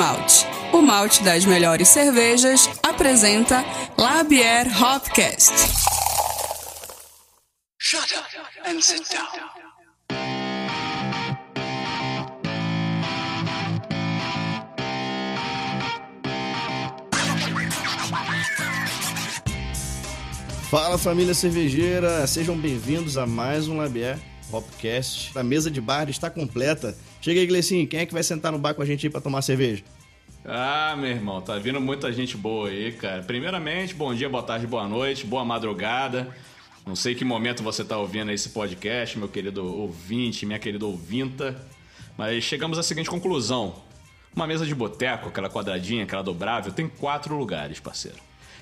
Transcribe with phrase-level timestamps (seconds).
[0.00, 3.62] Malte, o malte das melhores cervejas, apresenta
[3.98, 5.52] Labier Hopcast.
[7.76, 8.24] Shut up
[8.64, 9.28] and sit down.
[20.70, 24.18] Fala família cervejeira, sejam bem-vindos a mais um Labier
[24.52, 25.38] Hopcast.
[25.38, 26.96] A mesa de bar está completa.
[27.20, 29.20] Chega aí, Glecinho, quem é que vai sentar no bar com a gente aí pra
[29.20, 29.82] tomar cerveja?
[30.44, 33.22] Ah, meu irmão, tá vindo muita gente boa aí, cara.
[33.22, 36.34] Primeiramente, bom dia, boa tarde, boa noite, boa madrugada.
[36.86, 41.54] Não sei que momento você tá ouvindo esse podcast, meu querido ouvinte, minha querida ouvinta.
[42.16, 43.74] Mas chegamos à seguinte conclusão.
[44.34, 48.18] Uma mesa de boteco, aquela quadradinha, aquela dobrável, tem quatro lugares, parceiro.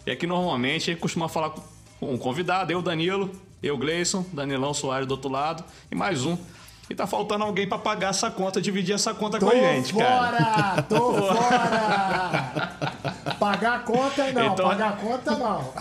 [0.06, 3.30] E aqui normalmente a gente costuma falar com um convidado, eu, Danilo,
[3.62, 6.36] eu, Gleison, Danilão Soares do outro lado e mais um.
[6.90, 9.92] E tá faltando alguém pra pagar essa conta, dividir essa conta Tô com a gente,
[9.92, 10.42] cara.
[10.42, 10.82] fora!
[10.82, 12.72] Tô fora!
[13.38, 15.72] Pagar a conta não, Então- pagar a conta não.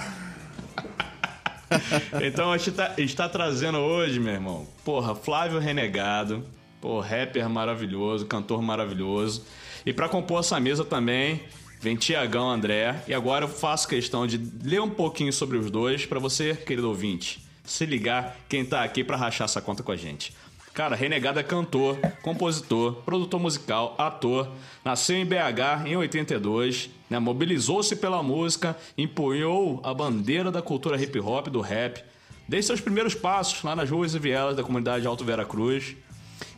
[2.23, 6.45] Então a gente, tá, a gente tá trazendo hoje, meu irmão, porra, Flávio Renegado,
[6.79, 9.45] pô, rapper maravilhoso, cantor maravilhoso.
[9.85, 11.41] E pra compor essa mesa também,
[11.81, 12.95] vem Tiagão André.
[13.07, 16.87] E agora eu faço questão de ler um pouquinho sobre os dois pra você, querido
[16.87, 20.33] ouvinte, se ligar quem tá aqui pra rachar essa conta com a gente.
[20.73, 24.47] Cara, Renegado é cantor, compositor, produtor musical, ator.
[24.85, 27.17] Nasceu em BH em 82, né?
[27.17, 32.03] mobilizou-se pela música, empunhou a bandeira da cultura hip hop, do rap,
[32.47, 35.95] desde seus primeiros passos lá nas ruas e vielas da comunidade Alto Vera Cruz.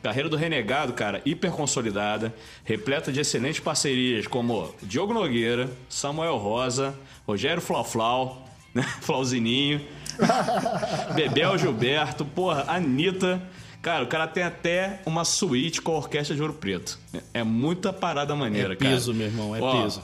[0.04, 6.94] Carreira do Renegado, cara, hiper consolidada, repleta de excelentes parcerias como Diogo Nogueira, Samuel Rosa,
[7.26, 8.84] Rogério Flauflau, né?
[9.02, 9.82] Flauzininho,
[11.16, 13.42] Bebel Gilberto, porra, Anitta.
[13.82, 17.00] Cara, o cara tem até uma suíte com a orquestra de Ouro Preto.
[17.34, 18.92] É muita parada maneira, É cara.
[18.92, 20.04] peso, meu irmão, é Ó, peso.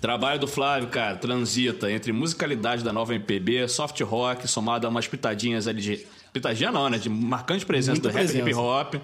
[0.00, 5.06] Trabalho do Flávio, cara, transita entre musicalidade da nova MPB, soft rock, somado a umas
[5.06, 6.06] pitadinhas ali de.
[6.32, 6.96] Pitadinha não, né?
[6.98, 8.48] De marcante presença Muita do rap presença.
[8.48, 8.94] hip hop.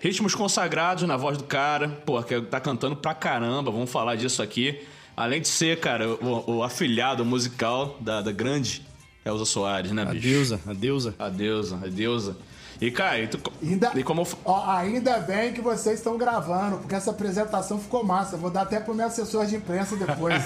[0.00, 4.42] Ritmos consagrados na voz do cara, pô, que tá cantando pra caramba, vamos falar disso
[4.42, 4.80] aqui.
[5.16, 8.82] Além de ser, cara, o, o afilhado musical da, da grande
[9.28, 10.26] Elza Soares, né, A bicho?
[10.26, 11.14] deusa, a deusa.
[11.18, 12.36] A deusa, a deusa.
[12.80, 16.94] E, cara, e, tu, Ainda, e como ó, ainda bem que vocês estão gravando, porque
[16.94, 18.36] essa apresentação ficou massa.
[18.36, 20.40] Vou dar até pro meu assessor de imprensa depois.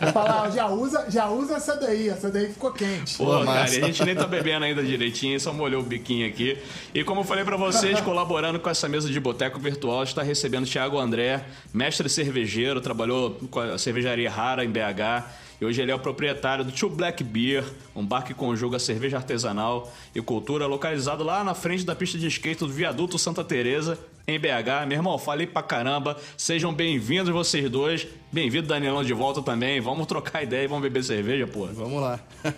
[0.00, 3.16] Vou falar, ó, já usa, já usa essa daí, essa daí ficou quente.
[3.18, 6.56] Pô, Pô, cara, a gente nem tá bebendo ainda direitinho, só molhou o biquinho aqui.
[6.94, 10.66] E como eu falei pra vocês, colaborando com essa mesa de boteco virtual, está recebendo
[10.66, 15.24] Thiago André, mestre cervejeiro, trabalhou com a cervejaria Rara em BH.
[15.60, 19.16] E hoje ele é o proprietário do Two Black Beer, um bar que conjuga cerveja
[19.16, 23.98] artesanal e cultura, localizado lá na frente da pista de skate do Viaduto Santa Teresa,
[24.26, 24.86] em BH.
[24.86, 26.16] Meu irmão, falei pra caramba.
[26.36, 28.06] Sejam bem-vindos vocês dois.
[28.32, 29.80] Bem-vindo Danilão de volta também.
[29.80, 31.66] Vamos trocar ideia e vamos beber cerveja, pô.
[31.66, 32.18] Vamos lá.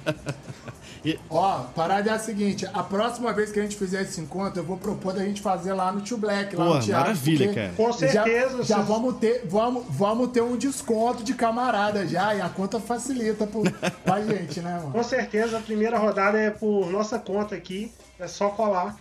[1.05, 4.21] E- Ó, a parada é a seguinte: a próxima vez que a gente fizer esse
[4.21, 7.03] encontro, eu vou propor da gente fazer lá no Tio Black, lá Pô, no teatro.
[7.05, 7.73] maravilha, cara.
[7.77, 12.35] Com certeza, Já, já vocês- vamos, ter, vamos, vamos ter um desconto de camarada já,
[12.35, 13.63] e a conta facilita pro,
[14.05, 14.91] pra gente, né, mano?
[14.91, 17.93] Com certeza, a primeira rodada é por nossa conta aqui.
[18.19, 18.97] É só colar.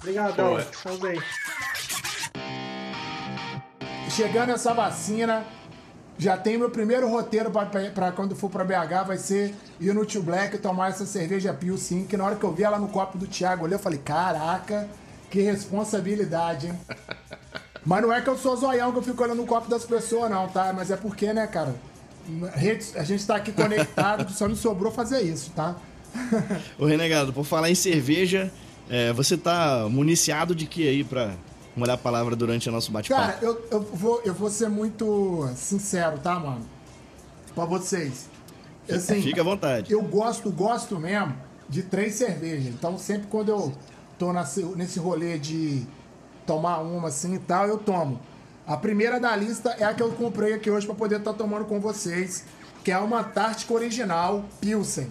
[0.00, 0.58] Obrigadão.
[0.58, 1.20] Estamos aí.
[4.10, 5.44] Chegando essa vacina,
[6.18, 10.22] já tem meu primeiro roteiro pra quando for pra BH, vai ser ir no Tio
[10.22, 13.26] Black tomar essa cerveja Pilsen, que na hora que eu vi ela no copo do
[13.26, 14.88] Thiago, ali, eu falei, caraca,
[15.30, 16.78] que responsabilidade, hein?
[17.86, 20.30] Mas não é que eu sou zoião que eu fico olhando no copo das pessoas,
[20.30, 20.72] não, tá?
[20.72, 21.74] Mas é porque, né, cara,
[22.94, 25.76] a gente tá aqui conectado, só me sobrou fazer isso, tá?
[26.78, 28.52] Ô, Renegado, por falar em cerveja,
[28.90, 31.32] é, você tá municiado de que aí pra
[31.80, 33.20] molhar a palavra durante o nosso bate-papo?
[33.20, 36.64] Cara, eu, eu, vou, eu vou ser muito sincero, tá, mano?
[37.54, 38.28] Pra vocês.
[38.88, 39.92] Assim, Fica à vontade.
[39.92, 41.34] Eu gosto, gosto mesmo
[41.68, 42.66] de três cervejas.
[42.66, 43.72] Então, sempre quando eu
[44.18, 45.86] tô nesse, nesse rolê de
[46.46, 48.20] tomar uma assim e tal, eu tomo.
[48.66, 51.64] A primeira da lista é a que eu comprei aqui hoje pra poder estar tomando
[51.64, 52.44] com vocês,
[52.84, 55.08] que é uma Antártica Original Pilsen.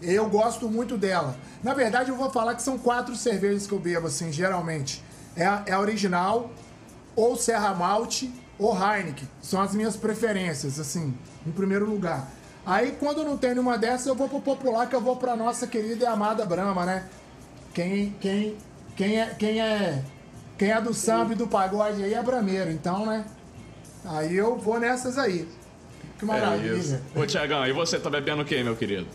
[0.00, 1.36] Eu gosto muito dela.
[1.62, 5.02] Na verdade, eu vou falar que são quatro cervejas que eu bebo, assim, geralmente.
[5.38, 6.50] É a, é a original,
[7.14, 9.28] ou Serra Malte, ou Heineken.
[9.40, 11.14] São as minhas preferências, assim,
[11.46, 12.28] em primeiro lugar.
[12.66, 15.66] Aí, quando não tem nenhuma dessas, eu vou pro popular, que eu vou pra nossa
[15.66, 17.04] querida e amada Brahma, né?
[17.72, 18.56] Quem, quem,
[18.96, 20.04] quem, é, quem, é,
[20.58, 23.24] quem é do samba e do pagode aí é brameiro, então, né?
[24.04, 25.48] Aí eu vou nessas aí.
[26.18, 26.74] Que É maravilha.
[26.74, 27.00] isso.
[27.14, 29.06] Ô, Tiagão, e você tá bebendo o quê, meu querido?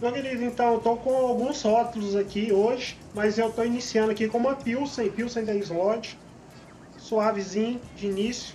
[0.00, 4.28] Meu querido, então eu tô com alguns rótulos aqui hoje, mas eu tô iniciando aqui
[4.28, 6.18] com uma Pilsen, Pilsen da Slot,
[6.98, 8.54] suavezinho de início.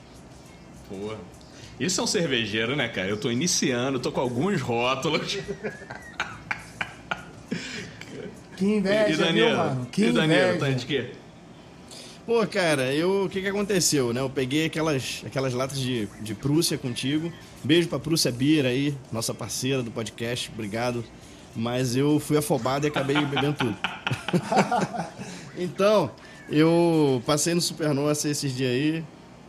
[0.89, 1.17] Porra.
[1.79, 3.09] Isso é um cervejeiro, né, cara?
[3.09, 5.37] Eu tô iniciando, tô com alguns rótulos.
[8.55, 9.47] Que inveja, e Danilo?
[9.49, 9.85] viu, mano?
[9.91, 10.59] Que e Danilo, inveja.
[10.59, 11.09] tá de quê?
[12.25, 14.21] Pô, cara, eu, o que que aconteceu, né?
[14.21, 17.31] Eu peguei aquelas, aquelas latas de, de Prússia contigo.
[17.63, 21.03] Beijo pra Prússia Bira aí, nossa parceira do podcast, obrigado.
[21.55, 23.77] Mas eu fui afobado e acabei bebendo tudo.
[25.57, 26.11] então,
[26.49, 29.03] eu passei no Supernossa esses dias aí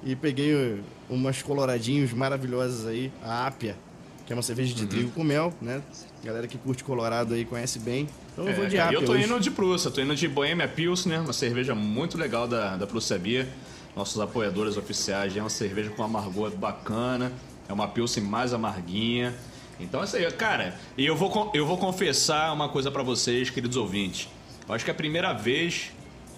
[0.05, 0.81] e peguei
[1.11, 3.77] umas coloradinhos maravilhosas aí, a Ápia,
[4.25, 5.83] que é uma cerveja de trigo com mel, né?
[6.25, 8.09] Galera que curte Colorado aí conhece bem.
[8.33, 9.25] Então eu vou É, de cara, Ápia eu tô hoje.
[9.25, 13.19] indo de Prússia, tô indo de Bohemia Pilsner, uma cerveja muito legal da, da Prússia
[13.19, 13.49] Beer.
[13.97, 17.33] Nossos apoiadores oficiais, é uma cerveja com amargor bacana,
[17.69, 19.35] é uma Pilsen mais amarguinha.
[19.79, 20.75] Então é isso aí, cara.
[20.97, 24.29] E eu vou, eu vou confessar uma coisa pra vocês, queridos ouvintes.
[24.69, 25.93] Eu acho que é a primeira vez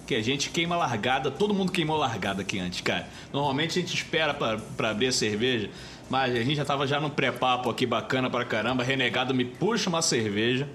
[0.05, 3.07] que a gente queima largada, todo mundo queimou largada aqui antes, cara.
[3.31, 5.69] Normalmente a gente espera pra, pra abrir a cerveja,
[6.09, 8.83] mas a gente já tava já no pré-papo aqui bacana pra caramba.
[8.83, 10.67] Renegado me puxa uma cerveja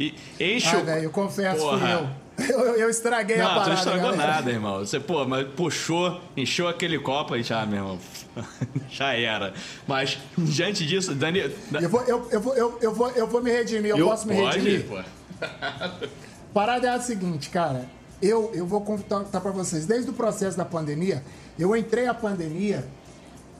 [0.00, 0.84] e enche Ah, o.
[0.84, 2.08] velho, eu confesso, Porra.
[2.50, 2.76] eu.
[2.76, 2.90] eu.
[2.90, 4.32] Estraguei a Não, tu parada, não estragou galera.
[4.32, 4.78] nada, irmão.
[4.80, 7.98] Você, pô, mas puxou, encheu aquele copo e já, meu irmão.
[8.90, 9.54] já era.
[9.86, 11.40] Mas, diante disso, Dani.
[11.80, 14.26] Eu vou, eu, eu, vou, eu, eu, vou, eu vou me redimir, eu, Eu- posso
[14.26, 14.86] me pode, redimir.
[14.86, 15.02] pô.
[16.52, 17.86] Parada é a seguinte, cara.
[18.22, 19.86] Eu, eu vou contar pra vocês.
[19.86, 21.22] Desde o processo da pandemia,
[21.58, 22.86] eu entrei a pandemia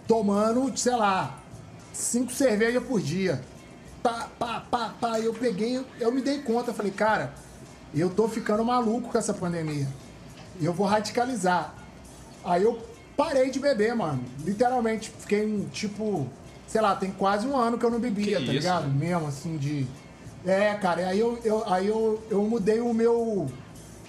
[0.07, 1.39] tomando, sei lá,
[1.93, 3.43] cinco cervejas por dia.
[4.03, 5.19] Pá, pá, pá, pá.
[5.21, 7.35] Eu peguei, eu me dei conta, falei, cara,
[7.95, 9.89] eu tô ficando maluco com essa pandemia.
[10.61, 11.75] Eu vou radicalizar.
[12.45, 12.81] Aí eu
[13.17, 14.23] parei de beber, mano.
[14.45, 16.27] Literalmente, fiquei um, tipo,
[16.67, 18.89] sei lá, tem quase um ano que eu não bebia, Que tá isso, ligado?
[18.89, 19.87] Mesmo assim, de.
[20.47, 23.47] É, cara, e aí eu, eu, aí eu, eu mudei o meu.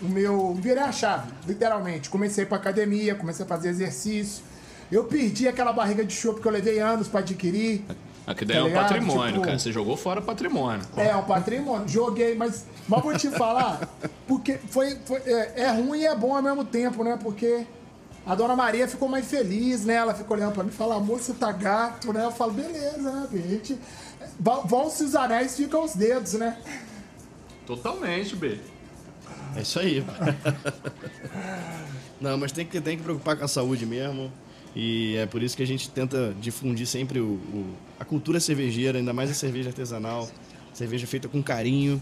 [0.01, 0.53] O meu.
[0.55, 2.09] Virei a chave, literalmente.
[2.09, 4.43] Comecei pra academia, comecei a fazer exercício.
[4.91, 7.83] Eu perdi aquela barriga de chope que eu levei anos pra adquirir.
[8.27, 8.83] Aqui daí Tá é um ligado?
[8.89, 9.59] patrimônio, Tipo- cara.
[9.59, 10.81] Você jogou fora patrimônio.
[10.97, 11.87] É, um patrimônio.
[11.87, 13.87] Joguei, mas, mas vou te falar,
[14.27, 17.17] porque foi, foi- é, é ruim e é bom ao mesmo tempo, né?
[17.21, 17.65] Porque
[18.25, 19.95] a dona Maria ficou mais feliz, né?
[19.95, 22.25] Ela ficou olhando pra mim e falou, amor, você tá gato, né?
[22.25, 23.77] Eu falo, beleza, né, gente?
[24.39, 26.57] Va- Vão-se os anéis, ficam os dedos, né?
[27.66, 28.60] Totalmente, B.
[29.56, 30.04] É isso aí.
[32.19, 34.31] Não, mas tem que, tem que preocupar com a saúde mesmo.
[34.75, 38.98] E é por isso que a gente tenta difundir sempre o, o- a cultura cervejeira,
[38.98, 40.30] ainda mais a cerveja artesanal,
[40.74, 42.01] cerveja feita com carinho,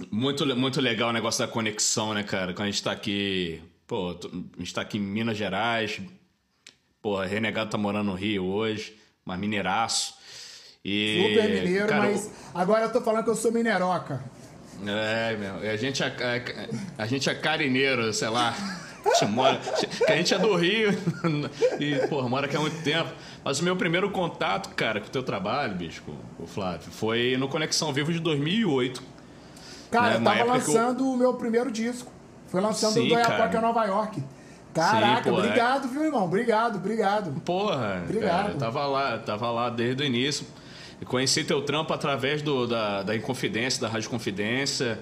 [0.10, 2.56] muito, muito legal o negócio da conexão, né, cara?
[2.56, 3.62] Quando a gente tá aqui.
[3.86, 4.18] Pô,
[4.58, 6.02] a gente tá aqui em Minas Gerais.
[7.00, 10.16] Porra, Renegado tá morando no Rio hoje, mas mineiraço.
[10.84, 14.24] E, Super mineiro, cara, mas agora eu tô falando que eu sou mineroca.
[14.84, 15.58] É, meu.
[15.72, 18.56] A gente é, é- a gente é carineiro, sei lá.
[19.06, 19.58] A gente mora.
[19.58, 20.90] que A gente é do Rio
[21.80, 23.10] e, porra, mora aqui há muito tempo.
[23.44, 26.02] Mas o meu primeiro contato, cara, com o teu trabalho, bicho,
[26.40, 29.02] o Flávio, foi no Conexão Vivo de 2008.
[29.92, 32.12] Cara, Né, eu tava que eu- lançando o meu primeiro disco.
[32.48, 33.58] Foi lançando Sim, o do Oiapoque cara.
[33.58, 34.24] a Nova York.
[34.74, 35.40] Caraca, pô, é.
[35.40, 36.24] obrigado, viu, irmão?
[36.24, 37.32] Obrigado, obrigado.
[37.42, 38.30] Porra, Obrigado.
[38.30, 40.48] cara, eu tava lá, tava lá desde o início.
[41.06, 45.00] Conheci teu trampo através do, da, da Inconfidência, da Rádio Confidência.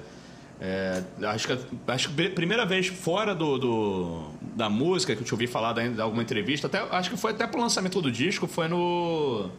[0.63, 5.25] É, acho que acho que a primeira vez fora do, do- da música que eu
[5.25, 8.12] te ouvi falar da, de alguma entrevista, até, acho que foi até pro lançamento do
[8.12, 9.50] disco, foi no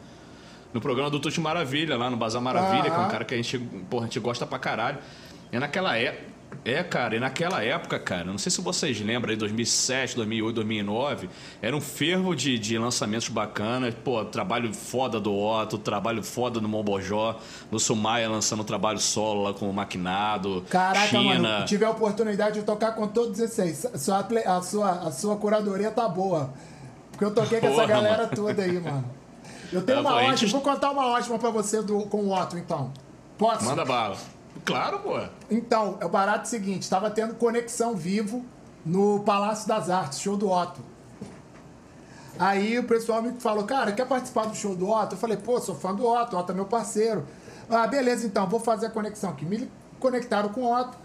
[0.72, 3.36] no programa do Tuti Maravilha, lá no Bazar Maravilha, que é um cara que a
[3.36, 3.58] gente,
[3.90, 4.98] porra, a gente gosta pra caralho.
[5.52, 6.31] E naquela época.
[6.64, 11.28] É, cara, e naquela época, cara, não sei se vocês lembram aí, 2007, 2008, 2009,
[11.60, 13.94] era um fervo de, de lançamentos bacanas.
[14.04, 17.38] Pô, trabalho foda do Otto, trabalho foda do Mombojó,
[17.70, 21.38] no Sumaia lançando trabalho solo lá com o Maquinado, Caraca, China.
[21.50, 23.84] mano, tive a oportunidade de tocar com todos esses.
[23.86, 26.52] A sua, a sua, a sua curadoria tá boa.
[27.10, 28.36] Porque eu toquei com essa Porra, galera mano.
[28.36, 29.04] toda aí, mano.
[29.72, 32.56] Eu tenho uma ótima, gente- vou contar uma ótima pra você do, com o Otto,
[32.58, 32.92] então.
[33.38, 33.64] Posso?
[33.64, 34.16] Manda bala.
[34.64, 35.20] Claro, pô.
[35.50, 38.44] Então, é o barato seguinte, tava tendo conexão vivo
[38.84, 40.80] no Palácio das Artes, show do Otto.
[42.38, 45.14] Aí o pessoal me falou, cara, quer participar do show do Otto?
[45.14, 47.26] Eu falei, pô, sou fã do Otto, Otto é meu parceiro.
[47.68, 49.44] Ah, beleza, então, vou fazer a conexão aqui.
[49.44, 50.96] Me conectaram com o Otto.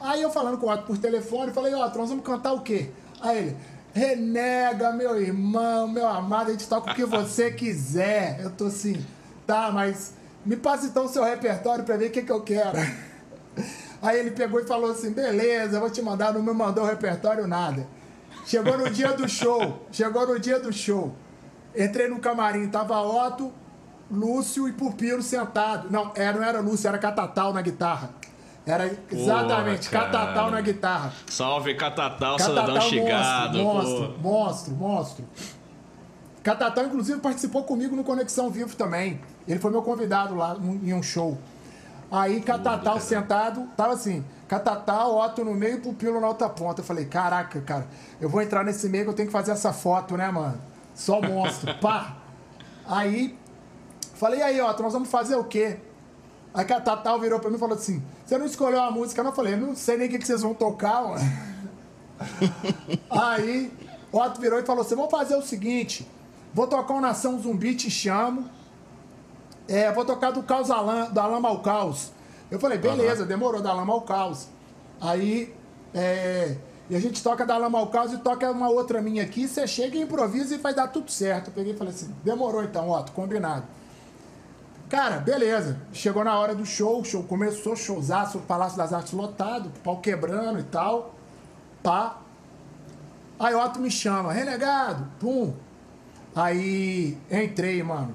[0.00, 2.90] Aí eu falando com o Otto por telefone, falei, Otto, nós vamos cantar o quê?
[3.20, 3.56] Aí ele,
[3.94, 8.40] renega, meu irmão, meu amado, a gente toca o que você quiser.
[8.40, 9.04] Eu tô assim,
[9.46, 10.12] tá, mas
[10.44, 12.78] me passa então o seu repertório pra ver o que, que eu quero.
[14.02, 17.46] Aí ele pegou e falou assim, beleza, vou te mandar, não me mandou o repertório,
[17.46, 17.86] nada.
[18.44, 21.14] Chegou no dia do show, chegou no dia do show.
[21.74, 23.52] Entrei no camarim, tava Otto,
[24.10, 25.90] Lúcio e Pupilo sentado.
[25.90, 28.10] Não, era, não era Lúcio, era Catatal na guitarra.
[28.66, 30.06] Era exatamente, cara.
[30.06, 31.12] Catatal na guitarra.
[31.26, 33.58] Salve Catatal, cidadão Catatal chegado.
[33.58, 35.24] monstro, monstro, monstro, monstro.
[36.42, 39.20] Catatal, inclusive, participou comigo no Conexão Vivo também.
[39.46, 41.36] Ele foi meu convidado lá em um show.
[42.10, 46.80] Aí, Catatal sentado, tava assim, Catatal, Otto no meio e Pupilo na outra ponta.
[46.80, 47.86] Eu falei, caraca, cara,
[48.20, 50.58] eu vou entrar nesse meio que eu tenho que fazer essa foto, né, mano?
[50.94, 52.16] Só monstro, pá.
[52.86, 53.36] Aí,
[54.14, 55.78] falei, e aí, Otto, nós vamos fazer o quê?
[56.52, 59.22] Aí Catatal virou pra mim e falou assim, você não escolheu a música?
[59.22, 59.30] não?
[59.30, 61.54] Eu falei, não sei nem o que, que vocês vão tocar, mano.
[63.10, 63.72] Aí,
[64.12, 66.06] Otto virou e falou assim: vamos fazer o seguinte:
[66.52, 68.48] vou tocar o Nação Zumbi, te chamo.
[69.68, 72.10] É, vou tocar do Caos Alan, da Lama ao Caos.
[72.50, 74.48] Eu falei, beleza, demorou, da Lama ao Caos.
[75.00, 75.54] Aí,
[75.94, 76.56] é,
[76.88, 79.66] e a gente toca da Lama ao Caos e toca uma outra minha aqui, você
[79.66, 81.48] chega e improvisa e vai dar tudo certo.
[81.48, 83.64] Eu peguei e falei assim, demorou então, Otto, combinado.
[84.88, 85.78] Cara, beleza.
[85.92, 89.98] Chegou na hora do show, o show começou, showzaço, o Palácio das Artes lotado, pau
[89.98, 91.14] quebrando e tal.
[91.82, 92.18] Pá.
[93.38, 95.54] Aí Otto me chama, renegado, pum.
[96.36, 98.14] Aí entrei, mano.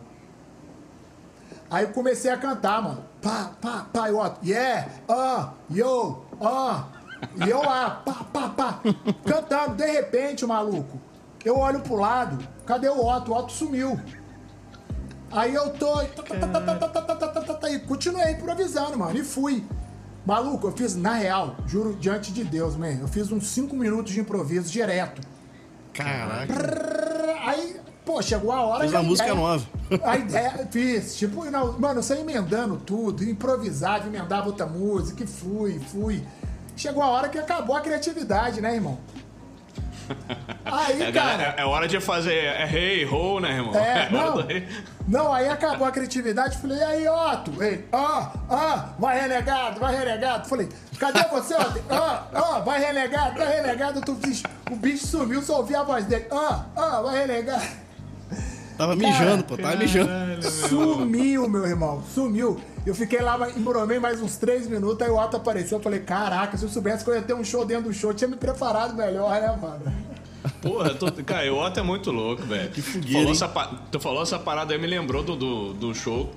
[1.69, 3.05] Aí eu comecei a cantar, mano.
[3.21, 6.85] Pá, pá, pá, eu, yeah, ah, uh, yo, ah.
[6.95, 6.99] Uh.
[7.45, 8.79] E eu pá, pá, pá,
[9.25, 9.75] cantando.
[9.75, 10.99] De repente, o maluco,
[11.43, 13.31] eu olho pro lado, cadê o Otto?
[13.31, 13.99] O Otto sumiu.
[15.31, 16.01] Aí eu tô.
[16.01, 19.63] E continuei improvisando, mano, e fui.
[20.25, 24.13] Maluco, eu fiz, na real, juro diante de Deus, man, eu fiz uns 5 minutos
[24.13, 25.21] de improviso direto.
[25.93, 26.53] Caraca.
[27.45, 29.65] Aí pô, chegou a hora a uma música ideia- nova.
[30.03, 31.15] A ideia, fiz.
[31.15, 36.23] Tipo, não, mano, eu saí emendando tudo, improvisava, emendava outra música, e fui, fui.
[36.75, 38.97] Chegou a hora que acabou a criatividade, né, irmão?
[40.65, 41.55] Aí, É, cara.
[41.55, 42.33] é, é hora de fazer.
[42.33, 43.73] É rei, ho, né, irmão?
[43.77, 44.35] É, hora não.
[44.37, 44.47] do.
[45.07, 46.57] Não, aí acabou a criatividade.
[46.57, 47.63] Falei, e aí, Otto?
[47.63, 50.47] Ele, ah, ah, vai renegado, vai renegado.
[50.47, 50.67] Falei,
[50.99, 51.79] cadê você, Otto?
[51.91, 54.01] Ah, ah, vai renegado, vai renegado.
[54.01, 56.25] Tu, bicho, o bicho sumiu, só ouvi a voz dele.
[56.31, 57.88] Ah, ah, vai renegado.
[58.79, 60.09] Tava mijando, pô, tava mijando.
[60.41, 62.57] Sumiu, meu irmão, sumiu.
[62.85, 65.79] Eu fiquei lá, embromei mais uns três minutos, aí o Otto apareceu.
[65.79, 68.11] Eu falei, caraca, se eu soubesse que eu ia ter um show dentro do show,
[68.11, 69.81] eu tinha me preparado melhor, né, mano?
[70.61, 72.69] Porra, tô, cara, o Otto é muito louco, velho.
[72.69, 73.79] Que fogueira, hein?
[73.91, 76.31] Tu falou essa parada aí, me lembrou do, do, do show.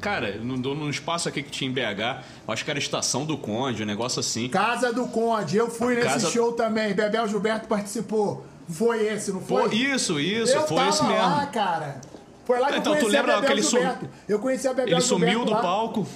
[0.00, 3.82] Cara, num, espaço aqui que tinha em BH, eu acho que era Estação do Conde,
[3.82, 4.48] um negócio assim.
[4.48, 6.94] Casa do Conde, eu fui nesse Casa- show também.
[6.94, 8.46] Bebel Gilberto participou.
[8.68, 9.74] Foi esse, não foi?
[9.74, 11.18] Isso, isso, eu foi esse mesmo.
[11.18, 12.00] lá, cara.
[12.44, 14.08] Foi lá que Então, eu tu conheci lembra a Bebel que ele sum- Gilberto.
[14.28, 15.60] Eu conheci a Bebel Ele Gilberto sumiu do lá.
[15.60, 16.06] palco.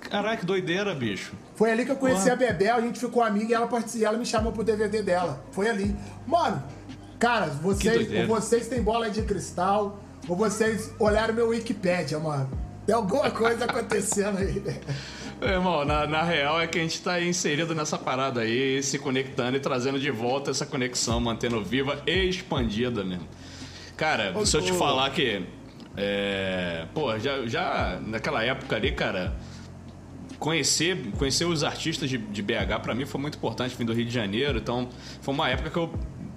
[0.00, 1.32] Caraca, que doideira, bicho.
[1.56, 4.16] Foi ali que eu conheci a Bebel, a gente ficou amigo e ela, partici- ela
[4.16, 5.42] me chamou pro DVD dela.
[5.50, 5.94] Foi ali.
[6.26, 6.62] Mano,
[7.18, 12.48] cara, vocês, vocês têm bola de cristal, ou vocês olharam meu Wikipédia, mano.
[12.86, 14.62] Tem alguma coisa acontecendo aí.
[15.40, 18.98] Meu irmão, na, na real é que a gente tá inserido nessa parada aí, se
[18.98, 23.28] conectando e trazendo de volta essa conexão, mantendo viva e expandida mesmo.
[23.96, 25.42] Cara, se eu te falar que.
[25.96, 29.36] É, pô, já, já naquela época ali, cara,
[30.38, 34.04] conhecer, conhecer os artistas de, de BH para mim foi muito importante, vim do Rio
[34.04, 34.88] de Janeiro, então
[35.20, 35.92] foi uma época que eu,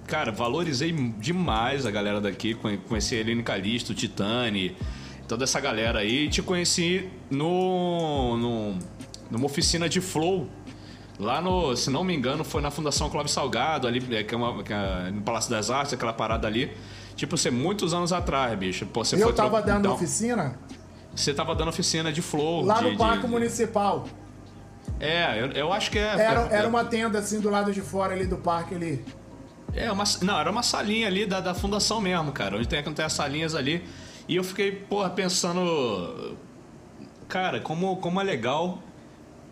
[0.06, 4.76] cara, valorizei demais a galera daqui, conheci a Helene Calisto, Titani,
[5.28, 8.78] toda essa galera aí, e te conheci no, no
[9.30, 10.48] numa oficina de flow
[11.18, 14.36] Lá no, se não me engano, foi na Fundação Clóvis Salgado, ali, é, que é
[14.36, 16.76] uma, que é no Palácio das Artes, aquela parada ali.
[17.14, 18.86] Tipo, você muitos anos atrás, bicho.
[18.86, 20.58] Pô, você eu foi tava dando então, oficina
[21.14, 22.64] Você tava dando oficina de flow.
[22.64, 24.06] lá de- no Parque de- Municipal.
[24.98, 26.02] É, eu, eu acho que é.
[26.02, 29.04] Era, é, era uma tenda assim do lado de fora ali do parque ali.
[29.74, 32.56] É, uma, não, era uma salinha ali da, da fundação mesmo, cara.
[32.56, 33.84] Onde tem, tem as salinhas ali.
[34.26, 36.36] E eu fiquei, porra, pensando.
[37.32, 38.82] Cara, como, como é legal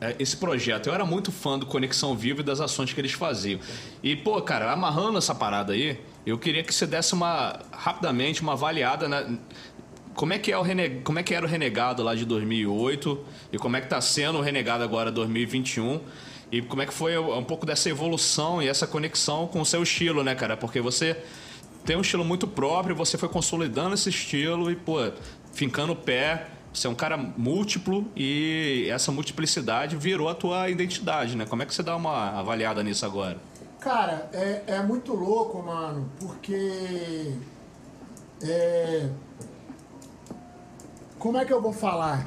[0.02, 0.88] é, esse projeto.
[0.88, 3.58] Eu era muito fã do Conexão Viva e das ações que eles faziam.
[4.02, 7.58] E, pô, cara, amarrando essa parada aí, eu queria que você desse uma.
[7.72, 9.24] rapidamente uma avaliada na.
[10.12, 11.00] Como é, que é o rene...
[11.02, 13.18] como é que era o Renegado lá de 2008
[13.50, 16.00] e como é que tá sendo o Renegado agora 2021
[16.52, 19.82] e como é que foi um pouco dessa evolução e essa conexão com o seu
[19.82, 20.54] estilo, né, cara?
[20.54, 21.16] Porque você
[21.86, 24.98] tem um estilo muito próprio, você foi consolidando esse estilo e, pô,
[25.54, 26.59] fincando o pé.
[26.72, 31.44] Você é um cara múltiplo e essa multiplicidade virou a tua identidade, né?
[31.44, 33.38] Como é que você dá uma avaliada nisso agora?
[33.80, 37.32] Cara, é, é muito louco, mano, porque.
[38.42, 39.08] É,
[41.18, 42.26] como é que eu vou falar?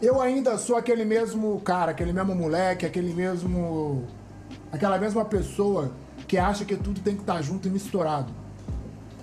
[0.00, 4.04] Eu ainda sou aquele mesmo cara, aquele mesmo moleque, aquele mesmo.
[4.70, 5.92] aquela mesma pessoa
[6.28, 8.32] que acha que tudo tem que estar junto e misturado.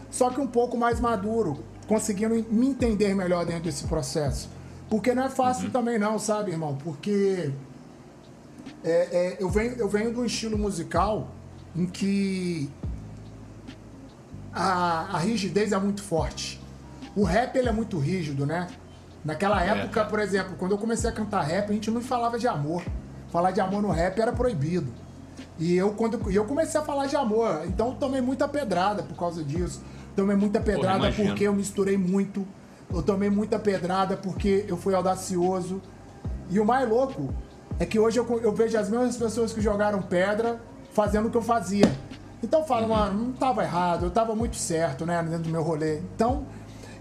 [0.10, 4.50] Só que um pouco mais maduro, conseguindo me entender melhor dentro desse processo.
[4.90, 6.76] Porque não é fácil também não, sabe, irmão?
[6.84, 7.52] Porque
[8.84, 11.28] é, é, eu, venho, eu venho de um estilo musical
[11.76, 12.68] em que
[14.52, 16.60] a, a rigidez é muito forte.
[17.16, 18.68] O rap ele é muito rígido, né?
[19.24, 20.10] Naquela época, cara.
[20.10, 22.84] por exemplo, quando eu comecei a cantar rap, a gente não falava de amor.
[23.32, 24.92] Falar de amor no rap era proibido.
[25.60, 29.44] E eu, quando eu comecei a falar de amor, então tomei muita pedrada por causa
[29.44, 29.80] disso.
[30.16, 31.30] Tomei muita pedrada imagino.
[31.30, 32.46] porque eu misturei muito.
[32.92, 35.82] Eu tomei muita pedrada porque eu fui audacioso.
[36.50, 37.34] E o mais louco
[37.80, 40.62] é que hoje eu, eu vejo as mesmas pessoas que jogaram pedra
[40.94, 41.92] fazendo o que eu fazia.
[42.44, 45.64] Então eu falo, mano, não tava errado, eu tava muito certo, né, dentro do meu
[45.64, 46.00] rolê.
[46.16, 46.46] Então,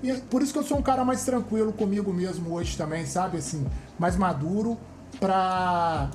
[0.02, 3.38] e por isso que eu sou um cara mais tranquilo comigo mesmo hoje também, sabe?
[3.38, 3.66] Assim,
[3.98, 4.78] mais maduro
[5.18, 6.10] pra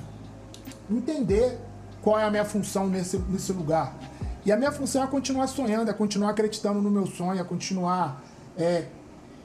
[0.90, 1.58] entender
[2.02, 3.94] qual é a minha função nesse, nesse lugar.
[4.48, 8.24] E a minha função é continuar sonhando, é continuar acreditando no meu sonho, é continuar
[8.56, 8.86] é,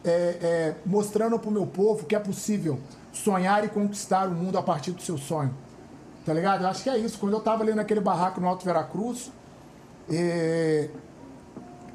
[0.01, 2.79] é, é, mostrando pro meu povo que é possível
[3.11, 5.53] sonhar e conquistar o mundo a partir do seu sonho.
[6.25, 6.63] Tá ligado?
[6.63, 7.19] Eu acho que é isso.
[7.19, 9.29] Quando eu tava ali naquele barraco no Alto Veracruz,
[10.09, 10.89] é,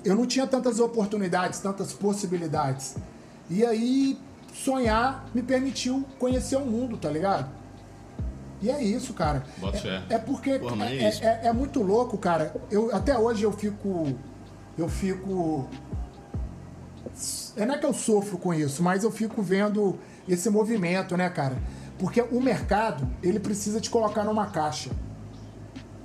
[0.05, 2.97] eu não tinha tantas oportunidades, tantas possibilidades.
[3.49, 4.19] E aí,
[4.53, 7.49] sonhar me permitiu conhecer o mundo, tá ligado?
[8.61, 9.45] E é isso, cara.
[10.11, 12.55] É, é porque Porra, é é, é- é muito louco, cara.
[12.71, 14.15] Eu, até hoje eu fico.
[14.77, 15.69] Eu fico.
[17.57, 21.29] É não é que eu sofro com isso, mas eu fico vendo esse movimento, né,
[21.29, 21.57] cara?
[21.99, 24.91] Porque o mercado, ele precisa te colocar numa caixa.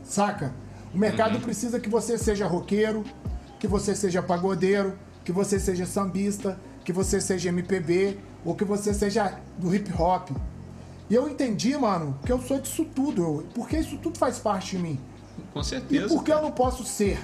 [0.03, 0.53] Saca?
[0.93, 3.03] O mercado precisa que você seja roqueiro,
[3.59, 8.93] que você seja pagodeiro, que você seja sambista, que você seja MPB ou que você
[8.93, 10.29] seja do hip hop.
[11.09, 14.77] E eu entendi, mano, que eu sou disso tudo, eu- porque isso tudo faz parte
[14.77, 14.99] de mim.
[15.53, 16.07] Com E certeza.
[16.07, 17.19] por que eu não posso ser?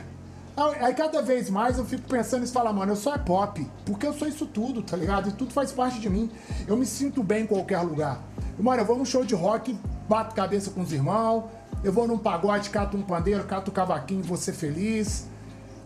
[0.81, 4.05] Aí cada vez mais eu fico pensando e falar, mano, eu só é pop, porque
[4.05, 5.29] eu sou isso tudo, tá ligado?
[5.29, 6.29] E tudo faz parte de mim.
[6.67, 8.21] Eu me sinto bem em qualquer lugar.
[8.59, 9.77] Mano, eu vou num show de rock,
[10.09, 11.45] bato cabeça com os irmãos,
[11.81, 15.27] eu vou num pagode, cato um pandeiro, cato um cavaquinho, vou ser feliz.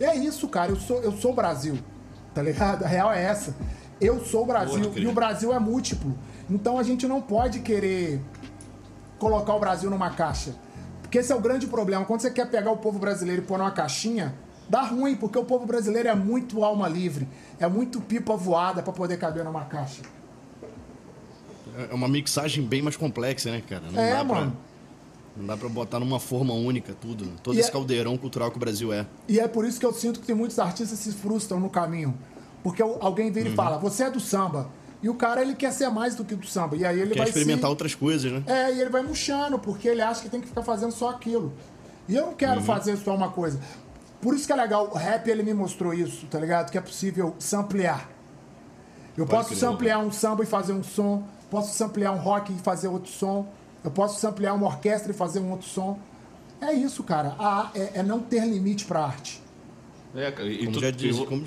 [0.00, 1.78] E é isso, cara, eu sou, eu sou o Brasil,
[2.34, 2.82] tá ligado?
[2.84, 3.54] A real é essa.
[4.00, 5.00] Eu sou o Brasil querido.
[5.02, 6.18] e o Brasil é múltiplo.
[6.50, 8.20] Então a gente não pode querer
[9.18, 10.54] colocar o Brasil numa caixa.
[11.02, 12.04] Porque esse é o grande problema.
[12.04, 14.34] Quando você quer pegar o povo brasileiro e pôr numa caixinha,
[14.68, 17.28] dá ruim, porque o povo brasileiro é muito alma livre,
[17.58, 20.02] é muito pipa voada pra poder caber numa caixa.
[21.90, 23.82] É uma mixagem bem mais complexa, né, cara?
[23.90, 24.56] Não É, dá pra- mano.
[25.36, 27.26] Não dá pra botar numa forma única tudo.
[27.42, 29.04] Todo E esse é- caldeirão cultural que o Brasil é.
[29.26, 31.68] E é por isso que eu sinto que tem muitos artistas que se frustram no
[31.68, 32.14] caminho.
[32.62, 34.68] Porque alguém vira e fala, você é do samba.
[35.04, 36.76] E o cara, ele quer ser mais do que do samba.
[36.76, 37.70] E aí ele Quer vai experimentar se...
[37.70, 38.42] outras coisas, né?
[38.46, 41.52] É, e ele vai murchando, porque ele acha que tem que ficar fazendo só aquilo.
[42.08, 42.64] E eu não quero Uhum.
[42.66, 43.60] fazer só uma coisa.
[44.22, 46.70] Por isso que é legal, o rap ele me mostrou isso, tá ligado?
[46.70, 48.08] Que é possível samplear.
[49.16, 49.58] Eu posso crer.
[49.60, 51.22] samplear um samba e fazer um som.
[51.50, 53.46] posso samplear um rock e fazer outro som,
[53.84, 55.98] eu posso samplear uma orquestra e fazer um outro som.
[56.60, 57.36] É isso, cara.
[57.38, 59.40] A, é, é não ter limite pra arte.
[60.16, 61.44] É, cara, e Como tu- já disse, eu- como...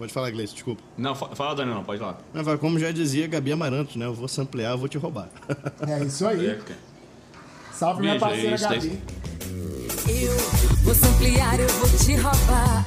[0.00, 0.82] Pode falar, Gleice, desculpa.
[0.96, 2.16] Não, fa- fala, Dani, não, pode lá.
[2.32, 4.06] Vai, Como já dizia Gabi Amarantos, né?
[4.06, 5.28] Eu vou samplear, eu vou te roubar.
[5.86, 6.46] É isso aí.
[6.46, 6.78] É, cara.
[7.74, 8.78] Salve minha Beijo aí, parceira isso daí.
[8.78, 9.02] Gabi.
[10.22, 10.36] Eu
[10.84, 12.86] vou samplear, eu vou te roubar.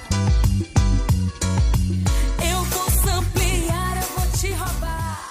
[2.51, 5.29] Eu vou samplear, eu vou te roubar.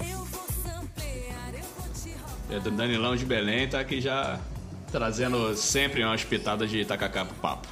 [0.00, 2.56] Eu vou samplear, eu vou te roubar.
[2.56, 4.40] É, do Danilão de Belém tá aqui já
[4.90, 7.68] trazendo sempre umas pitadas de tacacá pro papo.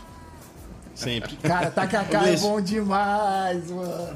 [0.94, 1.36] Sempre.
[1.42, 2.42] Cara, Tacacá é Gleice.
[2.42, 4.14] bom demais, mano.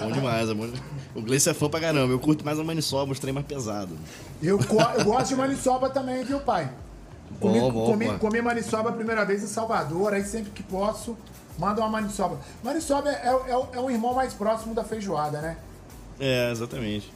[0.00, 0.70] Bom demais, amor.
[1.14, 2.12] O Gleice é fã pra caramba.
[2.12, 3.96] Eu curto mais a maniçoba, os trem mais pesado.
[4.42, 4.58] Eu,
[4.98, 6.70] eu gosto de maniçoba também, viu, pai?
[7.40, 8.18] Comi, Bom, bom, comi, pô.
[8.18, 11.16] comi maniçoba a primeira vez em Salvador, aí sempre que posso,
[11.58, 12.38] manda uma maniçoba.
[12.62, 15.56] Maniçoba é, é, é o- é o irmão mais próximo da feijoada, né?
[16.20, 17.12] É, exatamente.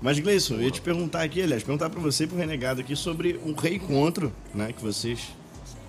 [0.00, 2.94] Mas, Gleison, eu ia te perguntar aqui, aliás, perguntar pra você e pro Renegado aqui
[2.94, 5.34] sobre um reencontro, né, que vocês,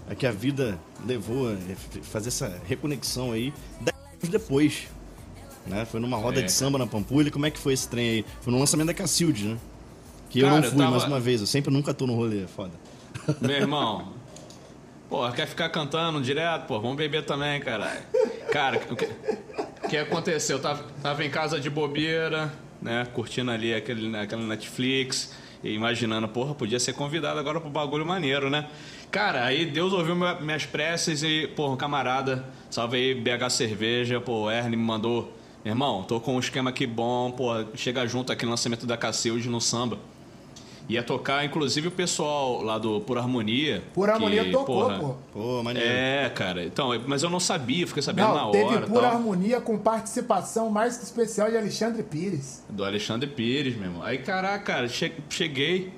[0.10, 1.56] a que a vida levou a
[2.04, 4.88] fazer essa reconexão aí, 10 anos depois,
[5.66, 5.86] né?
[5.86, 8.26] Foi numa roda É, de samba na Pampulha, como é que foi esse trem aí?
[8.42, 9.58] Foi no lançamento da Cacilde, né?
[10.30, 12.16] Que eu Cara, não eu fui tava- mais uma vez, eu sempre nunca tô no
[12.16, 12.72] rolê, foda.
[13.42, 14.14] Meu irmão,
[15.10, 16.66] pô, quer ficar cantando direto?
[16.68, 18.02] Pô, vamos beber também, caralho.
[18.52, 19.08] Cara, o que,
[19.90, 20.58] que aconteceu?
[20.58, 23.08] Eu tava, tava em casa de bobeira, né?
[23.14, 25.34] Curtindo ali aquele, aquela Netflix.
[25.64, 28.68] E imaginando, porra, podia ser convidado agora pro bagulho maneiro, né?
[29.12, 34.22] Cara, aí Deus ouviu minha- minhas preces e, porra, um camarada, salve aí, BH Cerveja,
[34.22, 35.34] pô, o Ernie me mandou.
[35.66, 38.96] Meu irmão, tô com um esquema aqui bom, porra, chega junto aqui no lançamento da
[38.96, 39.98] Cacilde no samba.
[40.88, 43.84] Ia tocar, inclusive, o pessoal lá do Por Harmonia.
[43.94, 45.16] Por Harmonia que, tocou, porra, pô.
[45.34, 45.88] Pô, maneiro.
[45.88, 46.64] É, cara.
[46.64, 48.88] Então, mas eu não sabia, fiquei sabendo na Não, teve hora.
[48.88, 49.12] pura tal.
[49.12, 52.64] harmonia com participação mais que especial de Alexandre Pires.
[52.70, 54.02] Do Alexandre Pires, meu irmão.
[54.04, 55.94] Aí, caraca, cara, che- cheguei,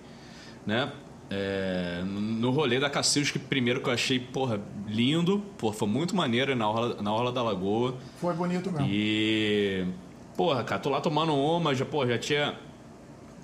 [0.65, 0.91] né?
[1.33, 5.41] É, no rolê da Cacildes, que primeiro que eu achei, porra, lindo.
[5.57, 7.95] Pô, foi muito maneiro na orla, na orla da Lagoa.
[8.17, 8.85] Foi bonito mesmo.
[8.85, 9.85] E.
[10.35, 12.55] Porra, cara, tô lá tomando uma, já, porra, já tinha.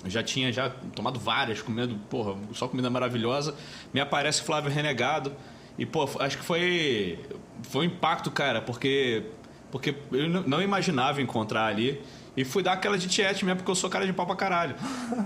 [0.05, 3.55] Já tinha já tomado várias, comendo, porra, só comida maravilhosa.
[3.93, 5.31] Me aparece Flávio Renegado.
[5.77, 7.19] E, pô, acho que foi.
[7.63, 9.23] Foi um impacto, cara, porque.
[9.71, 12.01] Porque eu não imaginava encontrar ali.
[12.37, 14.75] E fui dar aquela de tiete mesmo, porque eu sou cara de pau pra caralho.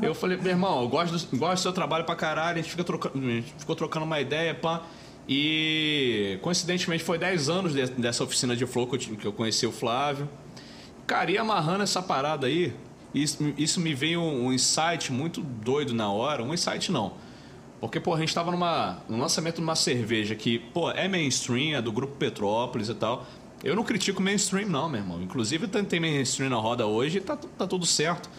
[0.02, 2.72] Eu falei, meu irmão, eu gosto do, gosto do seu trabalho pra caralho, a gente,
[2.72, 4.82] fica trocando, a gente ficou trocando uma ideia, pá.
[5.28, 9.66] E coincidentemente foi 10 anos de- dessa oficina de flow que eu, que eu conheci
[9.68, 10.28] o Flávio.
[11.06, 12.74] Cara, e amarrando essa parada aí,
[13.14, 16.42] isso, isso me veio um insight muito doido na hora.
[16.44, 17.14] Um insight não.
[17.80, 21.76] Porque, pô, a gente tava numa, no lançamento de uma cerveja que, pô, é mainstream,
[21.78, 23.26] é do grupo Petrópolis e tal.
[23.64, 25.22] Eu não critico mainstream, não, meu irmão.
[25.22, 28.30] Inclusive, tem tem mainstream na roda hoje e tá, tá tudo certo.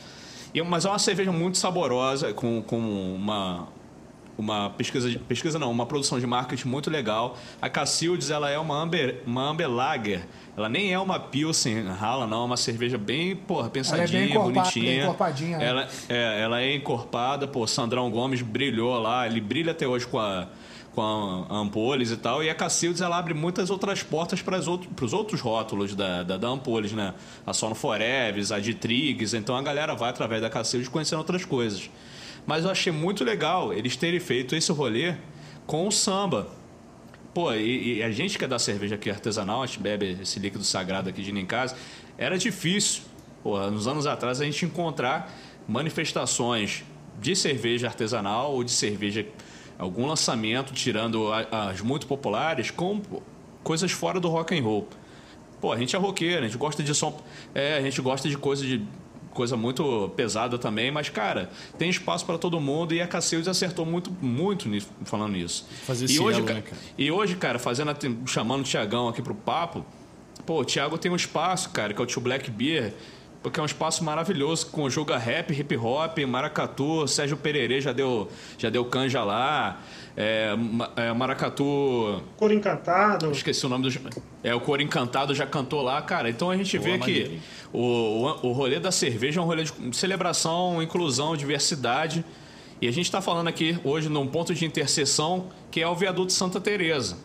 [0.54, 2.78] E, mas é uma cerveja muito saborosa, com, com
[3.14, 3.68] uma,
[4.36, 7.38] uma pesquisa, de- pesquisa não, uma produção de marketing muito legal.
[7.60, 10.26] A Cacildes, ela é uma Amber, uma Amber Lager.
[10.56, 12.42] Ela nem é uma Pilsen rala, não.
[12.42, 14.84] É uma cerveja bem, porra, pensadinha, encorpada, bonitinha.
[14.90, 15.66] bem encorpadinha, né?
[15.66, 20.18] Ela, é, ela é encorpada, pô, Sandrão Gomes brilhou lá, ele brilha até hoje com
[20.18, 20.48] a
[20.94, 25.12] com a Ampoles e tal, e a Cacildes ela abre muitas outras portas para os
[25.12, 27.14] outros, rótulos da, da, da Ampoles, né?
[27.46, 31.44] A Sono Foreves, a de Triggs, então a galera vai através da Cacildes conhecendo outras
[31.44, 31.88] coisas.
[32.46, 35.14] Mas eu achei muito legal eles terem feito esse rolê
[35.66, 36.48] com o samba.
[37.32, 40.38] Pô, e, e a gente que é da cerveja aqui artesanal, a gente bebe esse
[40.38, 41.74] líquido sagrado aqui de em casa,
[42.18, 43.02] era difícil,
[43.42, 45.32] pô, nos anos atrás, a gente encontrar
[45.66, 46.84] manifestações
[47.20, 49.24] de cerveja artesanal ou de cerveja,
[49.78, 53.00] algum lançamento, tirando as muito populares, com
[53.62, 54.88] coisas fora do rock and roll.
[55.60, 57.20] Pô, a gente é roqueiro, a gente gosta de som.
[57.54, 58.84] É, a gente gosta de coisa de.
[59.32, 63.86] Coisa muito pesada também, mas, cara, tem espaço para todo mundo e a Cacildes acertou
[63.86, 65.66] muito, muito nisso, falando isso.
[65.86, 66.76] Fazer e esse hoje, né, cara?
[66.98, 69.86] e hoje, cara, fazendo chamando o Tiagão aqui pro papo,
[70.44, 72.92] pô, o Thiago tem um espaço, cara, que é o Tio Black Beer,
[73.42, 78.28] porque é um espaço maravilhoso, com joga rap, hip hop, maracatu, Sérgio Pererê já deu,
[78.56, 79.80] já deu canja lá,
[80.16, 80.54] é,
[80.96, 82.22] é, maracatu.
[82.36, 83.30] Cor Encantado.
[83.30, 84.10] Esqueci o nome do.
[84.44, 86.30] É, o Coro Encantado já cantou lá, cara.
[86.30, 87.40] Então a gente Pô, vê que
[87.72, 92.24] o, o, o rolê da cerveja é um rolê de celebração, inclusão, diversidade.
[92.80, 96.32] E a gente está falando aqui hoje num ponto de interseção que é o viaduto
[96.32, 97.16] Santa Teresa.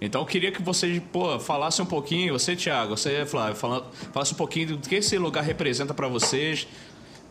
[0.00, 4.34] Então eu queria que vocês pô, falassem um pouquinho, você, Thiago, você, Flávio, fala, falasse
[4.34, 6.66] um pouquinho do que esse lugar representa para vocês.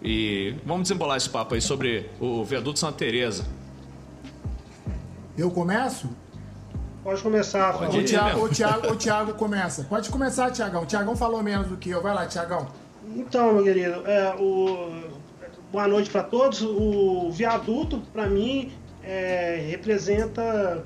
[0.01, 3.45] E vamos desembolar esse papo aí sobre o viaduto Santa Teresa.
[5.38, 6.10] Eu começo?
[7.04, 7.99] Pode começar, Pode.
[7.99, 8.04] O.
[8.04, 9.84] Thiago, o, Thiago, o Thiago começa.
[9.84, 10.84] Pode começar, Thiagão.
[10.84, 12.01] O Thiagão falou menos do que eu.
[12.01, 12.67] Vai lá, Thiagão.
[13.15, 15.04] Então, meu querido, é, o...
[15.71, 16.63] boa noite para todos.
[16.63, 18.71] O viaduto, para mim,
[19.04, 20.84] é, representa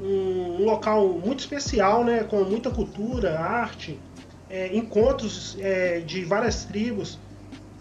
[0.00, 3.98] um, local muito especial, né, com muita cultura, arte,
[4.50, 7.18] é, encontros é, de várias tribos.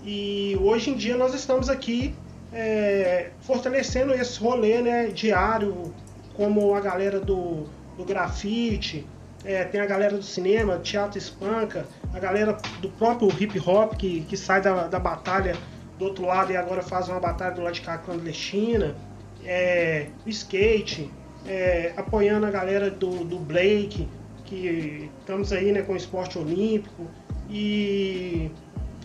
[0.04, 2.14] E hoje em dia nós estamos aqui
[2.52, 5.94] é, fortalecendo esse rolê né, diário,
[6.36, 7.66] como a galera do,
[7.98, 9.06] do grafite,
[9.46, 14.22] é, tem a galera do cinema, teatro espanca, a galera do próprio hip hop que,
[14.22, 15.56] que sai da, da batalha
[15.98, 18.96] do outro lado e agora faz uma batalha do lado de cá clandestina,
[19.44, 21.12] é, o skate,
[21.48, 24.08] é, apoiando a galera do, do Blake,
[24.46, 27.08] que estamos aí né, com o esporte olímpico,
[27.50, 28.50] e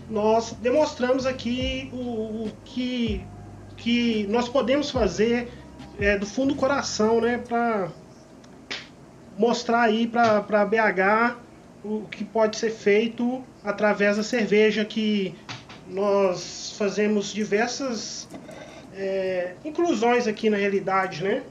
[0.09, 3.23] nós demonstramos aqui o, o que,
[3.77, 5.49] que nós podemos fazer
[5.99, 7.89] é, do fundo do coração, né, para
[9.37, 11.37] mostrar aí para BH
[11.83, 15.33] o que pode ser feito através da cerveja que
[15.87, 18.27] nós fazemos diversas
[18.93, 21.43] é, inclusões aqui na realidade, né?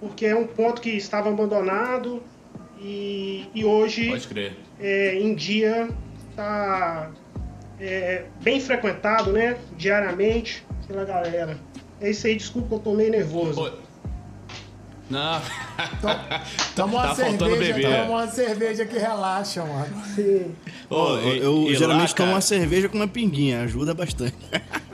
[0.00, 2.22] Porque é um ponto que estava abandonado
[2.80, 4.12] e, e hoje
[4.78, 5.88] é, em dia
[6.30, 7.10] está
[7.80, 9.56] é, bem frequentado, né?
[9.76, 11.58] Diariamente pela galera.
[12.00, 13.60] É isso aí, desculpa, eu tô meio nervoso.
[13.60, 13.72] Oi.
[15.08, 15.40] Não.
[16.74, 17.90] Toma uma tá faltando cerveja, beber.
[18.00, 20.04] toma uma cerveja que relaxa, mano.
[20.90, 24.34] Ô, eu e- eu e geralmente lá, tomo uma cerveja com uma pinguinha, ajuda bastante.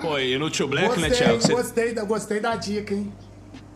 [0.00, 1.40] Pô, e no Tio Black, né, Gostei, Thiago?
[1.42, 3.12] Você- gostei, da, gostei da dica, hein?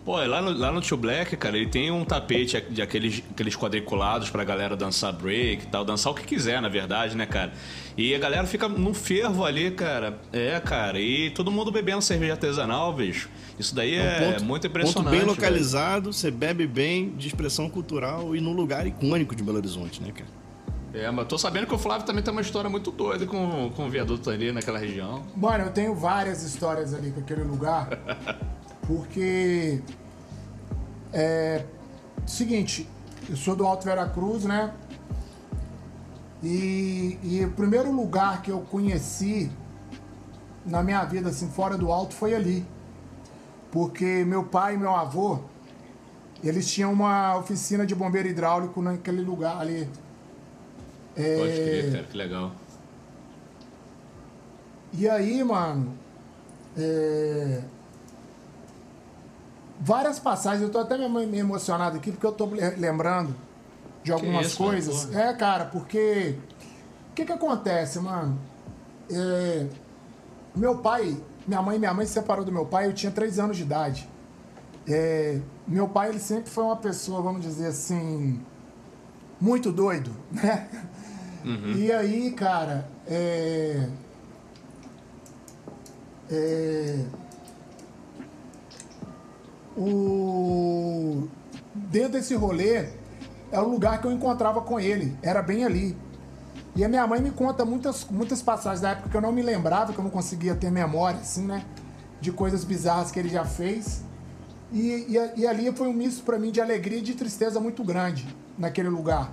[0.06, 3.56] Pô, lá no, lá no Tio Black, cara, ele tem um tapete de aqueles, aqueles
[3.56, 7.52] quadriculados pra galera dançar break e tal, dançar o que quiser, na verdade, né, cara?
[7.96, 10.20] E a galera fica num fervo ali, cara.
[10.32, 13.28] É, cara, e todo mundo bebendo cerveja artesanal, bicho.
[13.58, 14.94] Isso daí é, muito impressionante.
[15.02, 15.32] Ponto bem velho.
[15.32, 20.12] localizado, você bebe bem, de expressão cultural e num lugar icônico de Belo Horizonte, né,
[20.12, 20.30] cara?
[20.94, 23.86] É, mas tô sabendo que o Flávio também tem uma história muito doida com, com
[23.86, 25.24] o viaduto ali naquela região.
[25.36, 27.88] Mano, eu tenho várias histórias ali com aquele lugar.
[28.86, 29.80] Porque.
[31.12, 31.64] É.
[32.26, 32.88] Seguinte,
[33.28, 34.72] eu sou do Alto Veracruz, né?
[36.42, 39.50] E, e o primeiro lugar que eu conheci
[40.64, 42.64] na minha vida, assim, fora do Alto, foi ali.
[43.70, 45.40] Porque meu pai e meu avô,
[46.42, 49.88] eles tinham uma oficina de bombeiro hidráulico naquele lugar ali.
[51.16, 52.52] É, Pode crer, cara, que legal.
[54.92, 55.94] E aí, mano,
[56.76, 57.62] é,
[59.80, 63.34] várias passagens, eu tô até me emocionado aqui porque eu tô le- lembrando
[64.02, 65.04] de algumas isso, coisas.
[65.06, 65.20] porra.
[65.20, 66.38] É, cara, porque
[67.10, 68.38] o que que acontece, mano?
[69.10, 69.66] É,
[70.54, 73.56] meu pai, minha mãe, minha mãe se separou do meu pai, eu tinha três anos
[73.56, 74.08] de idade.
[74.88, 78.40] É, meu pai, ele sempre foi uma pessoa, vamos dizer assim,
[79.40, 80.68] muito doido, né?
[81.76, 83.88] E aí, cara, é,
[86.30, 87.04] é,
[89.76, 91.28] o
[91.74, 92.88] dentro desse rolê
[93.52, 95.96] é o lugar que eu encontrava com ele, era bem ali.
[96.74, 99.40] E a minha mãe me conta muitas, muitas passagens da época que eu não me
[99.42, 101.64] lembrava, que eu não conseguia ter memória, assim, né?
[102.20, 104.02] De coisas bizarras que ele já fez.
[104.72, 107.82] E, e, e ali foi um misto pra mim de alegria e de tristeza muito
[107.84, 108.26] grande
[108.58, 109.30] naquele lugar.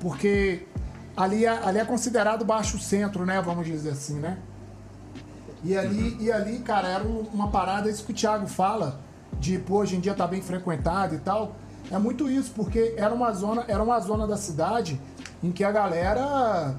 [0.00, 0.66] Porque
[1.14, 3.42] ali é, ali é considerado baixo centro, né?
[3.42, 4.38] Vamos dizer assim, né?
[5.64, 9.00] E ali, e ali, cara, era um- uma parada, isso que o Thiago fala,
[9.38, 11.56] de pô, hoje em dia tá bem frequentado e tal.
[11.90, 15.00] É muito isso, porque era uma zona, era uma zona da cidade
[15.42, 16.74] em que a galera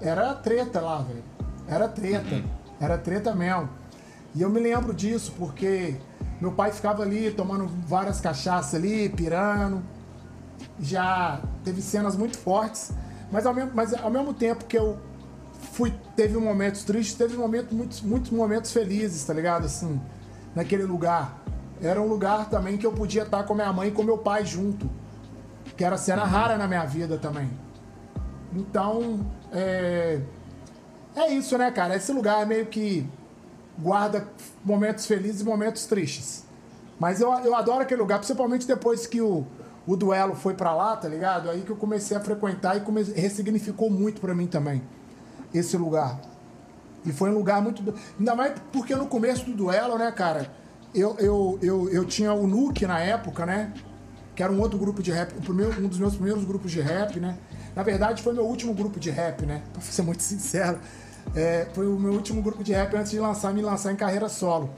[0.00, 1.24] era treta lá, velho.
[1.66, 2.42] Era treta.
[2.80, 3.68] Era treta mesmo.
[4.34, 5.96] E eu me lembro disso, porque
[6.40, 9.82] meu pai ficava ali tomando várias cachaças ali, pirando.
[10.78, 12.92] Já teve cenas muito fortes.
[13.30, 14.98] Mas ao mesmo, mas ao mesmo tempo que eu
[15.72, 19.66] fui, teve momentos tristes, teve momentos, muitos, muitos momentos felizes, tá ligado?
[19.66, 20.00] Assim,
[20.54, 21.38] naquele lugar.
[21.82, 24.44] Era um lugar também que eu podia estar com minha mãe e com meu pai
[24.44, 24.88] junto.
[25.76, 27.50] Que era cena rara na minha vida também.
[28.52, 30.20] Então, é.
[31.14, 31.96] É isso, né, cara?
[31.96, 33.08] Esse lugar meio que
[33.78, 34.28] guarda
[34.64, 36.44] momentos felizes e momentos tristes.
[36.98, 39.46] Mas eu, eu adoro aquele lugar, principalmente depois que o,
[39.86, 41.48] o duelo foi pra lá, tá ligado?
[41.48, 43.02] Aí que eu comecei a frequentar e come...
[43.02, 44.82] ressignificou muito pra mim também
[45.52, 46.20] esse lugar.
[47.04, 47.82] E foi um lugar muito.
[47.82, 50.52] do- Ainda mais porque no começo do duelo, né, cara?
[50.94, 53.72] Eu, eu, eu, eu tinha o Nuke na época, né?
[54.34, 56.80] Que era um outro grupo de rap, o primeiro, um dos meus primeiros grupos de
[56.80, 57.36] rap, né?
[57.76, 59.62] Na verdade, foi meu último grupo de rap, né?
[59.72, 60.78] Pra ser muito sincero.
[61.34, 64.28] É, foi o meu último grupo de rap antes de lançar, me lançar em carreira
[64.28, 64.70] solo.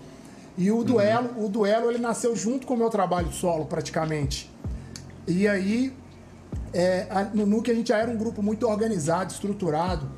[0.59, 4.51] E o duelo, o duelo, ele nasceu junto com o meu trabalho solo, praticamente.
[5.27, 5.97] E aí,
[6.75, 10.11] é, a- no Nuke a gente já era um grupo muito organizado, estruturado.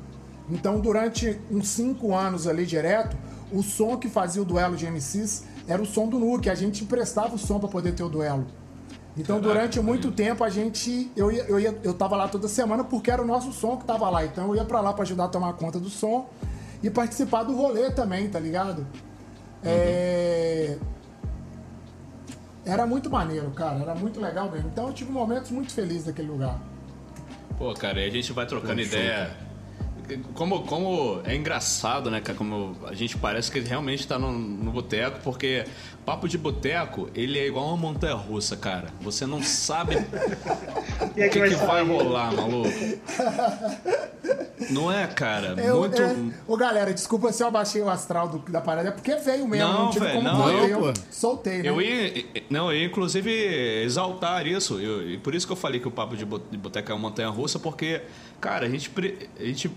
[0.49, 3.17] Então, durante uns cinco anos ali direto,
[3.51, 6.49] o som que fazia o duelo de MCs era o som do Nuke.
[6.49, 8.45] A gente emprestava o som para poder ter o duelo.
[9.17, 11.09] Então, durante muito tempo, a gente.
[11.15, 13.85] Eu, ia, eu, ia, eu tava lá toda semana porque era o nosso som que
[13.85, 14.25] tava lá.
[14.25, 16.29] Então, eu ia para lá para ajudar a tomar conta do som
[16.83, 18.85] e participar do rolê também, tá ligado?
[19.63, 20.77] É.
[22.65, 23.79] Era muito maneiro, cara.
[23.79, 24.67] Era muito legal mesmo.
[24.67, 26.59] Então, eu tive momentos muito felizes naquele lugar.
[27.57, 29.44] Pô, cara, e a gente vai trocando ideia.
[30.33, 32.37] Como, como é engraçado, né, cara?
[32.37, 35.65] Como a gente parece que realmente tá no, no boteco, porque
[36.05, 38.89] papo de boteco, ele é igual uma montanha russa, cara.
[39.01, 39.95] Você não sabe
[41.01, 42.69] o que, que, vai rolar, maluco.
[44.69, 45.53] Não é, cara?
[45.61, 46.01] Eu, Muito.
[46.01, 46.15] é...
[46.47, 49.67] Ô, galera, desculpa se eu abaixei o astral do- da parada, é porque veio mesmo.
[49.67, 51.69] Não, Não, tive velho, como não, eu, eu soltei, né?
[51.69, 53.31] Eu ia, não, eu ia inclusive
[53.83, 54.79] exaltar isso.
[54.79, 56.95] Eu- e por isso que eu falei que o papo de bo- de boteca é
[56.95, 58.01] uma montanha russa, porque,
[58.45, 58.91] cara, a gente,
[59.39, 59.71] a gente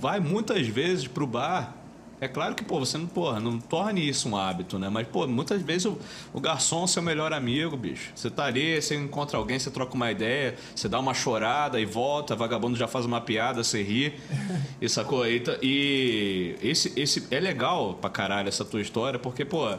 [0.00, 1.74] vai muitas vezes pro bar.
[2.18, 4.88] É claro que, pô, você não, porra, não torne isso um hábito, né?
[4.88, 5.98] Mas, pô, muitas vezes o,
[6.32, 8.10] o garçom é seu melhor amigo, bicho.
[8.14, 11.84] Você tá ali, você encontra alguém, você troca uma ideia, você dá uma chorada e
[11.84, 14.14] volta, vagabundo já faz uma piada, você ri.
[14.80, 15.26] E sacou?
[15.26, 19.74] E, tá- e esse, esse é legal pra caralho essa tua história, porque, pô,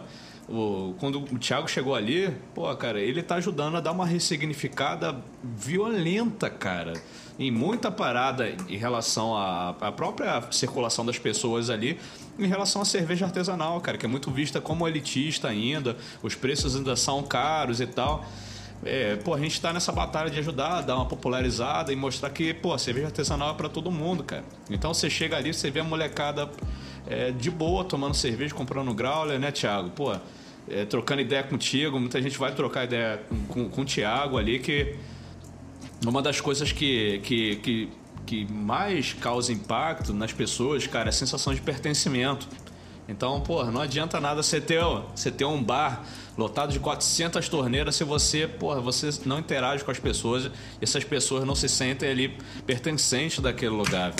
[0.47, 5.23] o- quando o Thiago chegou ali, pô, cara, ele tá ajudando a dar uma ressignificada
[5.43, 6.93] violenta, cara.
[7.39, 11.99] Em muita parada em relação à, à própria circulação das pessoas ali,
[12.39, 16.75] em relação à cerveja artesanal, cara, que é muito vista como elitista ainda, os preços
[16.75, 18.25] ainda são caros e tal.
[18.83, 22.53] É, pô, a gente tá nessa batalha de ajudar, dar uma popularizada e mostrar que,
[22.53, 24.43] pô, a cerveja artesanal é pra todo mundo, cara.
[24.69, 26.49] Então você chega ali, você vê a molecada
[27.07, 29.89] é, de boa tomando cerveja, comprando growler, né, Thiago?
[29.91, 30.15] Pô,
[30.69, 34.59] é, trocando ideia contigo, muita gente vai trocar ideia com, com, com o Thiago ali,
[34.59, 34.95] que
[36.05, 37.89] uma das coisas que, que, que,
[38.25, 42.47] que mais causa impacto nas pessoas, cara, é a sensação de pertencimento.
[43.07, 44.83] Então, pô, não adianta nada você ter,
[45.15, 46.03] você ter um bar
[46.37, 51.05] lotado de 400 torneiras se você, porra, você não interage com as pessoas e essas
[51.05, 54.13] pessoas não se sentem ali pertencentes daquele lugar.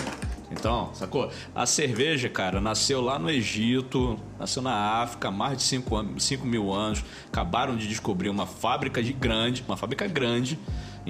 [0.49, 1.29] Então, sacou?
[1.53, 7.03] A cerveja, cara, nasceu lá no Egito, nasceu na África mais de 5 mil anos.
[7.27, 10.57] Acabaram de descobrir uma fábrica de grande, uma fábrica grande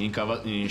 [0.05, 0.67] em, Cava- em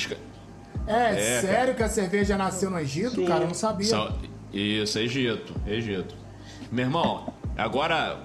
[0.86, 3.42] É, É, sério que a cerveja nasceu no Egito, cara?
[3.44, 3.86] Eu não sabia.
[3.86, 4.14] São-
[4.52, 6.14] Isso, Egito, Egito.
[6.70, 8.24] Meu irmão, agora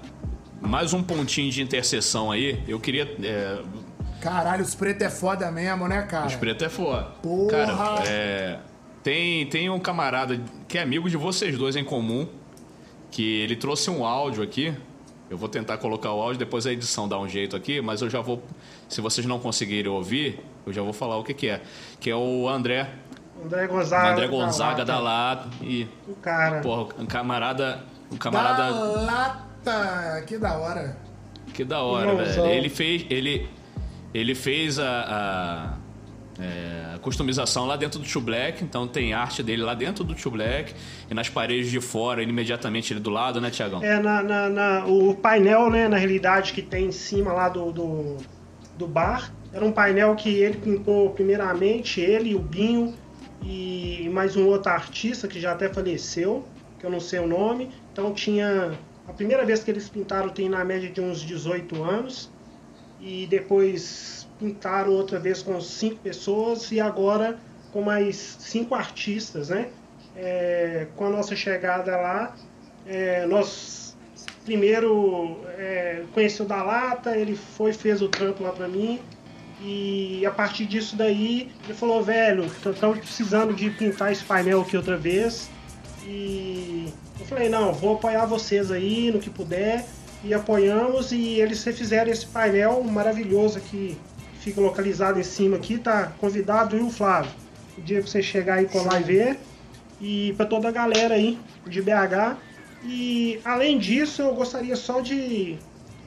[0.62, 2.62] mais um pontinho de interseção aí.
[2.68, 3.04] Eu queria.
[3.24, 3.62] É,
[4.22, 6.28] Caralho, os pretos é foda mesmo, né, cara?
[6.28, 7.04] os pretos é foda.
[7.24, 7.50] Porra!
[7.66, 8.60] Cara, é,
[9.02, 12.28] tem, tem um camarada que é amigo de vocês dois em comum,
[13.10, 14.74] que ele trouxe um áudio aqui.
[15.30, 18.10] Eu vou tentar colocar o áudio, depois a edição dá um jeito aqui, mas eu
[18.10, 18.44] já vou.
[18.88, 21.62] Se vocês não conseguirem ouvir, eu já vou falar o que, que é.
[22.00, 22.89] Que é o André.
[23.43, 24.12] André O Gonzaga.
[24.12, 25.04] André tá Gonzaga da cara.
[25.04, 25.50] Lata.
[25.62, 26.62] E, O cara.
[26.62, 27.80] porra, um camarada.
[28.12, 28.69] Um Da camarada.
[28.69, 30.24] lata!
[30.28, 30.97] Que da hora.
[31.54, 32.45] Que da hora, velho.
[32.45, 33.50] Ele fez, ele,
[34.13, 35.76] ele fez a,
[36.39, 40.13] a, é, customização lá dentro do Tio Black, então tem arte dele lá dentro do
[40.13, 40.74] Tio Black
[41.10, 43.84] e nas paredes de fora, ele, imediatamente ele do lado, né, Tiagão?
[43.84, 47.71] É, na, na- na- o painel, né, na realidade, que tem em cima lá do,
[47.71, 48.17] do,
[48.78, 52.94] do bar, era um painel que ele pintou primeiramente, ele o Binho,
[53.44, 56.46] e mais um outro artista que já até faleceu,
[56.80, 57.72] que eu não sei o nome.
[57.92, 58.78] Então tinha.
[59.08, 62.30] A primeira vez que eles pintaram tem na média de uns 18 anos.
[63.00, 67.40] E depois pintaram outra vez com cinco pessoas e agora
[67.74, 69.70] com mais cinco artistas, né?
[70.16, 72.36] É, com a nossa chegada lá,
[72.86, 73.98] é, nós
[74.46, 79.00] primeiro é, conheceu da lata, ele foi fez o trampo lá pra mim
[79.63, 84.76] e a partir disso daí ele falou velho, estamos precisando de pintar esse painel aqui
[84.76, 85.50] outra vez
[86.04, 89.86] e eu falei não, vou apoiar vocês aí no que puder
[90.24, 93.97] e apoiamos e eles refizeram esse painel maravilhoso aqui
[94.41, 97.32] fica localizado em cima aqui, tá convidado viu Flávio?
[97.78, 99.39] O dia pra você chegar aí colar e ver
[100.02, 102.38] e para toda a galera aí de BH.
[102.84, 105.57] E além disso, eu gostaria só de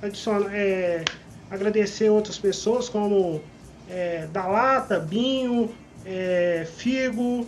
[0.03, 1.05] adicionar, é,
[1.51, 3.41] agradecer outras pessoas como
[3.89, 5.71] é, Dalata, Binho,
[6.05, 7.47] é, Figo,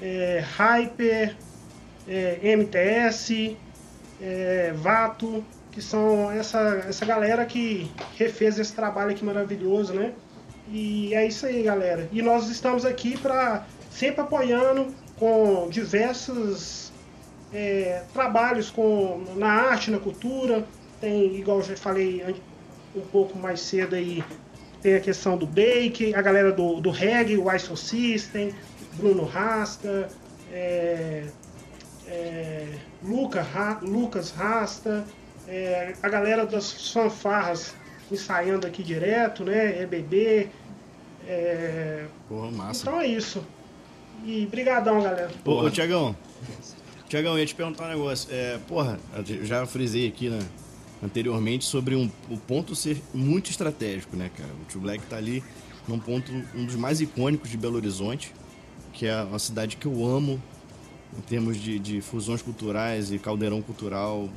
[0.00, 1.36] é, Hyper,
[2.08, 3.56] é, MTS,
[4.20, 10.12] é, Vato, que são essa, essa galera que refez esse trabalho aqui maravilhoso, né?
[10.70, 12.08] E é isso aí, galera.
[12.12, 16.92] E nós estamos aqui para sempre apoiando com diversos
[17.52, 20.66] é, trabalhos com, na arte, na cultura.
[21.00, 22.22] Tem, igual eu já falei
[22.94, 24.22] um pouco mais cedo aí,
[24.82, 28.52] tem a questão do Bake, a galera do, do reggae, o ISO System,
[28.94, 30.08] Bruno Rasta,
[30.52, 31.24] é,
[32.06, 32.66] é,
[33.02, 35.04] Luca, Ra- Lucas Rasta,
[35.46, 37.74] é, a galera das fanfarras
[38.10, 39.82] ensaiando aqui direto, né?
[39.82, 40.48] EBB.
[41.26, 42.82] É, Porra, massa.
[42.88, 43.44] então é isso.
[44.24, 45.30] E brigadão, galera.
[45.44, 46.16] Ô, ô Tiagão.
[47.08, 48.28] Tiagão, eu ia te perguntar um negócio.
[48.32, 50.38] É, porra, eu já frisei aqui né,
[51.02, 54.50] anteriormente sobre um, o ponto ser muito estratégico, né, cara?
[54.62, 55.42] O Tio Black tá ali
[55.86, 58.34] num ponto, um dos mais icônicos de Belo Horizonte,
[58.92, 60.42] que é uma cidade que eu amo
[61.16, 64.28] em termos de, de fusões culturais e caldeirão cultural,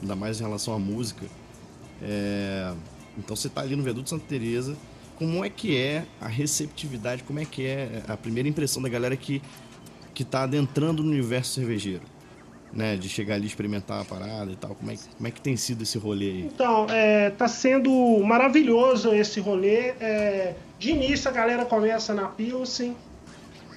[0.00, 1.26] ainda mais em relação à música.
[2.00, 2.72] É,
[3.18, 4.76] então você tá ali no Viaduto Santa Teresa.
[5.16, 7.22] Como é que é a receptividade?
[7.22, 9.42] Como é que é a primeira impressão da galera que
[10.14, 12.02] que tá adentrando no universo cervejeiro,
[12.72, 12.96] né?
[12.96, 14.74] De chegar ali experimentar a parada e tal.
[14.74, 16.40] Como é, que- como é que tem sido esse rolê aí?
[16.52, 17.90] Então, é, tá sendo
[18.24, 19.92] maravilhoso esse rolê.
[20.00, 22.96] É, de início a galera começa na Pilsen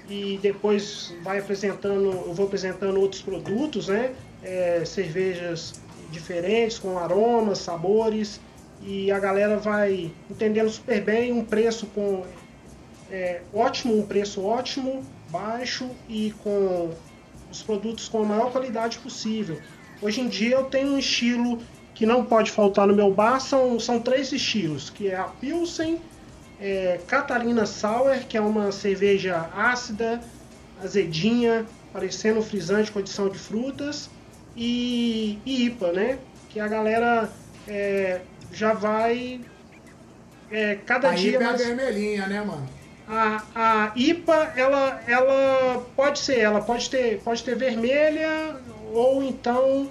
[0.09, 4.11] e depois vai apresentando, eu vou apresentando outros produtos, né?
[4.43, 5.73] É, cervejas
[6.11, 8.39] diferentes, com aromas, sabores,
[8.83, 12.23] e a galera vai entendendo super bem, um preço com
[13.11, 16.91] é, ótimo, um preço ótimo, baixo e com
[17.56, 19.60] os produtos com a maior qualidade possível.
[20.01, 21.60] Hoje em dia eu tenho um estilo
[21.93, 26.01] que não pode faltar no meu bar, são, são três estilos, que é a Pilsen,
[26.60, 30.22] é, Catarina Sour, que é uma cerveja ácida,
[30.84, 34.10] azedinha, parecendo um frisante com adição de frutas,
[34.58, 36.20] e, e IPA, né?
[36.49, 37.30] Que a galera
[37.68, 39.39] é, já vai
[40.51, 41.66] é, cada Aí dia é a mais...
[41.66, 42.68] vermelhinha, né, mano?
[43.08, 48.56] A, a IPA, ela, ela pode ser, ela pode ter, pode ter vermelha
[48.93, 49.89] ou então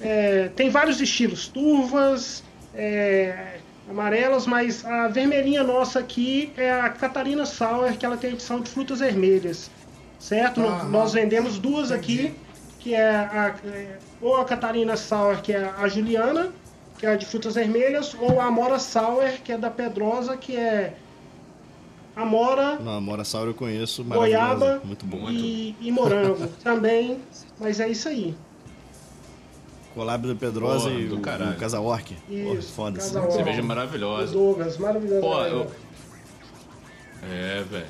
[0.00, 2.42] é, tem vários estilos, turvas,
[2.74, 3.58] é,
[3.88, 8.70] amarelas, mas a vermelhinha nossa aqui é a Catarina Sour, que ela tem edição de
[8.70, 9.70] frutas vermelhas,
[10.18, 10.60] certo?
[10.62, 10.88] Aham.
[10.88, 12.26] Nós vendemos duas Entendi.
[12.26, 12.34] aqui,
[12.78, 16.52] que é, a, é ou a Catarina Sour, que é a Juliana,
[16.98, 20.56] que é a de frutas vermelhas, ou a Amora Sour, que é da Pedrosa, que
[20.56, 20.94] é
[22.16, 25.30] Amora, Não, a Morasauro eu conheço, goiaba maravilhosa, muito bom.
[25.30, 27.18] e, e morango também,
[27.58, 28.34] mas é isso aí.
[29.94, 31.52] Collab do Pedrosa Porra, e do o, caralho.
[31.52, 32.12] o Casa Orc.
[32.74, 33.16] Foda-se.
[33.16, 33.32] Orc.
[33.32, 34.32] Cerveja O maravilhosa.
[34.32, 35.20] Douglas, maravilhoso.
[35.20, 35.50] Pô, né?
[35.50, 35.70] eu-
[37.30, 37.86] É, velho.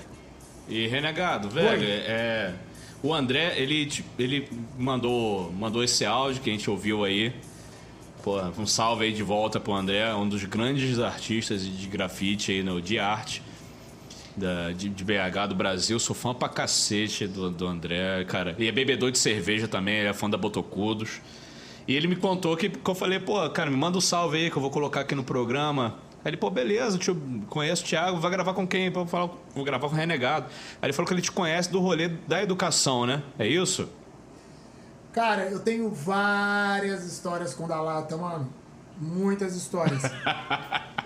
[0.69, 1.87] E Renegado, velho, Oi.
[1.87, 2.55] é.
[3.03, 4.49] O André, ele, ele
[4.79, 7.33] mandou, mandou esse áudio que a gente ouviu aí.
[8.23, 12.63] Pô, um salve aí de volta pro André, um dos grandes artistas de grafite aí
[12.63, 13.43] no, de arte
[14.41, 16.01] da, de, de BH do Brasil.
[16.01, 18.57] Sou fã pra cacete do, do André, cara.
[18.59, 21.21] E é bebedor de cerveja também, ele é fã da Botocudos.
[21.87, 24.51] E ele me contou que, que eu falei, pô, cara, me manda um salve aí
[24.51, 25.97] que eu vou colocar aqui no programa.
[26.25, 27.17] Aí ele, pô, beleza, tio,
[27.49, 28.93] conheço o Thiago, vai gravar com quem?
[28.95, 30.47] Eu falar, vou gravar com o Renegado.
[30.81, 33.23] Aí ele falou que ele te conhece do rolê da educação, né?
[33.39, 33.89] É isso?
[35.13, 38.49] Cara, eu tenho várias histórias com o da lata, mano.
[39.01, 40.03] Muitas histórias.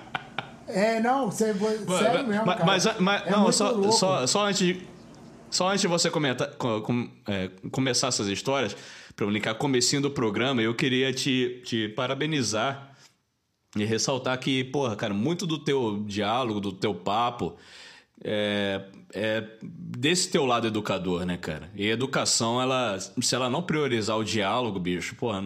[0.68, 2.64] é, não, você, sério mesmo, mas, cara.
[2.64, 3.92] mas, mas- É não, só, louco.
[3.92, 4.82] só, só antes de,
[5.50, 8.76] só antes de você comentar, com- com- é, começar essas histórias,
[9.14, 12.92] para eu linkar comecinho do programa, eu queria te, te parabenizar
[13.76, 17.56] e ressaltar que, porra, cara, muito do teu diálogo, do teu papo,
[18.22, 18.80] é,
[19.12, 21.70] é desse teu lado educador, né, cara?
[21.76, 25.42] E educação, ela, se ela não priorizar o diálogo, bicho, porra,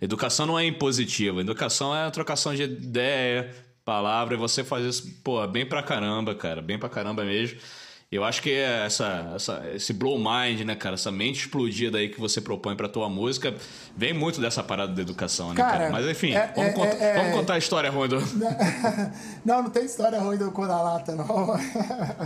[0.00, 1.40] educação não é impositiva.
[1.40, 3.50] Educação é a trocação de ideia,
[3.88, 7.58] palavra, e você faz isso, pô, bem pra caramba, cara, bem pra caramba mesmo.
[8.12, 10.94] Eu acho que essa, essa, esse blow mind, né, cara?
[10.94, 13.54] Essa mente explodida aí que você propõe pra tua música,
[13.96, 15.78] vem muito dessa parada da educação, né, cara?
[15.78, 18.18] Cara, Mas enfim, é- vamos, é- contar, é- vamos contar a história, Rondo.
[19.44, 21.26] não, não tem história ruim do cu da lata, não.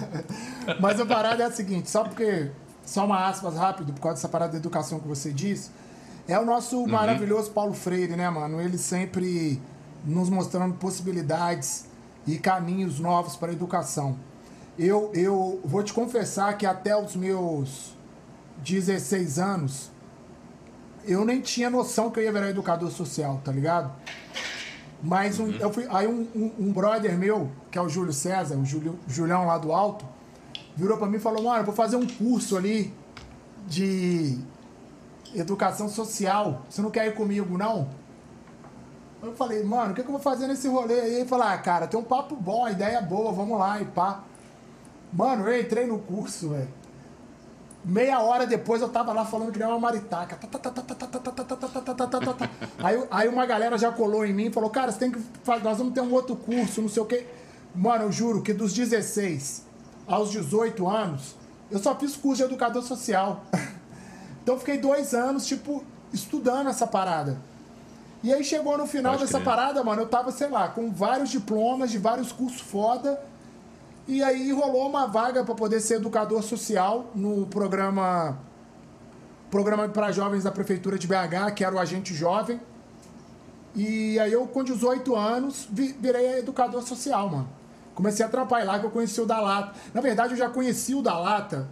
[0.81, 2.51] Mas a parada é a seguinte, só porque.
[2.85, 5.71] Só uma aspas rápido, por causa dessa parada da educação que você disse.
[6.27, 8.61] É o nosso maravilhoso Paulo Freire, né, mano?
[8.61, 9.61] Ele sempre
[10.05, 11.86] nos mostrando possibilidades
[12.26, 14.16] e caminhos novos para a educação.
[14.78, 17.94] Eu, eu vou te confessar que até os meus
[18.64, 19.90] 16 anos,
[21.05, 23.92] eu nem tinha noção que eu ia virar educador social, tá ligado?
[25.03, 28.57] Mas um, eu fui, aí um, um, um brother meu, que é o Júlio César,
[28.57, 30.07] o Júlio, Julião lá do Alto,
[30.76, 32.94] virou pra mim e falou, mano, vou fazer um curso ali
[33.66, 34.38] de
[35.34, 36.62] educação social.
[36.70, 37.88] Você não quer ir comigo, não?
[39.23, 41.14] Eu falei, mano, o que, que eu vou fazer nesse rolê aí?
[41.14, 44.25] Ele falou, ah, cara, tem um papo bom, ideia boa, vamos lá e pá.
[45.12, 46.68] Mano, eu entrei no curso, velho.
[47.85, 50.37] Meia hora depois eu tava lá falando que era uma maritaca.
[52.83, 55.62] Aí, aí uma galera já colou em mim e falou, cara, você tem que fazer,
[55.62, 57.27] nós vamos ter um outro curso, não sei o quê.
[57.75, 59.64] Mano, eu juro que dos 16
[60.07, 61.37] aos 18 anos,
[61.70, 63.45] eu só fiz curso de educador social.
[64.43, 67.39] Então fiquei dois anos, tipo, estudando essa parada.
[68.23, 69.45] E aí chegou no final Pode dessa crer.
[69.45, 73.20] parada, mano, eu tava, sei lá, com vários diplomas de vários cursos foda.
[74.07, 78.39] E aí rolou uma vaga para poder ser educador social no programa
[79.51, 82.59] programa para jovens da prefeitura de BH, que era o Agente Jovem.
[83.75, 87.49] E aí eu com 18 anos vi- virei educador social, mano.
[87.95, 89.73] Comecei a trampar lá que eu conheci o da Lata.
[89.93, 91.68] Na verdade eu já conheci o da Lata.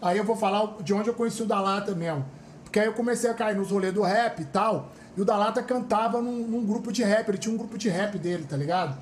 [0.00, 2.24] Aí eu vou falar de onde eu conheci o da Lata mesmo.
[2.64, 4.88] Porque aí eu comecei a cair nos rolês do rap e tal.
[5.16, 7.88] E o da Lata cantava num, num grupo de rap, ele tinha um grupo de
[7.88, 8.96] rap dele, tá ligado?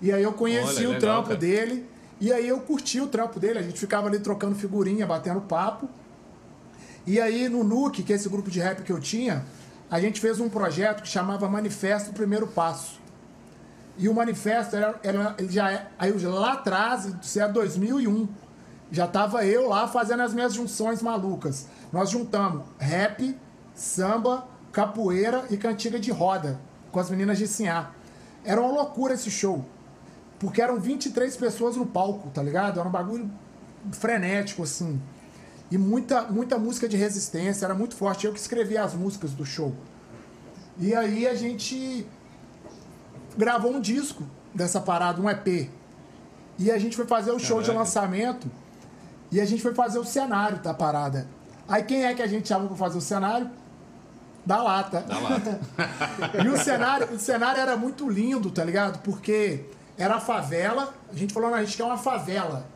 [0.00, 1.40] E aí eu conheci Olha, o legal, trampo cara.
[1.40, 1.86] dele.
[2.20, 5.88] E aí eu curti o trampo dele, a gente ficava ali trocando figurinha, batendo papo.
[7.06, 9.44] E aí no NUC, que é esse grupo de rap que eu tinha,
[9.90, 13.00] a gente fez um projeto que chamava Manifesto Primeiro Passo.
[13.98, 18.28] E o manifesto era, era- ele já é, aí lá atrás, isso era 2001,
[18.90, 21.66] já tava eu lá fazendo as minhas junções malucas.
[21.92, 23.36] Nós juntamos rap,
[23.74, 26.60] samba, capoeira e cantiga de roda
[26.90, 27.90] com as meninas de Sinhá.
[28.44, 29.64] Era uma loucura esse show.
[30.38, 32.80] Porque eram 23 pessoas no palco, tá ligado?
[32.80, 33.30] Era um bagulho
[33.92, 35.00] frenético, assim.
[35.70, 38.26] E muita, muita música de resistência, era muito forte.
[38.26, 39.74] Eu que escrevia as músicas do show.
[40.78, 42.06] E aí a gente
[43.36, 45.70] gravou um disco dessa parada, um EP.
[46.58, 47.84] E a gente foi fazer o show de Caraca.
[47.84, 48.50] lançamento
[49.30, 51.28] e a gente foi fazer o cenário da parada.
[51.68, 53.50] Aí quem é que a gente chamou pra fazer o cenário?
[54.44, 55.00] Da lata.
[55.00, 55.60] Da lata.
[56.42, 59.00] e o cenário, o cenário era muito lindo, tá ligado?
[59.02, 59.64] Porque
[59.98, 62.66] era a favela, a gente falou, a gente quer uma favela.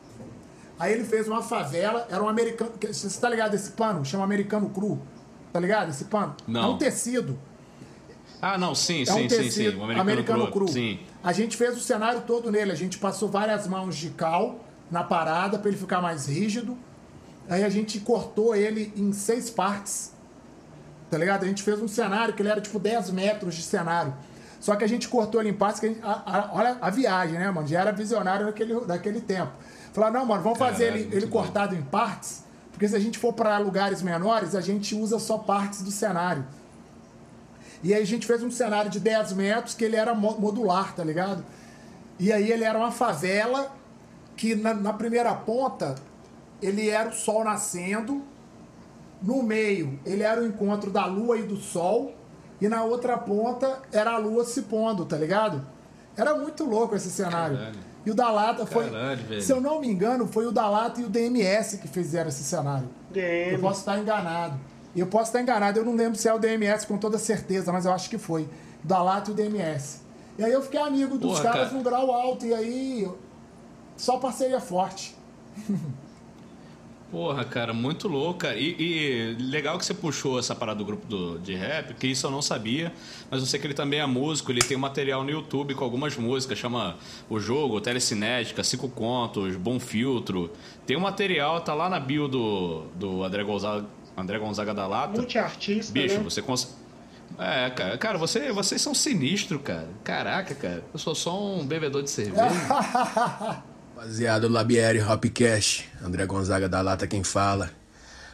[0.79, 2.73] Aí ele fez uma favela, era um americano.
[2.81, 4.05] Você tá ligado esse pano?
[4.05, 5.01] Chama americano cru.
[5.53, 5.91] Tá ligado?
[5.91, 6.35] Esse pano?
[6.47, 6.63] Não.
[6.63, 7.39] É um tecido.
[8.43, 9.79] Ah, não, sim, É sim, um sim, tecido sim.
[9.79, 10.69] O americano, americano, cru.
[10.69, 10.99] Sim.
[11.23, 12.73] A gente fez o cenário todo nele.
[12.73, 14.61] A gente passou várias mãos de cal
[14.91, 16.77] na parada para ele ficar mais rígido.
[17.49, 20.13] Aí a gente cortou ele em seis partes.
[21.15, 21.45] Tá ligado?
[21.45, 24.13] A gente fez um cenário que ele era tipo 10 metros de cenário.
[24.59, 25.79] Só que a gente cortou ele em partes.
[25.79, 27.69] Que a gente- a- a- olha a viagem, né, mano?
[27.69, 29.53] Já era visionário daquele, daquele tempo.
[29.93, 31.39] Falaram, não, mano, vamos fazer Caralho, ele, ele bom.
[31.39, 32.43] cortado em partes.
[32.73, 36.45] Porque se a gente for para lugares menores, a gente usa só partes do cenário.
[37.81, 40.95] E aí a gente fez um cenário de 10 metros que ele era mo- modular,
[40.97, 41.45] tá ligado?
[42.19, 43.71] E aí ele era uma favela
[44.37, 45.95] que na, na primeira ponta
[46.61, 48.25] ele era o sol nascendo,
[49.25, 52.15] no meio ele era o encontro da lua e do sol,
[52.61, 55.67] e na outra ponta era a lua se pondo, tá ligado?
[56.17, 57.57] Era muito louco esse cenário.
[57.57, 57.79] Caralho.
[58.07, 61.01] E o da Lata foi, Caralho, se eu não me engano, foi o da Lata
[61.01, 62.89] e o DMS que fizeram esse cenário.
[63.11, 63.55] DM.
[63.55, 64.61] Eu posso estar enganado.
[64.95, 67.85] Eu posso estar enganado, eu não lembro se é o DMS com toda certeza, mas
[67.87, 68.49] eu acho que foi.
[68.83, 70.03] Da Lata e o DMS.
[70.39, 71.75] E aí eu fiquei amigo dos Porra, caras cara.
[71.75, 73.11] num grau alto, e aí
[73.97, 75.17] só parceria forte.
[77.15, 78.57] Porra, cara, muito louco, cara.
[78.57, 82.27] E, e legal que você puxou essa parada do grupo do, de rap, que isso
[82.27, 82.93] eu não sabia,
[83.31, 86.17] mas eu sei que ele também é músico, ele tem material no YouTube com algumas
[86.17, 86.97] músicas, chama
[87.31, 90.51] O Jogo, Telecinética, Cinco Contos, Bom Filtro.
[90.85, 93.87] Tem um material, tá lá na bio do, do André Gonzaga,
[94.17, 95.17] André Gonzaga da Lata.
[95.17, 96.25] Multiartista, Bicho, né?
[96.25, 96.73] você consegue.
[97.39, 99.89] É, cara, cara você, vocês são sinistros, cara.
[100.03, 100.83] Caraca, cara.
[100.93, 102.43] Eu sou só um bebedor de cerveja.
[103.95, 107.71] Rapaziada Labieri Hopcast, André Gonzaga da Lata quem fala.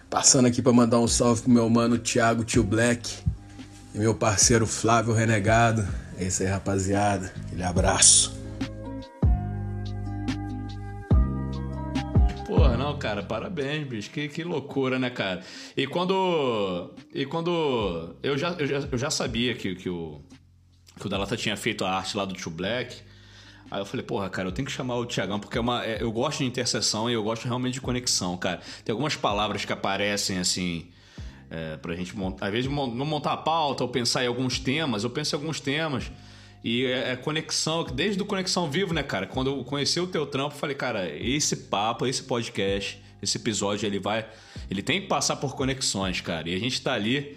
[0.09, 3.19] Passando aqui pra mandar um salve pro meu mano Thiago Tio Black
[3.95, 5.87] e meu parceiro Flávio Renegado.
[6.17, 7.31] É isso aí, rapaziada.
[7.45, 8.35] Aquele abraço.
[12.47, 14.11] Porra, não, cara, parabéns, bicho.
[14.11, 15.43] Que, que loucura, né, cara?
[15.77, 16.95] E quando.
[17.13, 18.17] E quando.
[18.23, 20.23] Eu já, eu já, eu já sabia que, que o.
[20.99, 23.10] Que o Dalata tinha feito a arte lá do Tio Black.
[23.71, 26.03] Aí eu falei, porra, cara, eu tenho que chamar o Tiagão, porque é uma, é-
[26.03, 28.61] eu gosto de interseção e eu gosto realmente de conexão, cara.
[28.85, 30.89] Tem algumas palavras que aparecem assim.
[31.53, 32.47] É, pra gente montar.
[32.47, 35.59] Às vezes não montar a pauta ou pensar em alguns temas, eu penso em alguns
[35.59, 36.09] temas.
[36.63, 39.27] E é, é conexão, desde o Conexão Vivo, né, cara?
[39.27, 43.85] Quando eu conheci o teu trampo, eu falei, cara, esse papo, esse podcast, esse episódio,
[43.85, 44.27] ele vai.
[44.71, 46.49] Ele tem que passar por conexões, cara.
[46.49, 47.37] E a gente tá ali,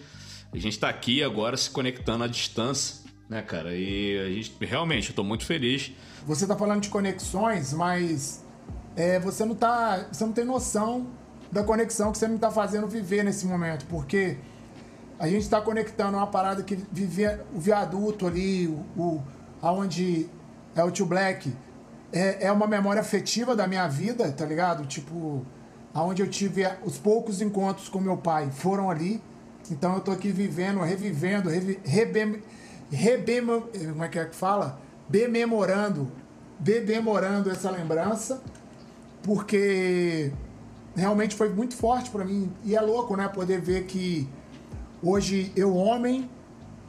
[0.54, 3.76] a gente tá aqui agora se conectando à distância, né, cara?
[3.76, 5.92] E a gente, realmente, eu tô muito feliz.
[6.26, 8.44] Você tá falando de conexões, mas
[8.96, 10.06] é, você não tá.
[10.12, 11.08] Você não tem noção
[11.52, 14.38] da conexão que você não tá fazendo viver nesse momento, porque
[15.20, 19.24] a gente tá conectando uma parada que viver o viaduto ali, o, o
[19.62, 20.30] aonde
[20.76, 21.54] é o tio Black,
[22.12, 24.86] é, é uma memória afetiva da minha vida, tá ligado?
[24.86, 25.46] Tipo,
[25.94, 29.22] aonde eu tive os poucos encontros com meu pai foram ali.
[29.72, 32.42] Então eu tô aqui vivendo, revivendo, revi, rebem,
[32.92, 34.80] rebem, como é que é que fala?
[35.14, 36.12] Bememorando,
[36.58, 38.42] bememorando essa lembrança,
[39.22, 40.32] porque
[40.96, 42.52] realmente foi muito forte pra mim.
[42.64, 43.28] E é louco, né?
[43.28, 44.28] Poder ver que
[45.04, 46.28] hoje eu, homem,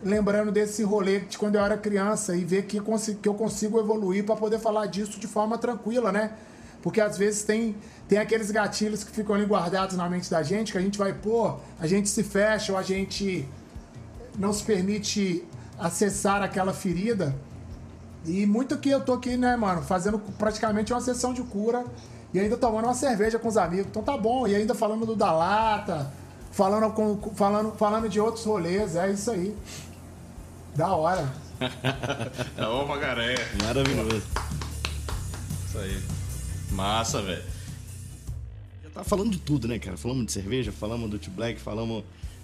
[0.02, 2.80] lembrando desse rolê de quando eu era criança e ver que,
[3.20, 6.32] que eu consigo evoluir pra poder falar disso de forma tranquila, né?
[6.80, 7.76] Porque às vezes tem,
[8.08, 11.12] tem aqueles gatilhos que ficam ali guardados na mente da gente, que a gente vai,
[11.12, 13.46] pô, a gente se fecha ou a gente
[14.38, 15.44] não se permite
[15.78, 17.36] acessar aquela ferida.
[18.26, 21.84] E muito que eu tô aqui, né, mano, fazendo praticamente uma sessão de cura
[22.32, 23.86] e ainda tomando uma cerveja com os amigos.
[23.86, 24.46] Então tá bom.
[24.46, 26.10] E ainda falando do da lata,
[26.50, 28.96] falando, com, falando, falando de outros rolês.
[28.96, 29.54] É isso aí.
[30.74, 31.32] Da hora.
[32.56, 33.36] É ô Magaré.
[33.62, 34.22] Maravilhoso.
[35.68, 36.02] Isso aí.
[36.72, 37.42] Massa, velho.
[38.82, 39.96] Já tá falando de tudo, né, cara?
[39.96, 42.02] Falamos de cerveja, falamos do T-Black, falamos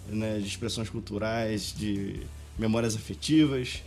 [0.08, 2.24] né, de expressões culturais, de
[2.58, 3.82] memórias afetivas.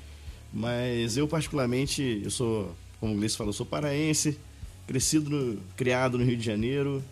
[0.53, 4.37] Mas eu, particularmente, eu sou, como o Gleice falou, sou paraense,
[4.87, 7.03] crescido, no- criado no Rio de Janeiro,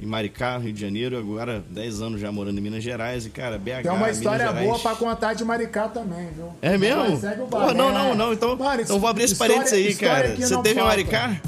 [0.00, 3.26] em Maricá, no Rio de Janeiro, agora 10 anos já morando em Minas Gerais.
[3.26, 6.50] E, cara, BH, Tem uma história Minas boa pra contar de Maricá também, viu?
[6.62, 7.10] É mesmo?
[7.10, 8.32] Mas segue o Pô, não, não, não.
[8.32, 10.34] Então, Mano, então vou abrir esse parênteses aí, cara.
[10.34, 10.82] Você teve em.
[10.82, 11.40] Maricá?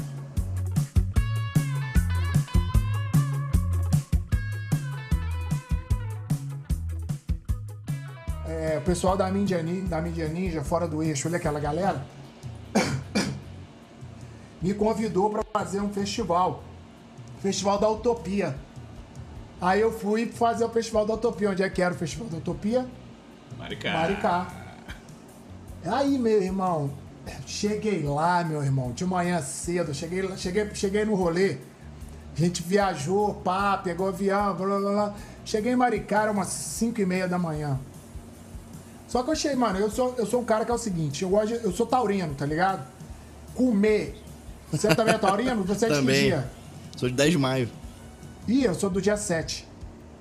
[8.85, 12.05] Pessoal da mídia, da mídia Ninja, fora do eixo, olha aquela galera,
[14.61, 16.63] me convidou para fazer um festival.
[17.41, 18.55] Festival da Utopia.
[19.59, 21.49] Aí eu fui fazer o Festival da Utopia.
[21.49, 22.85] Onde é que era o Festival da Utopia?
[23.57, 23.93] Maricá.
[23.93, 24.47] Maricá.
[25.85, 26.91] Aí, meu irmão,
[27.45, 31.57] cheguei lá, meu irmão, de manhã cedo, cheguei, cheguei, cheguei no rolê,
[32.35, 35.15] a gente viajou, pá, pegou avião, blá, blá, blá.
[35.45, 37.79] Cheguei em Maricá, era umas 5 e meia da manhã.
[39.15, 41.23] Só que eu achei, mano, eu sou, eu sou um cara que é o seguinte,
[41.23, 42.85] eu, gosto eu sou taurino, tá ligado?
[43.53, 44.21] Comer.
[44.69, 45.63] Você também é taurino?
[45.63, 46.49] Você é de que dia?
[46.97, 47.69] Sou de 10 de maio.
[48.45, 49.65] Ih, eu sou do dia 7.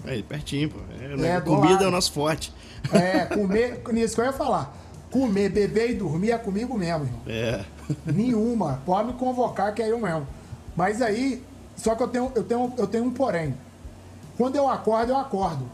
[0.04, 0.78] Aí, pertinho, pô.
[1.00, 1.40] É, É, né?
[1.40, 1.84] do Comida lado.
[1.86, 2.54] é o nosso forte.
[2.92, 4.72] É, comer, nisso que eu ia falar.
[5.10, 7.20] Comer, beber e dormir é comigo mesmo, irmão.
[7.26, 7.64] É.
[8.06, 8.80] Nenhuma.
[8.86, 10.24] Pode me convocar que é eu mesmo.
[10.76, 11.42] Mas aí,
[11.74, 13.56] só que eu tenho, eu tenho, eu tenho um porém.
[14.36, 15.68] Quando eu acordo, eu acordo.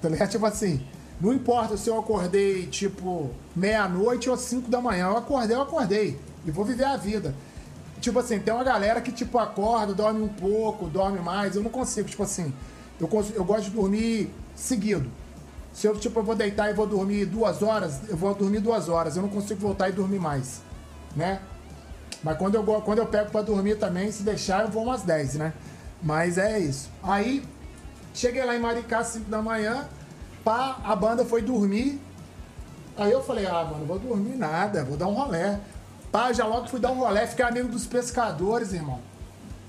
[0.00, 0.30] Tá ligado?
[0.30, 0.82] Tipo assim,
[1.20, 5.08] não importa se eu acordei, tipo, meia-noite ou cinco da manhã.
[5.08, 6.20] Eu acordei, eu acordei.
[6.46, 7.34] E vou viver a vida.
[8.00, 11.56] Tipo assim, tem uma galera que, tipo, acorda, dorme um pouco, dorme mais.
[11.56, 12.52] Eu não consigo, tipo assim.
[13.00, 15.10] Eu, eu gosto de dormir seguido.
[15.72, 18.88] Se eu, tipo, eu vou deitar e vou dormir duas horas, eu vou dormir duas
[18.88, 19.16] horas.
[19.16, 20.60] Eu não consigo voltar e dormir mais.
[21.16, 21.40] Né?
[22.22, 25.34] Mas quando eu, quando eu pego pra dormir também, se deixar, eu vou umas 10,
[25.34, 25.52] né?
[26.02, 26.90] Mas é isso.
[27.02, 27.42] Aí,
[28.14, 29.88] cheguei lá em Maricá, 5 da manhã,
[30.44, 32.00] pá, a banda foi dormir.
[32.96, 35.60] Aí eu falei, ah, mano, vou dormir nada, vou dar um rolé.
[36.10, 39.00] Pá, já logo fui dar um rolé, fiquei amigo dos pescadores, irmão.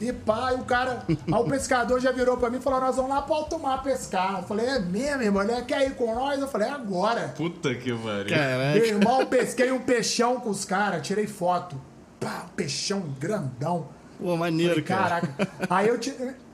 [0.02, 2.96] E pá, e o cara, aí o pescador já virou pra mim e falou, nós
[2.96, 4.40] vamos lá pro alto mar pescar.
[4.40, 5.44] Eu falei, é mesmo, irmão?
[5.44, 6.40] Ele quer ir com nós?
[6.40, 7.34] Eu falei, é agora.
[7.36, 8.36] Puta que pariu.
[8.74, 11.80] Meu irmão, pesquei um peixão com os caras, tirei foto.
[12.20, 13.88] Pá, um peixão grandão.
[14.18, 15.22] Pô, maneiro, Falei, cara.
[15.22, 15.50] Caraca.
[15.70, 16.00] Aí eu,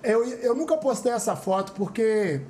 [0.04, 2.42] eu, eu nunca postei essa foto porque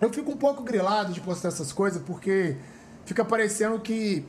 [0.00, 2.56] eu fico um pouco grilado de postar essas coisas, porque
[3.04, 4.26] fica parecendo que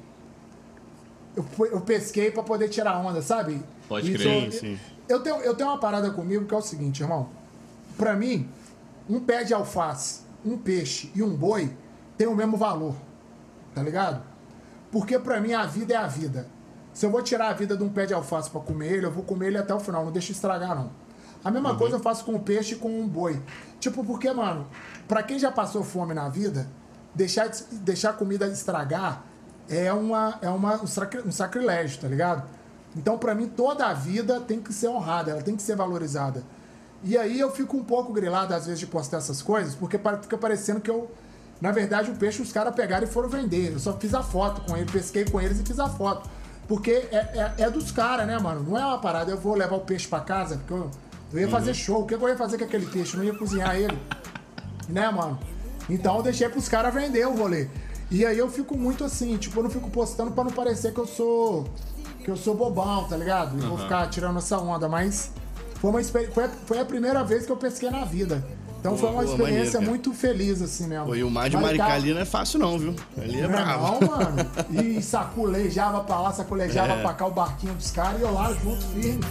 [1.36, 3.62] eu, eu pesquei pra poder tirar onda, sabe?
[3.88, 4.52] Pode E crer.
[4.52, 4.80] Sim.
[5.08, 7.30] Eu tenho, eu tenho uma parada comigo que é o seguinte, irmão.
[7.98, 8.50] Pra mim,
[9.10, 11.72] um pé de alface, um peixe e um boi
[12.18, 12.96] tem o mesmo valor.
[13.74, 14.24] Tá ligado?
[14.92, 16.48] Porque pra mim a vida é a vida.
[16.94, 19.12] Se eu vou tirar a vida de um pé de alface pra comer ele, eu
[19.12, 20.90] vou comer ele até o final, não deixo estragar não.
[21.48, 23.42] A mesma coisa eu faço com o peixe e com um boi.
[23.80, 24.68] Tipo, porque, mano,
[25.08, 26.68] pra quem já passou fome na vida,
[27.16, 29.24] deixar, deixar a comida estragar
[29.70, 32.44] é, uma, é uma, um, sacri- sacrilégio, tá ligado?
[32.96, 36.44] Então, pra mim, toda a vida tem que ser honrada, ela tem que ser valorizada.
[37.04, 40.38] E aí eu fico um pouco grilado, às vezes, de postar essas coisas, porque fica
[40.38, 41.10] parecendo que eu.
[41.62, 43.72] Na verdade, o peixe os caras pegaram e foram vender.
[43.74, 46.30] Eu só fiz a foto com ele, pesquei com eles e fiz a foto.
[46.68, 48.64] Porque é, é, é dos caras, né, mano?
[48.64, 50.92] Não é uma parada, eu vou levar o peixe pra casa, porque eu,
[51.34, 52.02] eu ia fazer show.
[52.02, 53.14] O que eu ia fazer com aquele peixe?
[53.14, 53.98] Eu não ia cozinhar ele.
[54.90, 55.38] Né, mano?
[55.90, 57.68] Então eu deixei pros caras vender o rolê.
[58.10, 61.00] E aí eu fico muito assim, tipo, eu não fico postando pra não parecer que
[61.00, 61.66] eu sou.
[62.24, 63.58] que eu sou bobão, tá ligado?
[63.58, 63.84] E vou Aham.
[63.84, 65.32] ficar tirando essa onda, mas
[65.76, 68.46] foi uma foi, a- foi a primeira vez que eu pesquei na vida.
[68.80, 71.06] Então Pô, foi uma experiência maneiro, muito feliz, assim mesmo.
[71.08, 72.94] Pô, e o mar de Maricá- Maricá ali não é fácil não, viu?
[73.18, 74.00] Ali é não, bravo.
[74.02, 74.36] não, mano.
[74.84, 77.02] E saculejava pra lá, saculejava É.
[77.02, 79.24] pra cá o barquinho dos caras e eu lá junto, firme.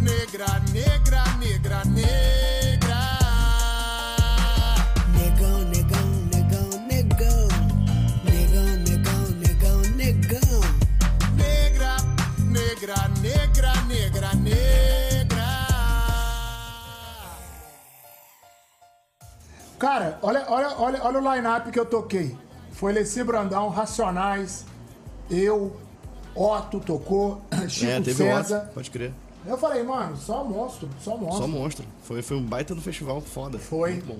[0.00, 3.00] negra, negra, negra, negra.
[5.16, 7.48] Negão, negão, negão, negão.
[8.24, 10.60] Negão, negão, negão, negão.
[11.36, 11.96] Negra,
[12.38, 14.70] negra, negra, negra, negra.
[19.78, 22.36] Cara, olha, olha, olha, olha o line-up que eu toquei.
[22.72, 24.64] Foi Leci Brandão, Racionais,
[25.30, 25.76] eu,
[26.34, 28.64] Otto tocou, Chico é, César.
[28.64, 29.12] Otto, pode crer.
[29.46, 31.38] Eu falei, mano, só monstro, só monstro.
[31.42, 31.84] Só monstro.
[32.02, 33.58] Foi, foi um baita do festival foda.
[33.58, 33.92] Foi.
[33.92, 34.18] Muito bom.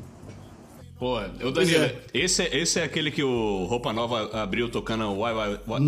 [0.98, 2.02] Pô, eu Pois Danilo, é.
[2.12, 5.78] esse, é- esse é aquele que o Roupa Nova abriu tocando o YYZ do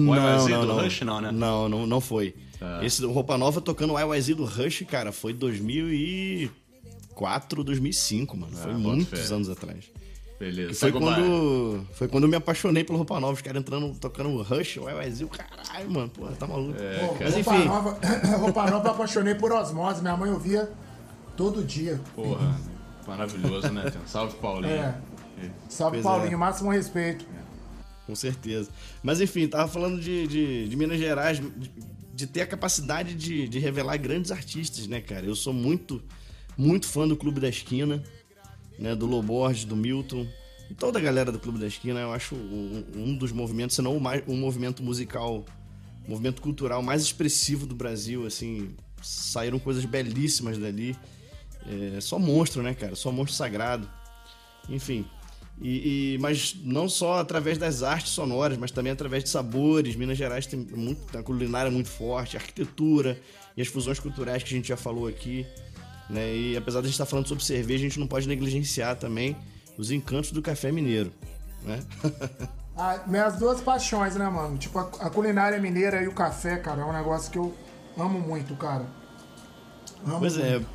[0.66, 0.80] não.
[0.82, 1.30] Rush, não, né?
[1.30, 2.34] Não, não, não foi.
[2.58, 2.82] Tá.
[2.84, 8.56] Esse do Roupa Nova tocando o YYZ do Rush, cara, foi 2004, 2005, mano.
[8.56, 9.34] Foi Ah, boto muitos fé.
[9.34, 9.84] anos atrás.
[10.42, 10.70] Beleza.
[10.70, 13.34] Que foi segue quando, foi quando eu me apaixonei pelo Roupa Nova.
[13.34, 16.08] Os caras entrando, tocando o Rush, o o caralho, mano.
[16.08, 16.74] Porra, tá maluco.
[16.74, 17.98] Pô, Mas roupa, enfim, nova,
[18.38, 20.02] roupa nova eu apaixonei por osmose.
[20.02, 20.68] Minha mãe ouvia
[21.36, 22.00] todo dia.
[22.16, 22.58] Porra,
[23.06, 23.88] maravilhoso, né?
[23.88, 24.02] Tião?
[24.04, 24.72] Salve, Paulinho.
[24.72, 24.94] É.
[25.68, 26.34] Salve, Pois Paulinho.
[26.34, 26.36] é.
[26.36, 27.24] Máximo respeito.
[28.04, 28.68] Com certeza.
[29.00, 31.70] Mas enfim, tava falando de, de, de Minas Gerais, de,
[32.12, 35.24] de ter a capacidade de, de revelar grandes artistas, né, cara?
[35.24, 36.02] Eu sou muito,
[36.58, 38.02] muito fã do Clube da Esquina,
[38.82, 38.94] né?
[38.94, 40.26] Do Loborges, do Milton.
[40.70, 43.82] E toda a galera do Clube da Esquina, eu acho um, um dos movimentos, se
[43.82, 45.44] não o mais, um movimento musical,
[46.08, 48.70] movimento cultural mais expressivo do Brasil, assim.
[49.02, 50.96] Saíram coisas belíssimas dali.
[51.96, 52.96] É, só monstro, né, cara?
[52.96, 53.88] Só monstro sagrado.
[54.68, 55.04] Enfim.
[55.60, 59.94] E, e- mas não só através das artes sonoras, mas também através de sabores.
[59.94, 63.20] Minas Gerais tem muito, a culinária é muito forte, arquitetura
[63.56, 65.46] e as fusões culturais que a gente já falou aqui.
[66.12, 66.36] Né?
[66.36, 69.34] E apesar de a gente estar falando sobre cerveja, a gente não pode negligenciar também
[69.78, 71.12] os encantos do café mineiro.
[71.64, 71.82] Né?
[72.74, 74.56] Ah, minhas duas paixões, né, mano?
[74.56, 77.54] Tipo, a, a culinária mineira e o café, cara, é um negócio que eu
[77.98, 78.86] amo muito, cara.
[80.06, 80.52] Amo pois é.
[80.52, 80.66] muito.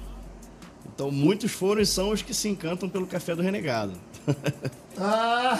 [0.94, 3.94] Então muitos foram e são os que se encantam pelo café do renegado.
[5.00, 5.58] Ah,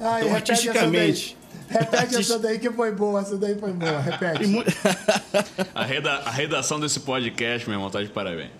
[0.00, 1.36] Ai, Então, artisticamente.
[1.68, 4.00] Repete essa daí que foi boa, essa daí foi boa.
[4.00, 4.44] Repete.
[5.74, 8.50] A, reda- a redação desse podcast, meu irmão, tá de parabéns.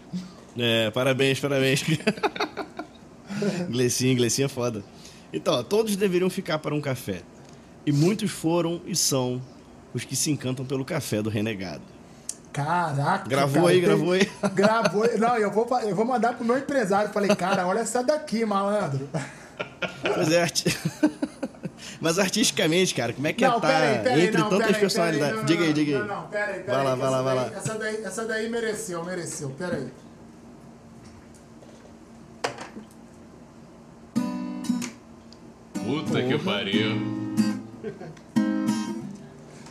[0.59, 1.85] É, parabéns, parabéns.
[3.71, 4.83] Glecinha, Glecinha é foda.
[5.33, 7.23] Então, ó, todos deveriam ficar para um café.
[7.87, 9.41] E muitos foram e são
[9.93, 11.83] os que se encantam pelo café do renegado.
[12.53, 13.29] Caraca.
[13.29, 14.31] Gravou cara, aí, tem- gravou aí?
[14.55, 15.19] Gravou.
[15.19, 17.11] Não, eu vou, eu vou mandar pro meu empresário.
[17.13, 19.09] Falei, cara, olha essa daqui, malandro.
[20.03, 20.47] Pois é.
[22.01, 25.37] Mas artisticamente, cara, como é que não, é tá peraí, entre não, tantas personalidades?
[25.37, 25.99] não, diga aí, diga aí.
[26.07, 26.65] Não, não, peraí, peraí.
[26.67, 27.57] Vai lá, vai lá, essa vai daí- lá.
[27.59, 29.51] Essa daí, essa daí mereceu, mereceu.
[29.59, 29.89] Peraí.
[35.73, 36.97] Puta que pariu.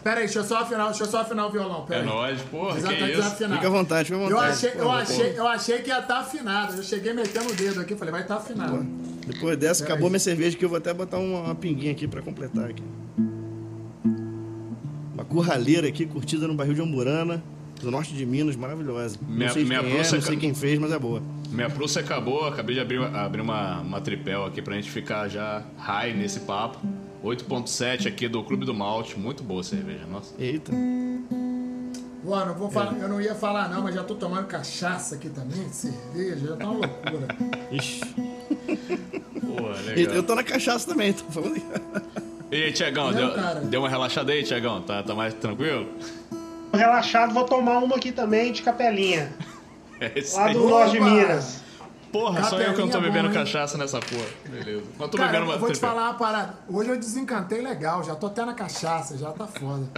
[0.04, 1.84] Peraí, deixa eu só afinar, deixa eu só afinar o violão.
[1.84, 2.06] É Peraí.
[2.06, 3.36] nóis, porra, Exato, que tá isso.
[3.36, 4.52] Fica à vontade, fica à Eu vontade.
[4.52, 6.76] achei, eu, Porra, achei, eu achei que ia estar afinado.
[6.76, 8.86] Eu cheguei metendo o dedo aqui, falei, vai estar afinado.
[9.26, 10.12] Depois dessa, Pera acabou aí.
[10.12, 12.84] minha cerveja que eu vou até botar uma, uma pinguinha aqui pra completar aqui.
[15.14, 17.42] Uma curraleira aqui, curtida no barril de Amburana,
[17.82, 19.18] do norte de Minas, maravilhosa.
[19.26, 21.22] Minha- não sei minha quem é, não sei quem fez, mas é boa.
[21.50, 25.64] Minha prussa acabou, acabei de abrir, abrir uma, uma tripel aqui pra gente ficar já
[25.78, 26.80] high nesse papo.
[27.24, 30.34] 8.7 aqui do Clube do Malte, muito boa a cerveja, nossa.
[30.38, 30.72] Eita.
[30.74, 35.30] Mano, eu, vou falar, eu não ia falar não, mas já tô tomando cachaça aqui
[35.30, 37.28] também, cerveja, já tá uma loucura.
[37.72, 38.02] Ixi.
[39.42, 40.16] Pô, Eu, legal.
[40.16, 41.62] eu tô na cachaça também, tô falando.
[42.52, 43.32] E aí, Tiagão, deu,
[43.66, 44.82] deu uma relaxada aí, Tiagão?
[44.82, 45.88] Tá, tá mais tranquilo?
[46.74, 49.32] Relaxado, vou tomar uma aqui também de capelinha.
[50.00, 51.00] É Lá do norte de!
[51.00, 51.63] Minas.
[52.14, 54.28] Porra, só eu que não tô bebendo cachaça nessa porra.
[54.48, 54.84] Beleza.
[55.00, 56.60] Mas tô Cara, bebendo uma eu vou te falar uma parada.
[56.70, 59.90] Hoje eu desencantei legal, já tô até na cachaça, já tá foda.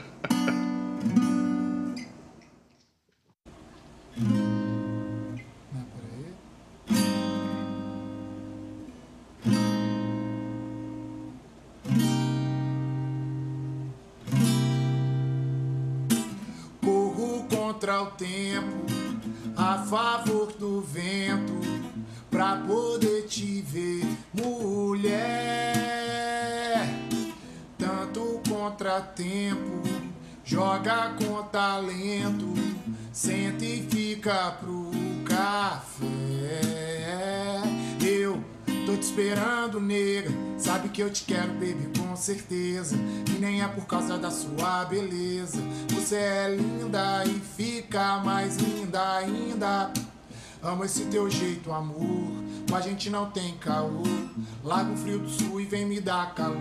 [16.82, 18.86] Corro contra o tempo,
[19.58, 21.75] a favor do vento,
[22.36, 25.24] pra poder te ver, mulher.
[27.78, 29.82] Tanto contratempo,
[30.44, 32.54] joga com talento,
[33.14, 34.92] senta e fica pro
[35.24, 36.06] café.
[38.06, 38.44] Eu
[38.86, 40.30] tô te esperando, nega.
[40.58, 42.98] Sabe que eu te quero, baby, com certeza.
[43.34, 45.62] E nem é por causa da sua beleza.
[45.90, 49.94] Você é linda e fica mais linda ainda.
[50.66, 52.44] Amo esse teu jeito, amor.
[52.68, 54.02] Com a gente não tem caô.
[54.64, 56.58] Larga o frio do sul e vem me dar calor.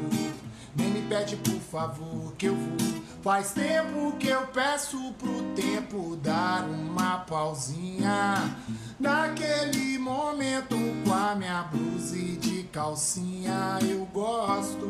[0.76, 3.02] Nem me pede por favor que eu vou.
[3.22, 8.54] Faz tempo que eu peço pro tempo dar uma pausinha.
[9.00, 14.86] Naquele momento com a minha blusa e de calcinha eu gosto.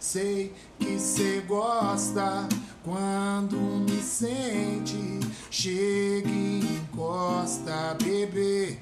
[0.00, 2.48] Sei que cê gosta
[2.84, 5.18] quando me sente.
[5.50, 8.78] Chega e encosta, bebê.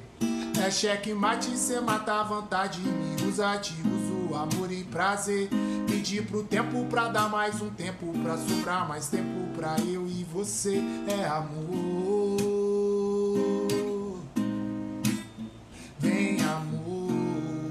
[0.60, 2.80] É cheque mate, cê mata a vontade.
[2.80, 5.48] Me usa, te uso, amor e prazer.
[5.86, 8.12] Pedir pro tempo pra dar mais um tempo.
[8.22, 10.82] Pra sobrar mais tempo pra eu e você.
[11.06, 12.36] É amor.
[15.98, 17.70] Vem, amor.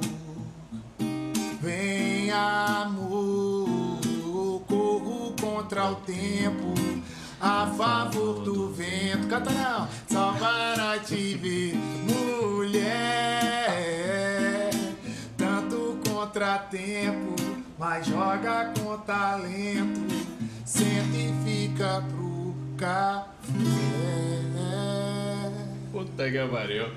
[1.62, 3.11] Vem, amor.
[5.72, 6.74] Contra o tempo.
[7.40, 9.30] A favor do vento.
[9.30, 9.88] Canta não.
[10.06, 11.78] Só para te ver,
[12.12, 13.70] mulher.
[15.38, 17.36] Tanto contratempo,
[17.80, 20.14] mas joga com talento.
[20.66, 23.32] Senta e fica pro café.
[25.94, 26.88] Puta que pariu.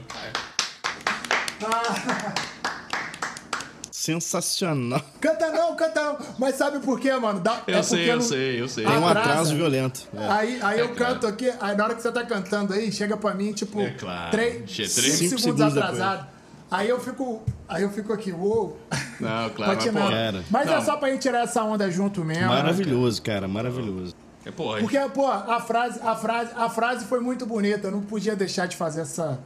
[4.04, 5.00] Sensacional.
[5.20, 6.18] Canta não, canta não.
[6.38, 7.40] Mas sabe por quê, mano?
[7.40, 8.84] Dá- Eu é sei, eu não- sei, eu sei.
[8.84, 10.06] Tem um atraso violento.
[10.14, 10.28] É.
[10.28, 11.14] Aí, aí É eu claro.
[11.14, 13.90] canto aqui, aí na hora que você tá cantando aí, chega pra mim, tipo, É
[13.92, 14.30] claro.
[14.30, 16.26] três, três- segundos, segundos atrasado.
[16.70, 17.42] Aí eu fico.
[17.68, 18.78] Aí eu fico aqui, uou.
[19.20, 20.44] Não, claro, mas, Cara.
[20.50, 20.84] Mas é Não.
[20.84, 22.42] só pra gente tirar essa onda junto mesmo.
[22.42, 24.14] né, Maravilhoso, cara, maravilhoso.
[24.44, 27.88] é, pô, Porque, pô, a frase, a, frase, a frase foi muito bonita.
[27.88, 29.38] Eu não podia deixar de fazer essa.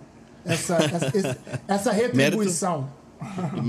[0.45, 0.77] Essa,
[1.15, 1.39] essa,
[1.69, 2.89] essa retribuição.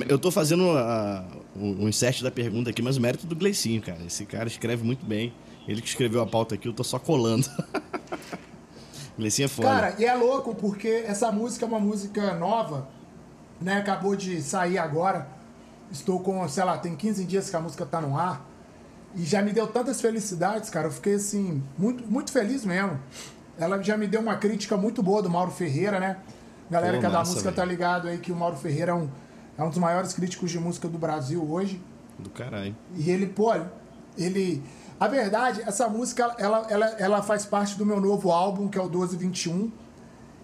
[0.07, 1.25] Eu tô fazendo a-
[1.55, 3.99] um um insert da pergunta aqui, mas o mérito do Gleicinho, cara.
[4.05, 5.33] Esse cara escreve muito bem.
[5.67, 7.47] Ele que escreveu a pauta aqui, eu tô só colando.
[9.17, 9.67] Gleicinho é foda.
[9.67, 12.87] Cara, e é louco porque essa música é uma música nova,
[13.59, 13.77] né?
[13.77, 15.27] Acabou de sair agora.
[15.91, 18.45] Estou com, sei lá, tem 15 dias que a música tá no ar.
[19.15, 20.87] E já me deu tantas felicidades, cara.
[20.87, 22.99] Eu fiquei assim, muito, muito feliz mesmo.
[23.57, 26.17] Ela já me deu uma crítica muito boa do Mauro Ferreira, né?
[26.69, 27.55] Galera Pô, que é da massa, música velho.
[27.55, 29.09] tá ligado aí que o Mauro Ferreira é um,
[29.59, 31.81] é um dos maiores críticos de música do Brasil hoje.
[32.17, 32.73] Do caralho.
[32.95, 33.53] E ele, pô,
[34.17, 34.63] ele.
[34.97, 38.81] A verdade, essa música, ela, ela, ela faz parte do meu novo álbum, que é
[38.81, 39.69] o 1221,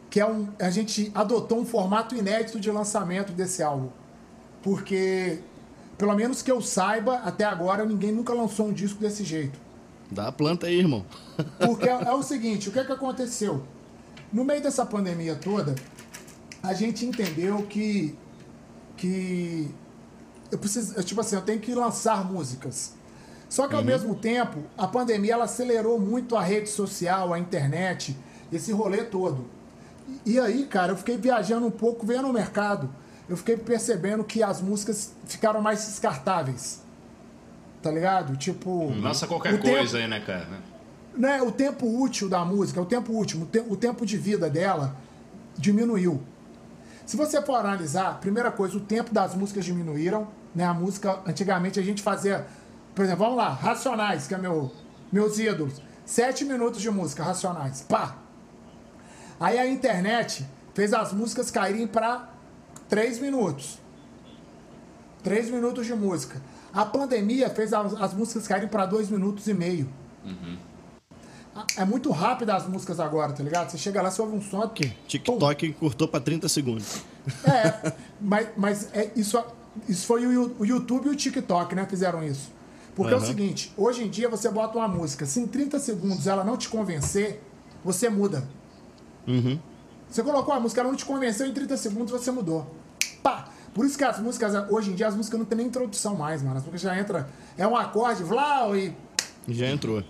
[0.10, 0.50] que é um.
[0.60, 3.88] A gente adotou um formato inédito de lançamento desse álbum.
[4.62, 5.40] Porque,
[5.98, 9.58] pelo menos que eu saiba, até agora ninguém nunca lançou um disco desse jeito.
[10.12, 11.06] Dá a planta aí, irmão.
[11.66, 13.64] Porque é, é o seguinte, o que é que aconteceu?
[14.32, 15.74] No meio dessa pandemia toda,
[16.62, 18.18] a gente entendeu que
[18.98, 19.70] que
[20.52, 22.94] eu preciso, tipo assim, eu tenho que lançar músicas.
[23.50, 28.18] Só que ao mesmo tempo, a pandemia ela acelerou muito a rede social, a internet,
[28.52, 29.46] esse rolê todo.
[30.26, 32.90] E, aí, cara, eu fiquei viajando um pouco, vendo o mercado.
[33.30, 36.82] Eu fiquei percebendo que as músicas ficaram mais descartáveis.
[37.82, 38.36] Tá ligado?
[38.36, 38.92] Tipo.
[39.00, 40.48] lança qualquer o tempo- coisa aí, né, cara?
[41.16, 44.50] né, o tempo útil da música, o tempo útil, o, te- o tempo de vida
[44.50, 44.96] dela
[45.58, 46.22] diminuiu.
[47.06, 50.64] Se você for analisar, primeira coisa, o tempo das músicas diminuíram, né?
[50.64, 52.48] A música, antigamente a gente fazia,
[52.96, 54.72] por exemplo, vamos lá, Racionais, que é meu,
[55.12, 55.82] meus ídolos.
[56.06, 58.16] Sete minutos de música, Racionais, pá.
[59.40, 62.30] Aí a internet fez as músicas caírem para
[62.90, 63.80] três minutos.
[65.24, 66.42] Três minutos de música.
[66.74, 69.90] A pandemia fez as, as músicas caírem para dois minutos e meio.
[71.78, 73.70] É muito rápido as músicas agora, tá ligado?
[73.70, 74.92] Você chega lá, você ouve um som aqui.
[75.08, 77.02] TikTok encurtou pra 30 segundos.
[77.46, 79.42] É, mas, mas é, isso,
[79.88, 81.86] isso foi o, o YouTube e o TikTok, né?
[81.90, 82.52] Fizeram isso.
[82.94, 86.28] Porque é o seguinte, hoje em dia você bota uma música, se em 30 segundos
[86.28, 87.42] ela não te convencer,
[87.84, 88.48] você muda.
[89.28, 89.60] Uhum.
[90.10, 92.74] Você colocou a música, ela não te convenceu, em 30 segundos você mudou.
[93.22, 93.50] Pá!
[93.74, 96.42] Por isso que as músicas, hoje em dia, as músicas não tem nem introdução mais,
[96.42, 96.56] mano.
[96.56, 98.96] As músicas já entra, é um acorde, vláu, e
[99.50, 100.02] Já entrou.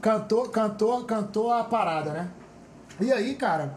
[0.00, 2.30] Cantou, cantou, cantou a parada, né?
[3.00, 3.76] E aí, cara,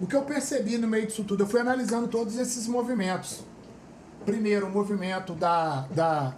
[0.00, 3.42] o que eu percebi no meio disso tudo, eu fui analisando todos esses movimentos.
[4.24, 6.34] Primeiro, o movimento da, da,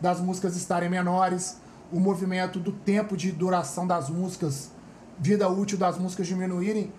[0.00, 1.58] das músicas estarem menores,
[1.92, 4.70] o movimento do tempo de duração das músicas,
[5.18, 6.92] vida útil das músicas diminuírem,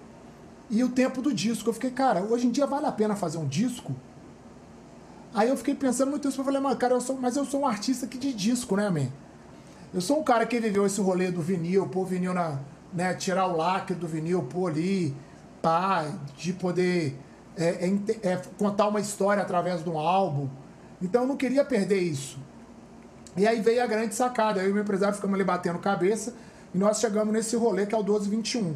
[0.69, 1.69] e o tempo do disco.
[1.69, 3.93] Eu fiquei, cara, hoje em dia vale a pena fazer um disco?
[5.33, 7.61] Aí eu fiquei pensando muito isso, eu falei, mas cara, eu sou, mas eu sou
[7.61, 9.07] um artista aqui de disco, né, man?
[9.93, 12.59] Eu sou um cara que viveu esse rolê do vinil, pôr vinil na.
[12.93, 15.15] Né, tirar o lacre do vinil, pôr ali,
[15.61, 17.17] pá, de poder
[17.55, 20.49] é, é, é, contar uma história através de um álbum.
[21.01, 22.37] Então eu não queria perder isso.
[23.35, 24.61] E aí veio a grande sacada.
[24.61, 26.33] Eu e o meu empresário ficamos ali batendo cabeça
[26.73, 28.75] e nós chegamos nesse rolê que é o 1221.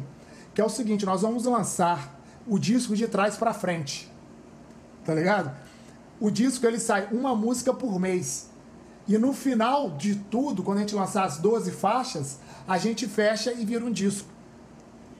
[0.54, 4.10] Que é o seguinte, nós vamos lançar o disco de trás pra frente.
[5.04, 5.54] Tá ligado?
[6.18, 8.48] O disco ele sai uma música por mês.
[9.08, 13.52] E no final de tudo, quando a gente lançar as 12 faixas, a gente fecha
[13.52, 14.28] e vira um disco.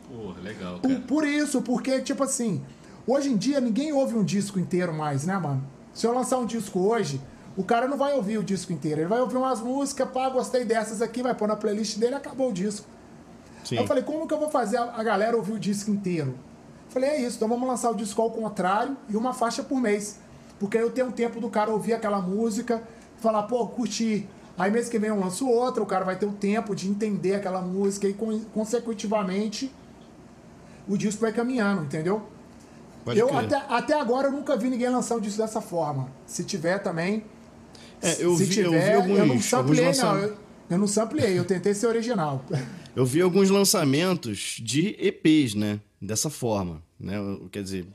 [0.09, 1.03] Porra, legal, Por, cara.
[1.07, 2.63] por isso, porque, tipo assim,
[3.07, 5.65] hoje em dia ninguém ouve um disco inteiro mais, né, mano?
[5.93, 7.21] Se eu lançar um disco hoje,
[7.57, 9.01] o cara não vai ouvir o disco inteiro.
[9.01, 12.17] Ele vai ouvir umas músicas, pá, gostei dessas aqui, vai pôr na playlist dele e
[12.17, 12.87] acabou o disco.
[13.65, 13.77] Sim.
[13.77, 16.35] Eu falei, como que eu vou fazer a a galera ouvir o disco inteiro?
[16.89, 20.19] Falei, é isso, então vamos lançar o disco ao contrário e uma faixa por mês.
[20.59, 22.83] Porque aí eu tenho um tempo do cara ouvir aquela música,
[23.21, 24.27] falar, pô, curti.
[24.59, 27.35] Aí mês que vem eu lanço outra, o cara vai ter o tempo de entender
[27.35, 29.71] aquela música e con- consecutivamente
[30.89, 32.23] o disco vai caminhando, entendeu?
[33.05, 36.09] Pode eu até, até agora eu nunca vi ninguém lançar o disco dessa forma.
[36.27, 37.25] Se tiver também.
[38.03, 40.17] É, eu se vi- eu tiver, vi alguns- eu não samplei, não.
[40.19, 40.37] Eu,
[40.71, 42.45] eu não samplei, eu tentei ser original.
[42.95, 45.81] Eu vi alguns lançamentos de EPs, né?
[46.01, 47.17] Dessa forma, né?
[47.53, 47.87] Quer dizer,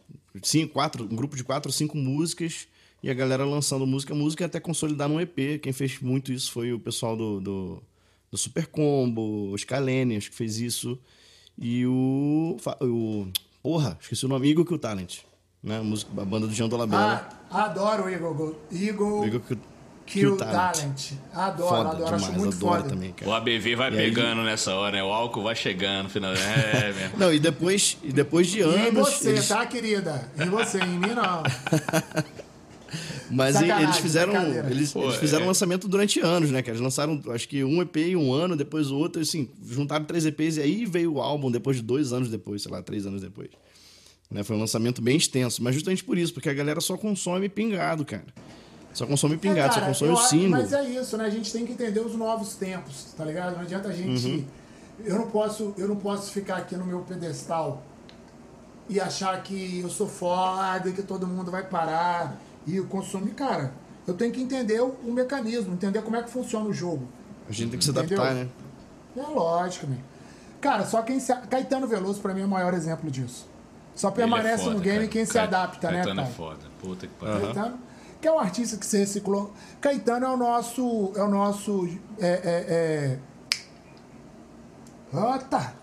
[0.44, 2.68] cinco, quatro, um grupo de quatro ou cinco músicas
[3.04, 5.60] e a galera lançando música, música até consolidar num EP.
[5.62, 7.84] Quem fez muito isso foi o pessoal do, do,
[8.32, 11.00] do Super Combo, o Scalene, acho que fez isso.
[11.58, 13.28] E o, o...
[13.62, 15.20] Porra, esqueci o nome, Eagle Kill Talent.
[15.64, 15.78] Né?
[15.80, 17.28] A, música, a banda do Jean Dolabella.
[17.52, 19.58] Ah, adoro o Eagle, Eagle Eagle Kill,
[20.06, 21.12] Kill Talent.
[21.32, 22.90] Adoro, Foda adoro, demais, acho muito adoro foda.
[22.90, 23.30] também, cara.
[23.30, 25.04] O ABV vai E aí- pegando nessa hora, né?
[25.04, 26.34] O álcool vai chegando no final.
[26.34, 27.18] É, mesmo.
[27.20, 29.08] Não, e depois, e depois de E em anos...
[29.10, 30.32] você, eles- tá, querida?
[30.40, 31.44] Em você, em mim não.
[33.32, 34.34] Mas Sacanagem, eles fizeram,
[34.70, 35.48] eles, Pô, eles fizeram é.
[35.48, 36.72] lançamento durante anos, né, cara?
[36.72, 40.26] Eles lançaram, acho que um EP em um ano, depois o outro, assim, juntaram três
[40.26, 43.22] EPs e aí veio o álbum depois de dois anos depois, sei lá, três anos
[43.22, 43.50] depois.
[44.30, 44.44] Né?
[44.44, 48.06] Foi um lançamento bem extenso, mas justamente por isso, porque a galera só consome pingado,
[48.06, 48.26] cara.
[48.94, 50.50] Só consome pingado, É, só cara, consome eu o single.
[50.50, 51.26] Mas é isso, né?
[51.26, 53.56] A gente tem que entender os novos tempos, tá ligado?
[53.56, 54.26] Não adianta a gente.
[54.26, 54.46] Uhum.
[55.04, 57.84] Eu, não posso, eu não posso ficar aqui no meu pedestal
[58.90, 63.32] e achar que eu sou foda e que todo mundo vai parar e consumir.
[63.32, 63.74] Cara,
[64.08, 67.08] eu tenho que entender o, o mecanismo, entender como é que funciona o jogo.
[67.48, 68.22] A gente tem que se Entendeu?
[68.22, 68.50] adaptar, né?
[69.18, 70.00] É lógico, meu.
[70.60, 71.34] Cara, só quem se.
[71.50, 73.50] Caetano Veloso, pra mim, é o maior exemplo disso.
[73.96, 75.10] Só é permanece foda, no game cara.
[75.10, 76.60] quem se adapta, né, Caetano é foda.
[76.80, 77.42] Puta que pariu.
[77.42, 77.80] Caetano,
[78.22, 79.52] que é um artista que se reciclou.
[79.82, 81.12] Caetano é o nosso.
[81.16, 81.90] É o nosso.
[82.20, 82.28] É.
[82.28, 83.20] é,
[85.14, 85.18] é...
[85.18, 85.74] Ota!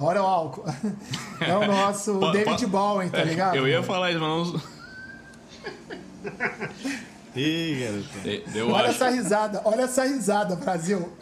[0.00, 0.64] Olha o álcool.
[1.40, 3.56] É o nosso David Bowie, tá ligado?
[3.56, 4.60] Eu ia falar isso, mas não.
[7.36, 8.56] Ih, garoto.
[8.58, 8.90] Eu olha acho.
[9.02, 11.12] essa risada, olha essa risada, Brasil.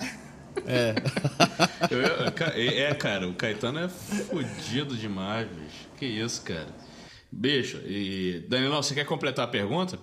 [0.67, 0.95] É.
[2.27, 5.87] Eu ca- é, cara, o Caetano é fodido demais, bicho.
[5.99, 6.69] Que isso, cara.
[7.31, 8.45] Bicho, e.
[8.49, 9.99] Danilão, você quer completar a pergunta?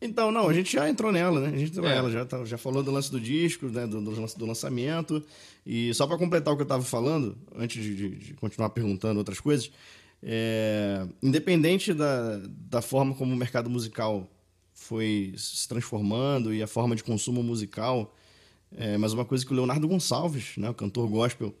[0.00, 1.48] Então, não, a gente já entrou nela, né?
[1.48, 1.94] A gente entrou É.
[1.94, 3.86] nela, já, tá- já falou do lance do disco, né?
[3.86, 5.24] do, do lance- do lançamento.
[5.64, 9.18] E só para completar o que eu tava falando, antes de, de- de continuar perguntando
[9.18, 9.70] outras coisas,
[10.22, 14.30] é, independente da, da forma como o mercado musical
[14.72, 18.14] foi se transformando e a forma de consumo musical,
[18.76, 21.54] é, mas uma coisa que o Leonardo Gonçalves, né, o cantor gospel,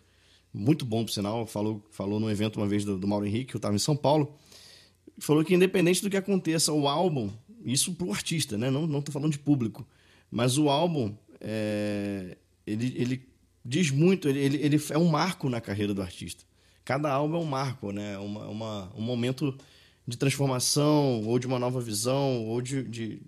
[0.52, 3.56] muito bom por sinal, falou, falou num evento uma vez do, do Mauro Henrique, que
[3.56, 4.34] eu estava em São Paulo,
[5.18, 7.30] falou que independente do que aconteça, o álbum,
[7.64, 8.70] isso pro artista, né?
[8.70, 9.86] Não, tô falando de público,
[10.30, 12.36] mas o álbum, é,
[12.66, 13.28] ele, ele
[13.64, 16.44] diz muito, ele, ele é um marco na carreira do artista.
[16.86, 18.16] Cada álbum é um marco, né?
[18.16, 19.52] Uma, uma, um momento
[20.06, 23.20] de transformação, ou de uma nova visão, ou de, de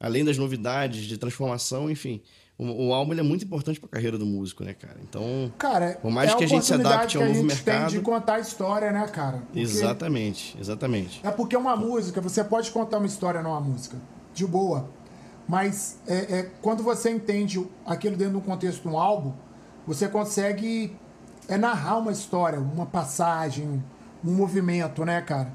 [0.00, 2.22] além das novidades, de transformação, enfim.
[2.56, 4.96] O, o álbum é muito importante para a carreira do músico, né, cara?
[5.02, 7.74] Então, Cara, por mais é que a gente se oportunidade adapte ao novo gente tem
[7.74, 9.38] mercado, de contar a história, né, cara?
[9.38, 11.20] Porque- exatamente, exatamente.
[11.22, 13.98] É porque uma música, você pode contar uma história numa música,
[14.32, 14.88] de boa.
[15.46, 19.34] Mas é, é, quando você entende aquilo dentro de um contexto de um álbum,
[19.86, 20.96] você consegue
[21.48, 23.82] é, narrar uma história, uma passagem,
[24.24, 25.52] um movimento, né, cara?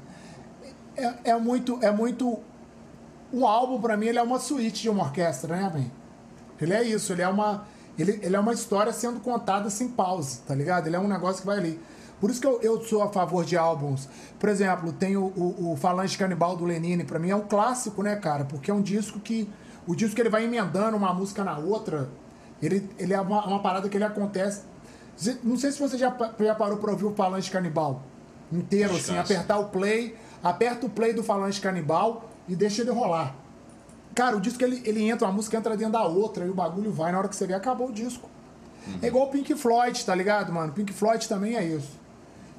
[0.96, 1.78] É, é muito.
[1.82, 2.38] É muito.
[3.32, 6.00] O álbum, pra mim, ele é uma suíte de uma orquestra, né, man?
[6.60, 7.64] Ele é isso, ele é uma.
[7.98, 10.86] Ele, ele é uma história sendo contada sem pause, tá ligado?
[10.86, 11.80] Ele é um negócio que vai ali.
[12.20, 14.08] Por isso que eu, eu sou a favor de álbuns.
[14.38, 18.02] Por exemplo, tem o, o, o Falange Canibal do Lenine, pra mim é um clássico,
[18.02, 18.44] né, cara?
[18.44, 19.48] Porque é um disco que.
[19.86, 22.10] O disco que ele vai emendando uma música na outra,
[22.62, 24.62] ele, ele é uma, uma parada que ele acontece.
[25.42, 28.02] Não sei se você já, já parou pra ouvir o Falange Canibal
[28.52, 29.20] inteiro, assim, Descansa.
[29.34, 33.34] apertar o play, aperta o play do Falange Canibal e deixa ele rolar.
[34.14, 36.90] Cara, o disco ele, ele entra, uma música entra dentro da outra e o bagulho
[36.90, 37.12] vai.
[37.12, 38.28] Na hora que você vê, acabou o disco.
[39.02, 40.72] É igual o Pink Floyd, tá ligado, mano?
[40.72, 42.00] Pink Floyd também é isso.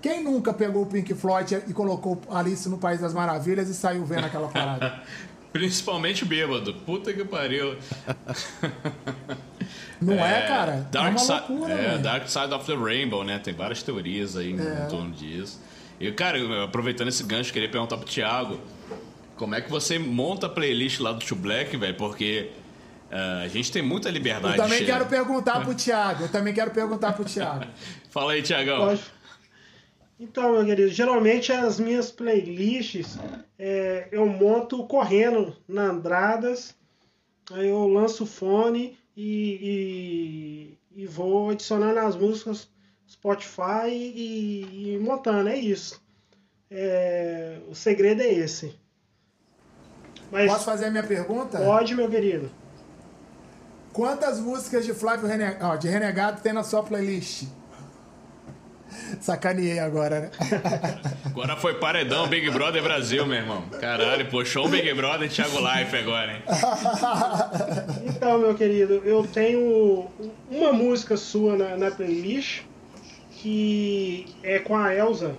[0.02, 4.06] Quem nunca pegou o Pink Floyd e colocou Alice no País das Maravilhas e saiu
[4.06, 5.02] vendo aquela parada?
[5.52, 6.74] Principalmente bêbado.
[6.74, 7.76] Puta que pariu.
[10.02, 10.88] Não é, cara?
[10.92, 11.98] Dark, é uma loucura, é.
[12.00, 13.40] Dark Side of the Rainbow, né?
[13.40, 14.86] Tem várias teorias aí em- É.
[14.86, 15.62] em torno disso.
[16.00, 18.60] E, cara, eu- aproveitando esse gancho, queria perguntar pro Thiago
[19.36, 21.96] como é que você monta a playlist lá do Tio Black, velho?
[21.96, 22.50] Porque
[23.12, 24.58] ah, a gente tem muita liberdade.
[24.58, 26.24] Eu também de- quero perguntar pro Thiago.
[26.24, 27.66] Eu também quero perguntar pro Thiago.
[28.10, 28.88] Fala aí, Thiagão.
[28.88, 29.02] Pode.
[30.20, 33.18] Então, meu querido, geralmente as minhas playlists
[33.58, 36.76] é, eu monto correndo na Andradas,
[37.52, 42.70] aí eu lanço o fone e, e, e vou adicionando as músicas
[43.08, 46.02] Spotify e, e montando, é isso.
[46.70, 48.74] É, o segredo é esse.
[50.32, 51.58] Mas Posso fazer a minha pergunta?
[51.60, 52.50] pode, meu querido.
[53.92, 55.28] Quantas músicas de Flávio
[55.78, 57.44] de Renegado tem na sua playlist?
[59.20, 60.32] Sacaneei agora, né?
[61.26, 63.64] Agora foi paredão Big Brother Brasil, meu irmão.
[63.80, 66.42] Caralho, puxou o Big Brother Thiago Life agora, hein?
[68.06, 70.08] Então, meu querido, eu tenho
[70.50, 72.64] uma música sua na, na playlist
[73.32, 75.36] que é com a Elsa.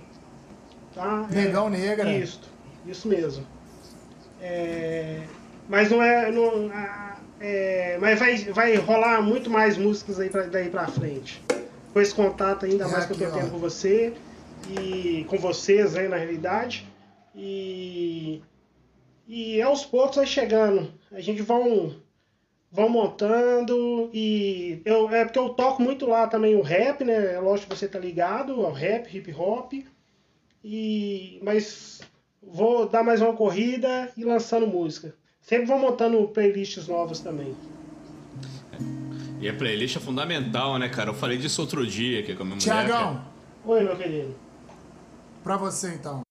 [0.93, 1.27] Tá?
[1.31, 2.11] É- Negão Negra.
[2.11, 2.41] Isso,
[2.85, 3.45] isso mesmo.
[4.41, 5.21] É,
[5.69, 6.29] mas não é.
[6.29, 6.69] Não,
[7.39, 11.41] é, mas vai, vai rolar muito mais músicas aí pra, daí pra frente.
[11.93, 14.13] Com esse contato ainda É mais que eu tendo com você
[14.69, 16.87] e com vocês, né, na realidade.
[17.35, 18.41] E,
[19.27, 20.91] e aos poucos vai chegando.
[21.11, 21.95] A gente vão
[22.71, 27.39] vão montando e eu é porque eu toco muito lá também o rap, né?
[27.39, 29.73] Lógico que você tá ligado ao rap, hip hop.
[30.63, 32.01] E mas
[32.41, 35.15] vou dar mais uma corrida e lançando música.
[35.41, 37.55] Sempre vou montando playlists novas também.
[39.43, 41.09] E a playlist é fundamental, né, cara?
[41.09, 42.85] Eu falei disso outro dia aqui com a minha mulher.
[42.87, 43.25] Tiagão.
[43.65, 44.33] Oi, meu querido.
[45.43, 46.21] pra você então.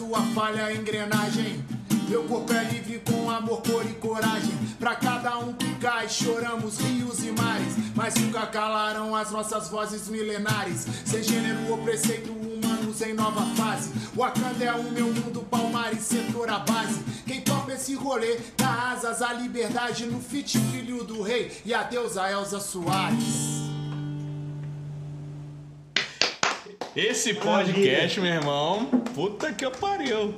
[0.00, 1.62] A sua falha engrenagem.
[2.08, 4.54] Meu corpo é livre com amor, cor e coragem.
[4.78, 7.74] Pra cada um que cai, choramos rios e mares.
[7.94, 10.86] Mas nunca calaram as nossas vozes milenares.
[11.04, 13.90] Sem gênero ou preceito humanos em nova fase.
[14.16, 17.00] Wakanda é o meu mundo, Palmares, setor a base.
[17.26, 21.82] Quem topa esse rolê dá asas à liberdade no fit filho do rei e a
[21.82, 23.69] deusa Elza Soares.
[26.96, 30.34] Esse podcast, meu irmão, puta que eu pariu.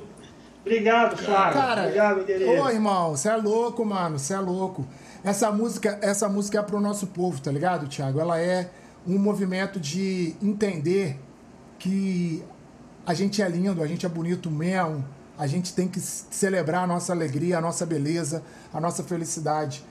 [0.61, 1.53] Obrigado, Flávio.
[1.53, 2.51] Cara, Obrigado, querido.
[2.51, 4.87] ô irmão, você é louco, mano, você é louco.
[5.23, 8.19] Essa música, essa música é pro nosso povo, tá ligado, Thiago?
[8.19, 8.69] Ela é
[9.07, 11.19] um movimento de entender
[11.79, 12.43] que
[13.03, 15.03] a gente é lindo, a gente é bonito mesmo,
[15.37, 19.83] a gente tem que celebrar a nossa alegria, a nossa beleza, a nossa felicidade.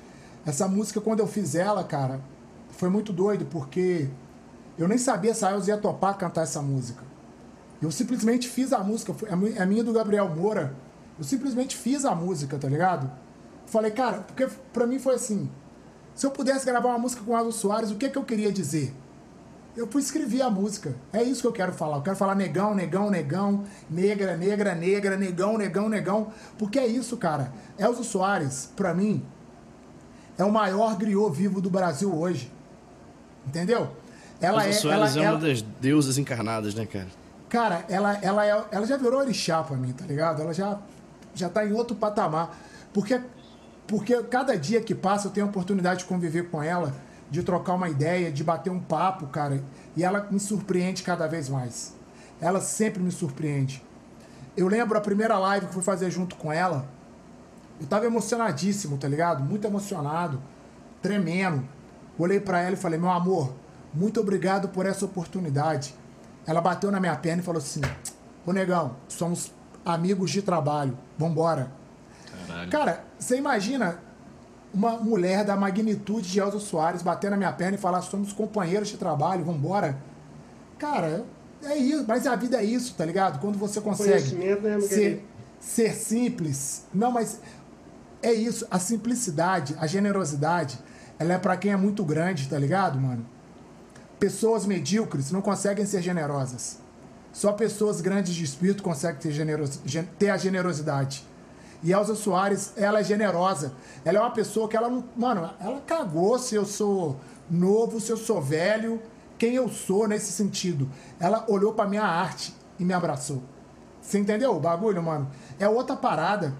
[0.46, 2.20] Essa música, quando eu fiz ela, cara,
[2.70, 4.08] foi muito doido, porque
[4.78, 7.02] eu nem sabia se a Elza ia topar cantar essa música.
[7.80, 10.74] Eu simplesmente fiz a música, é é minha do Gabriel Moura.
[11.18, 13.10] Eu simplesmente fiz a música, tá ligado?
[13.66, 15.50] Falei, cara, porque pra mim foi assim:
[16.14, 18.52] se eu pudesse gravar uma música com o Aldo Soares, o que que eu queria
[18.52, 18.94] dizer?
[19.74, 20.94] Eu fui escrever a música.
[21.12, 21.96] É isso que eu quero falar.
[21.96, 26.32] Eu quero falar negão, negão, negão, negra, negra, negra, negão, negão, negão.
[26.58, 27.50] Porque é isso, cara.
[27.78, 29.24] Elzo Soares, pra mim,
[30.36, 32.52] é o maior griot vivo do Brasil hoje.
[33.46, 33.90] Entendeu?
[34.42, 37.06] Ela Elza é, Soares ela, é ela- uma das deusas encarnadas, né, cara?
[37.48, 40.40] Cara, ela, ela, é, ela já virou orixá pra mim, tá ligado?
[40.42, 40.78] Ela já,
[41.34, 42.58] já tá em outro patamar.
[42.92, 43.20] Porque,
[43.86, 46.94] porque cada dia que passa eu tenho a oportunidade de conviver com ela,
[47.30, 49.62] de trocar uma ideia, de bater um papo, cara.
[49.96, 51.94] E ela me surpreende cada vez mais.
[52.40, 53.82] Ela sempre me surpreende.
[54.56, 56.86] Eu lembro a primeira live que fui fazer junto com ela.
[57.80, 59.42] Eu tava emocionadíssimo, tá ligado?
[59.44, 60.40] Muito emocionado,
[61.00, 61.62] tremendo.
[62.18, 63.52] Olhei pra ela e falei: Meu amor,
[63.94, 65.94] muito obrigado por essa oportunidade.
[66.46, 67.80] Ela bateu na minha perna e falou assim:
[68.46, 69.52] Ô negão, somos
[69.84, 71.70] amigos de trabalho, vambora.
[72.46, 72.70] Caralho.
[72.70, 73.98] Cara, você imagina
[74.72, 78.88] uma mulher da magnitude de Elza Soares bater na minha perna e falar: somos companheiros
[78.88, 79.98] de trabalho, vambora.
[80.78, 81.24] Cara,
[81.62, 83.38] é isso, mas a vida é isso, tá ligado?
[83.40, 85.24] Quando você consegue né, ser,
[85.60, 86.86] ser simples.
[86.92, 87.40] Não, mas
[88.22, 90.78] é isso, a simplicidade, a generosidade,
[91.18, 93.24] ela é pra quem é muito grande, tá ligado, mano?
[94.22, 96.78] Pessoas medíocres não conseguem ser generosas.
[97.32, 101.26] Só pessoas grandes de espírito conseguem ter, generos, gen- ter a generosidade.
[101.82, 103.72] E Elza Soares, ela é generosa.
[104.04, 105.02] Ela é uma pessoa que ela não.
[105.16, 107.18] Mano, ela cagou se eu sou
[107.50, 109.02] novo, se eu sou velho,
[109.36, 110.88] quem eu sou nesse sentido.
[111.18, 113.42] Ela olhou pra minha arte e me abraçou.
[114.00, 115.28] Você entendeu o bagulho, mano?
[115.58, 116.54] É outra parada.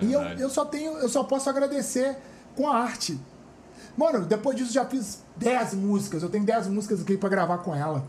[0.00, 0.40] E eu, Caralho.
[0.40, 2.16] eu só tenho, eu só posso agradecer
[2.56, 3.16] com a arte.
[3.96, 6.22] Mano, depois disso já fiz 10 músicas.
[6.22, 8.04] Eu tenho 10 músicas aqui pra gravar com ela.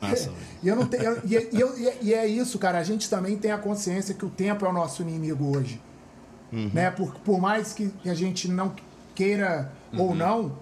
[0.00, 0.30] Massa,
[0.62, 1.02] E eu não tenho.
[1.04, 2.78] eu- e, eu- e é- isso, cara.
[2.78, 5.80] A gente também tem a consciência que o tempo é o nosso inimigo hoje.
[6.52, 6.90] Né?
[6.90, 8.72] Por, por mais que a gente não
[9.14, 10.52] queira ou não,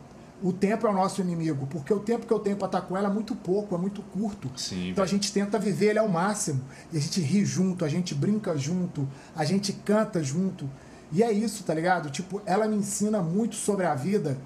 [0.43, 2.97] o tempo é o nosso inimigo, porque o tempo que eu tenho pra estar com
[2.97, 4.51] ela é muito pouco, é muito curto.
[4.57, 6.61] Sim, então a gente tenta viver ele ao máximo.
[6.93, 10.69] E a gente ri junto, a gente brinca junto, a gente canta junto.
[11.11, 12.11] E é isso, tá ligado?
[12.11, 14.37] Tipo, ela me ensina muito sobre a vida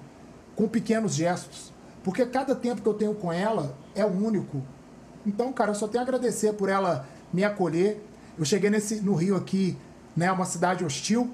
[0.55, 1.73] com pequenos gestos.
[2.03, 4.61] Porque cada tempo que eu tenho com ela é único.
[5.25, 8.03] Então, cara, eu só tenho a agradecer por ela me acolher.
[8.37, 9.77] Eu cheguei nesse, no Rio aqui,
[10.15, 10.31] né?
[10.31, 11.31] Uma cidade hostil.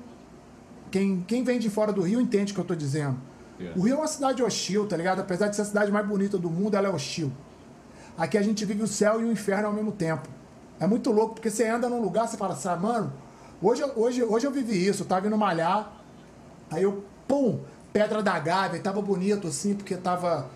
[0.91, 3.17] Quem, quem vem de fora do Rio entende o que eu tô dizendo.
[3.75, 5.19] O Rio é uma cidade hostil, tá ligado?
[5.19, 7.31] Apesar de ser a cidade mais bonita do mundo, ela é hostil.
[8.17, 10.29] Aqui a gente vive o céu e o inferno ao mesmo tempo.
[10.79, 13.11] É muito louco, porque você anda num lugar, você fala assim, ah, mano,
[13.61, 15.91] hoje, eu- hoje, hoje eu vivi isso, eu tava indo malhar,
[16.71, 17.59] aí eu, pum,
[17.91, 20.47] Pedra da Gávea, e tava bonito assim, porque tava.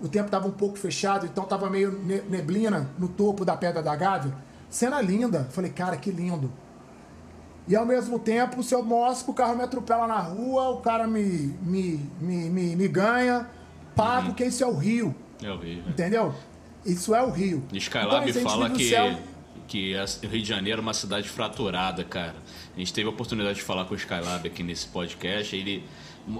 [0.00, 3.56] O, o tempo tava um pouco fechado, então tava meio ne- neblina no topo da
[3.56, 4.32] Pedra da Gávea.
[4.68, 5.46] Cena linda.
[5.50, 6.50] Falei, cara, que lindo.
[7.68, 11.06] E ao mesmo tempo, se eu mostro, o carro me atropela na rua, o cara
[11.06, 13.48] me, me, me, me, me ganha,
[13.94, 15.84] pá, porque isso é o Rio, É horrível.
[15.88, 16.34] entendeu?
[16.84, 17.62] Isso é o Rio.
[17.72, 18.90] Skylab Então, fala o que,
[19.68, 19.94] que
[20.24, 22.34] o Rio de Janeiro é uma cidade fraturada, cara.
[22.74, 25.54] A gente teve a oportunidade de falar com o Skylab aqui nesse podcast.
[25.54, 25.84] Ele,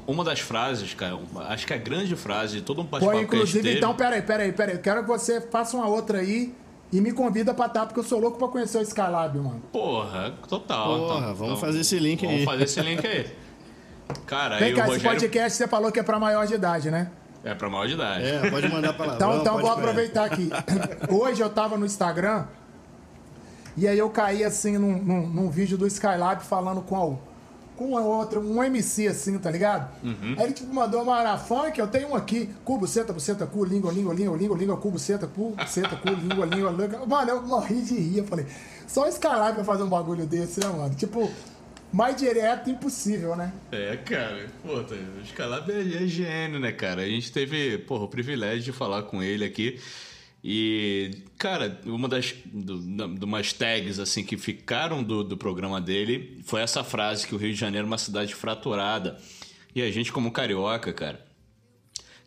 [0.07, 1.19] uma das frases, cara,
[1.49, 3.79] acho que a grande frase de todo um Pô, bate-papo que a gente inclusive, teve...
[3.79, 4.75] então, peraí, peraí, peraí.
[4.77, 6.55] Eu quero que você faça uma outra aí
[6.93, 9.63] e me convida pra estar, porque eu sou louco pra conhecer o Skylab, mano.
[9.73, 10.87] Porra, total.
[10.87, 12.45] Porra, então- vamos então, fazer esse link vamos aí.
[12.45, 13.27] fazer esse link aí.
[14.27, 15.11] Cara, Vem aí cá, o esse Rogério...
[15.21, 17.11] podcast você falou que é pra maior de idade, né?
[17.45, 18.25] É pra maior de idade.
[18.25, 19.15] É, pode mandar pra lá.
[19.15, 20.51] Então, então vou aproveitar aqui.
[21.11, 22.45] Hoje eu tava no Instagram
[23.77, 27.33] e aí eu caí assim num, num, num vídeo do Skylab falando com, a-
[27.77, 29.91] com uma outra, um MC assim, tá ligado?
[30.05, 30.35] Uhum.
[30.39, 33.65] Aí ele tipo mandou uma ara funk, eu tenho um aqui, cubo, seta, buceta, cu,
[33.65, 37.07] língua, língua, língua, língua, língua, cubo, seta, cu, seta, cu, língua, língua, língua.
[37.07, 38.47] Mano, eu morri de rir, eu falei,
[38.87, 40.95] só o Skylab pra fazer um bagulho desse, né, mano?
[40.95, 41.31] Tipo,
[41.93, 43.53] mais direto impossível, né?
[43.73, 47.03] É, cara, pô, tá- o Skylab é, é gênio, né, cara?
[47.03, 49.81] A gente teve, porra, o privilégio de falar com ele aqui.
[50.45, 52.79] E, cara, uma das do,
[53.15, 57.39] de umas tags assim que ficaram do, do programa dele foi essa frase que o
[57.39, 59.19] Rio de Janeiro é uma cidade fraturada.
[59.75, 61.25] E a gente, como carioca, cara,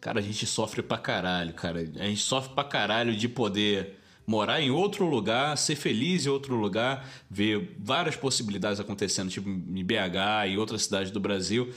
[0.06, 1.80] Cara, a gente sofre pra caralho, cara.
[1.80, 3.98] A gente sofre pra caralho de poder
[4.28, 9.84] morar em outro lugar, ser feliz em outro lugar, ver várias possibilidades acontecendo, tipo em
[9.84, 11.74] BH e outras cidades do Brasil.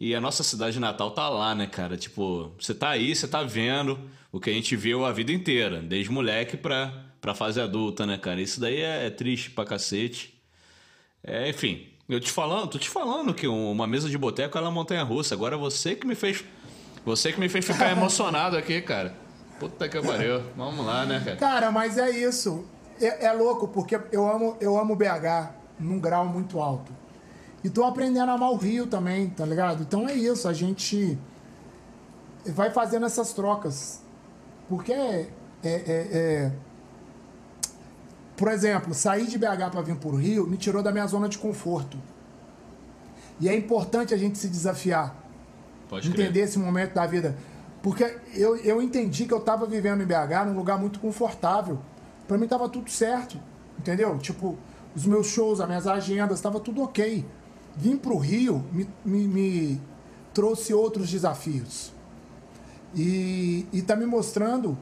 [0.00, 1.98] E a nossa cidade natal tá lá, né, cara?
[1.98, 4.00] Tipo, você tá aí, você tá vendo
[4.32, 8.18] o que a gente viu a vida inteira, desde moleque pra, pra fase adulta, né,
[8.18, 8.40] cara?
[8.40, 10.38] Isso daí é, é triste pra cacete.
[11.24, 14.60] É, enfim, eu te falando, tô te falando que um- uma mesa de boteco é
[14.60, 15.34] uma montanha russa.
[15.34, 16.44] Agora você que me fez.
[17.04, 19.14] Você que me fez ficar emocionado aqui, cara.
[19.58, 20.42] Puta que pariu.
[20.56, 21.36] Vamos lá, né, cara?
[21.36, 22.64] Cara, mas é isso.
[23.00, 26.92] É, é louco, porque eu amo, eu amo BH num grau muito alto.
[27.64, 29.82] E tô aprendendo a amar o Rio também, tá ligado?
[29.82, 31.18] Então é isso, a gente
[32.46, 34.00] vai fazendo essas trocas.
[34.68, 35.28] Porque é.
[35.62, 36.52] é- é- é-
[38.36, 41.36] Por exemplo, sair de BH para vir pro Rio me tirou da minha zona de
[41.38, 41.96] conforto.
[43.40, 45.16] E é importante a gente se desafiar
[45.88, 46.44] Pode entender crer.
[46.44, 47.36] esse momento da vida.
[47.82, 48.04] Porque
[48.34, 51.78] eu, eu entendi que eu tava vivendo em BH num lugar muito confortável.
[52.28, 53.40] Pra mim tava tudo certo,
[53.78, 54.16] entendeu?
[54.18, 54.56] Tipo,
[54.94, 57.24] os meus shows, as minhas agendas, tava tudo ok.
[57.76, 59.80] Vim pro Rio me, me, me
[60.34, 61.92] trouxe outros desafios.
[62.94, 64.76] E, e tá me mostrando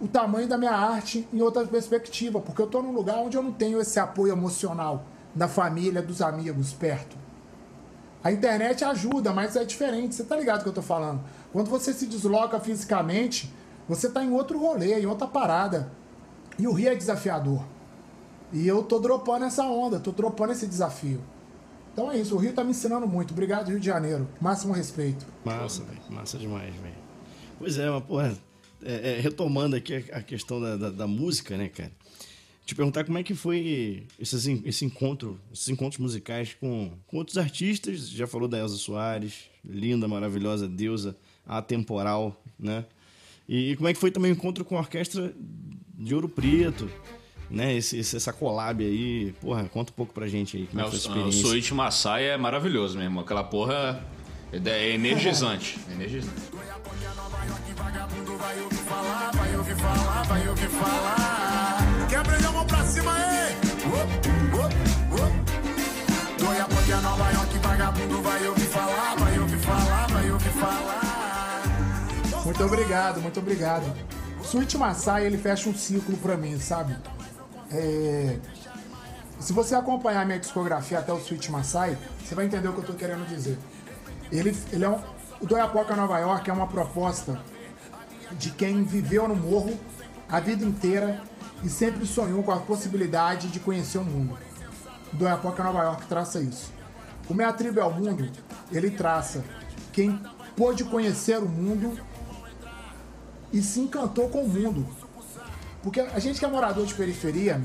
[0.00, 3.42] o tamanho da minha arte em outra perspectiva, porque eu tô num lugar onde eu
[3.42, 5.04] não tenho esse apoio emocional
[5.34, 7.16] da família, dos amigos perto.
[8.22, 10.14] A internet ajuda, mas é diferente.
[10.14, 11.20] Você tá ligado que eu tô falando?
[11.52, 13.52] Quando você se desloca fisicamente,
[13.88, 15.90] você tá em outro rolê, em outra parada.
[16.58, 17.62] E o Rio é desafiador.
[18.52, 21.20] E eu tô dropando essa onda, tô dropando esse desafio.
[21.92, 23.32] Então é isso, o Rio tá me ensinando muito.
[23.32, 24.28] Obrigado, Rio de Janeiro.
[24.40, 25.26] Máximo respeito.
[25.44, 26.00] Massa, velho.
[26.08, 26.94] Massa demais, velho.
[27.58, 28.38] Pois é, mas, porra,
[28.82, 31.92] é, é, retomando aqui a, questão da, da, da música, né, cara?
[32.64, 37.36] Te perguntar como é que foi esses, esse encontro, esses encontros musicais com, com outros
[37.36, 38.08] artistas.
[38.08, 42.84] Já falou da Elza Soares, linda, maravilhosa, deusa, atemporal, né?
[43.48, 45.34] E, como é que foi também o encontro com a orquestra
[45.98, 46.88] de Ouro Preto,
[47.50, 47.74] né?
[47.74, 49.34] Esse, essa collab aí.
[49.40, 51.32] Porra, conta um pouco pra gente aí como é, É, que foi o.
[51.32, 53.20] Switch Maasai é maravilhoso mesmo.
[53.20, 54.02] Aquela porra
[54.52, 55.78] é é energizante.
[55.88, 56.40] É energizante.
[58.40, 61.78] Vai ouvir falar, vai ouvir falar, vai ouvir falar.
[62.08, 63.54] Quebra a mão pra cima, ei!
[63.86, 64.12] Up,
[64.56, 66.44] up, up.
[66.44, 71.62] Goiapoque Nova York, vagabundo vai ouvir falar, vai ouvir falar, vai ouvir falar.
[72.44, 73.94] Muito obrigado, muito obrigado.
[74.42, 76.96] Switch Maasai, ele fecha um ciclo pra mim, sabe?
[77.72, 78.38] É,
[79.38, 82.84] Se você acompanhar minha discografia até o Switch Maasai, você vai entender o que eu
[82.84, 83.58] tô querendo dizer.
[84.30, 85.00] Ele, ele é um...
[85.40, 87.40] o Doiapoca Nova York é uma proposta
[88.32, 89.78] de quem viveu no morro
[90.28, 91.22] a vida inteira
[91.64, 94.38] e sempre sonhou com a possibilidade de conhecer o mundo.
[95.12, 96.72] Doiapoca Nova York traça isso.
[97.28, 98.30] O Meia Tribo é o Mundo,
[98.72, 99.44] ele traça
[99.92, 100.20] quem
[100.56, 101.98] pôde conhecer o mundo
[103.52, 104.86] e se encantou com o mundo.
[105.82, 107.60] Porque a gente que é morador de periferia,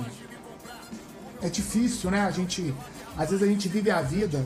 [1.42, 2.22] é difícil, né?
[2.22, 2.74] A gente,
[3.18, 4.46] às vezes a gente vive a vida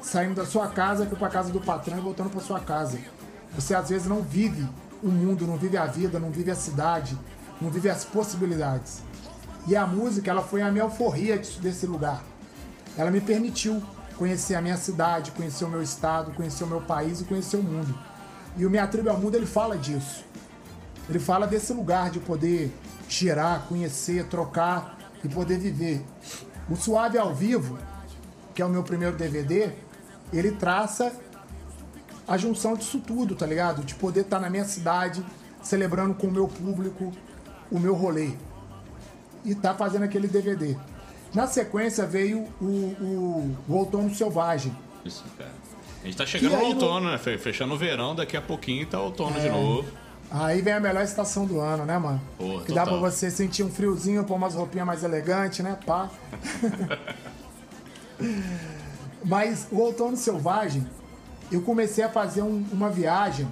[0.00, 2.98] saindo da sua casa para a casa do patrão e voltando para sua casa.
[3.54, 4.66] Você às vezes não vive
[5.02, 7.18] o mundo, não vive a vida, não vive a cidade,
[7.60, 9.02] não vive as possibilidades.
[9.66, 12.22] E a música, ela foi a minha alforria desse lugar.
[12.96, 13.82] Ela me permitiu
[14.16, 17.62] conhecer a minha cidade, conhecer o meu estado, conhecer o meu país e conhecer o
[17.62, 17.94] mundo.
[18.56, 20.24] E o Minha Tribo ao Mundo, ele fala disso.
[21.08, 22.72] Ele fala desse lugar de poder
[23.08, 26.02] girar, conhecer, trocar e poder viver.
[26.70, 27.78] O Suave ao Vivo,
[28.54, 29.70] que é o meu primeiro DVD,
[30.32, 31.12] ele traça
[32.26, 33.84] a junção disso tudo, tá ligado?
[33.84, 35.22] De poder estar na minha cidade,
[35.62, 37.12] celebrando com o meu público
[37.70, 38.30] o meu rolê.
[39.44, 40.74] E tá fazendo aquele DVD.
[41.34, 44.74] Na sequência veio o, o, o Outono Selvagem.
[45.04, 45.50] Isso, cara.
[46.02, 47.18] A gente tá chegando no outono, né?
[47.18, 49.50] Fe- Fechando o verão, daqui a pouquinho tá outono de É.
[49.50, 49.88] novo.
[50.30, 52.20] Aí vem a melhor estação do ano, né, mano?
[52.66, 53.10] Que dá pra total.
[53.10, 55.78] você sentir um friozinho, pôr umas roupinhas mais elegantes, né?
[55.86, 56.10] Pá.
[59.24, 60.86] Mas o Outono Selvagem,
[61.50, 63.48] eu comecei a fazer um- uma viagem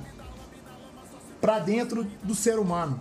[1.40, 3.00] pra dentro do ser humano.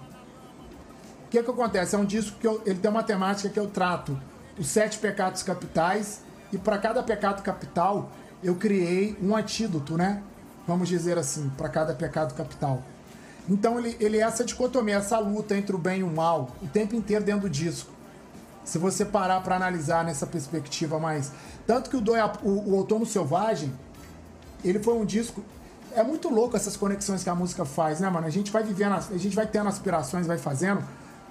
[1.25, 1.95] O que, que acontece?
[1.95, 4.17] É um disco que eu- ele tem uma temática que eu trato
[4.59, 6.21] os sete pecados capitais
[6.51, 8.11] e para cada pecado capital
[8.43, 10.21] eu criei um antídoto, né?
[10.67, 12.83] Vamos dizer assim, para cada pecado capital.
[13.49, 16.67] Então ele, ele é essa dicotomia, essa luta entre o bem e o mal, o
[16.67, 17.91] tempo inteiro dentro do disco.
[18.63, 21.31] Se você parar para analisar nessa perspectiva mais.
[21.65, 22.03] Tanto que o,
[22.43, 23.71] o, o Outono Selvagem,
[24.63, 25.43] ele foi um disco.
[25.93, 28.25] É muito louco essas conexões que a música faz, né, mano?
[28.27, 30.81] A gente vai vivendo, a gente vai tendo aspirações, vai fazendo,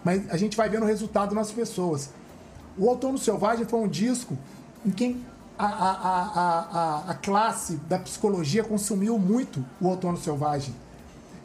[0.04, 2.10] mas a gente vai vendo o resultado nas pessoas.
[2.76, 4.36] O Outono Selvagem foi um disco
[4.84, 5.22] em que
[5.58, 6.58] a, a, a, a,
[7.06, 10.74] a- a classe da psicologia consumiu muito o Outono Selvagem.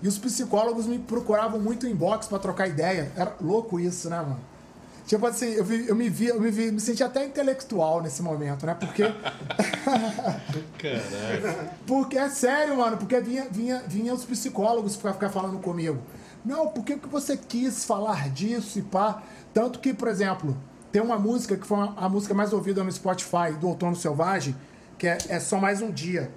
[0.02, 3.12] E os psicólogos me procuravam muito em inbox pra trocar ideia.
[3.16, 4.40] Era louco isso, né, mano?
[5.08, 8.22] Tipo assim, eu, vi- eu me vi, eu me vi, me senti até intelectual nesse
[8.24, 8.74] momento, né?
[8.80, 9.04] Porque
[10.80, 11.70] Caralho.
[11.86, 16.00] porque é sério, mano, porque vinha, vinha, vinha os psicólogos pra ficar falando comigo.
[16.44, 19.22] Não, por que, que você quis falar disso e pá?
[19.54, 20.56] Tanto que, por exemplo,
[20.92, 24.56] tem uma música que foi uma- a música mais ouvida no Spotify do Outono Selvagem,
[24.98, 26.32] que é, é Só Mais Um Dia.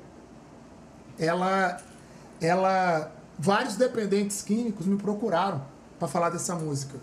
[1.19, 1.79] Ela.
[2.41, 3.13] Ela.
[3.39, 5.63] Vários dependentes químicos me procuraram
[5.99, 6.99] pra falar dessa música.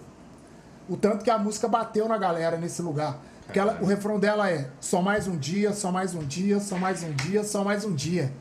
[0.89, 3.17] O tanto que a música bateu na galera nesse lugar.
[3.45, 6.77] Porque ela- o refrão dela é só mais um dia, só mais um dia, só
[6.77, 8.31] mais um dia, só mais um dia.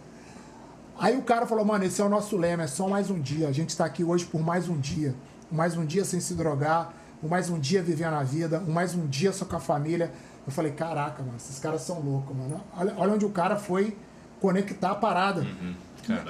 [0.98, 3.48] Aí o cara falou, mano, esse é o nosso lema, é só mais um dia.
[3.48, 5.14] A gente tá aqui hoje por mais um dia.
[5.50, 6.92] Mais um dia sem se drogar,
[7.22, 10.12] mais um dia vivendo a vida, mais um dia só com a família.
[10.46, 12.60] Eu falei, caraca, mano, esses caras são loucos, mano.
[12.76, 13.96] Olha, olha onde o cara foi
[14.40, 15.42] conectar a parada.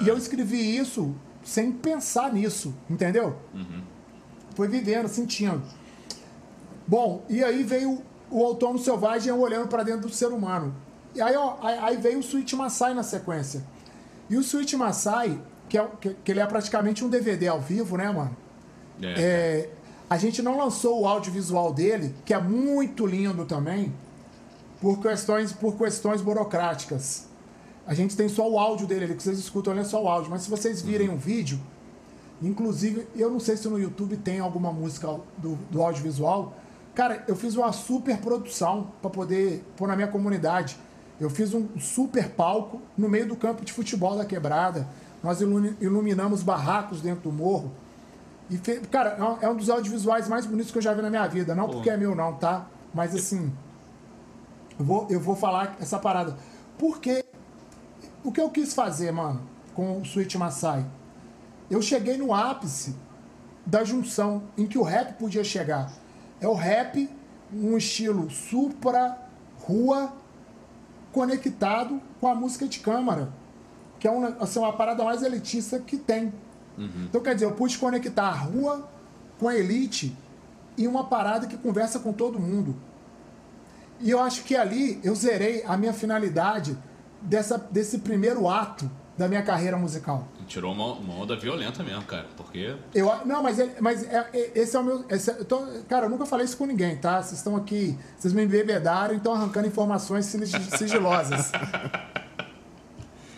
[0.03, 1.15] E eu escrevi isso
[1.45, 3.37] sem pensar nisso, entendeu?
[4.55, 5.61] Foi vivendo, sentindo.
[6.87, 10.75] Bom, e aí veio o outono selvagem olhando pra dentro do ser humano.
[11.13, 13.63] E aí, ó, aí, veio o Sweet Maasai na sequência.
[14.29, 15.39] E o Sweet Maasai,
[15.69, 18.35] que, é, que, que ele é praticamente um DVD ao vivo, né, mano?
[19.17, 19.69] É,
[20.09, 23.93] a gente não lançou o audiovisual dele, que é muito lindo também,
[24.81, 27.27] por questões, por questões burocráticas.
[27.87, 30.07] A gente tem só o áudio dele, ali, que vocês escutam ali é só o
[30.07, 30.31] áudio.
[30.31, 31.59] Mas se vocês virem um vídeo,
[32.41, 35.07] inclusive, eu não sei se no YouTube tem alguma música
[35.37, 36.53] do, do audiovisual.
[36.93, 40.77] Cara, eu fiz uma super produção para poder pôr na minha comunidade.
[41.19, 44.87] Eu fiz um super palco no meio do campo de futebol da quebrada.
[45.23, 47.71] Nós ilumi- iluminamos barracos dentro do morro.
[48.49, 48.57] E
[48.89, 51.27] cara, é um- é um dos audiovisuais mais bonitos que eu já vi na minha
[51.27, 51.55] vida.
[51.55, 52.67] Não porque é meu, não, tá?
[52.93, 53.51] Mas assim,
[54.77, 56.37] eu vou, eu vou falar essa parada.
[56.77, 57.24] Porque
[58.25, 59.39] o que eu quis fazer, mano,
[59.75, 60.83] com o Sweet Maasai?
[61.69, 62.95] Eu cheguei no ápice
[63.63, 65.91] da junção em que o rap podia chegar.
[66.41, 67.07] É o rap,
[67.53, 69.15] um estilo supra,
[69.61, 70.11] rua,
[71.11, 73.31] conectado com a música de câmara.
[73.99, 76.33] Que é uma, assim, uma parada mais elitista que tem.
[77.05, 78.89] Então, quer dizer, eu pude conectar a rua
[79.39, 80.17] com a elite
[80.77, 82.75] em uma parada que conversa com todo mundo.
[83.99, 86.75] E eu acho que ali eu zerei a minha finalidade
[87.25, 90.27] dessa, desse primeiro ato da minha carreira musical.
[90.47, 92.27] Tirou uma, uma onda violenta mesmo, cara.
[92.37, 92.75] Porque.
[92.93, 95.05] Eu, não, mas, ele- mas é- é- esse é o meu.
[95.09, 97.21] esse é- eu tô- cara, eu nunca falei isso com ninguém, tá?
[97.21, 100.47] Vocês estão aqui, vocês me embebedaram e estão arrancando informações sig-
[100.77, 101.51] sigilosas.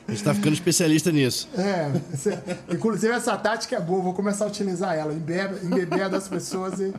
[0.08, 1.50] A gente tá ficando especialista nisso.
[1.58, 2.38] É, esse-
[2.74, 6.94] inclusive essa tática é boa, vou começar a utilizar ela, embeber, embeber das pessoas e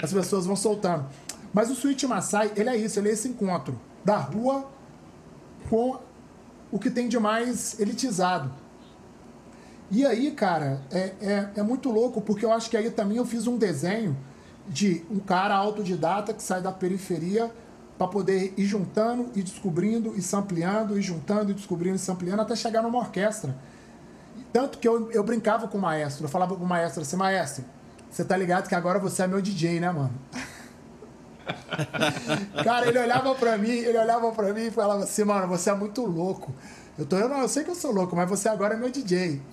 [0.00, 1.04] as pessoas vão soltando.
[1.52, 4.70] Mas o Switch Maasai, ele é isso, ele é esse encontro da rua
[5.68, 5.98] com
[6.72, 8.50] o que tem de mais elitizado.
[9.90, 13.26] E aí, cara, é, é, é muito louco, porque eu acho que aí também eu
[13.26, 14.16] fiz um desenho
[14.66, 17.52] de um cara autodidata que sai da periferia
[17.98, 22.56] para poder ir juntando e descobrindo e sampleando, e juntando e descobrindo e sampleando até
[22.56, 23.54] chegar numa orquestra.
[24.50, 27.64] Tanto que eu, eu brincava com o maestro, eu falava pro maestro assim, maestro,
[28.10, 30.12] você tá ligado que agora você é meu DJ, né, mano?
[32.64, 35.74] Cara, ele olhava pra mim, ele olhava pra mim e falava assim, mano, você é
[35.74, 36.52] muito louco.
[36.98, 38.90] Eu tô, eu, não, eu sei que eu sou louco, mas você agora é meu
[38.90, 39.40] DJ.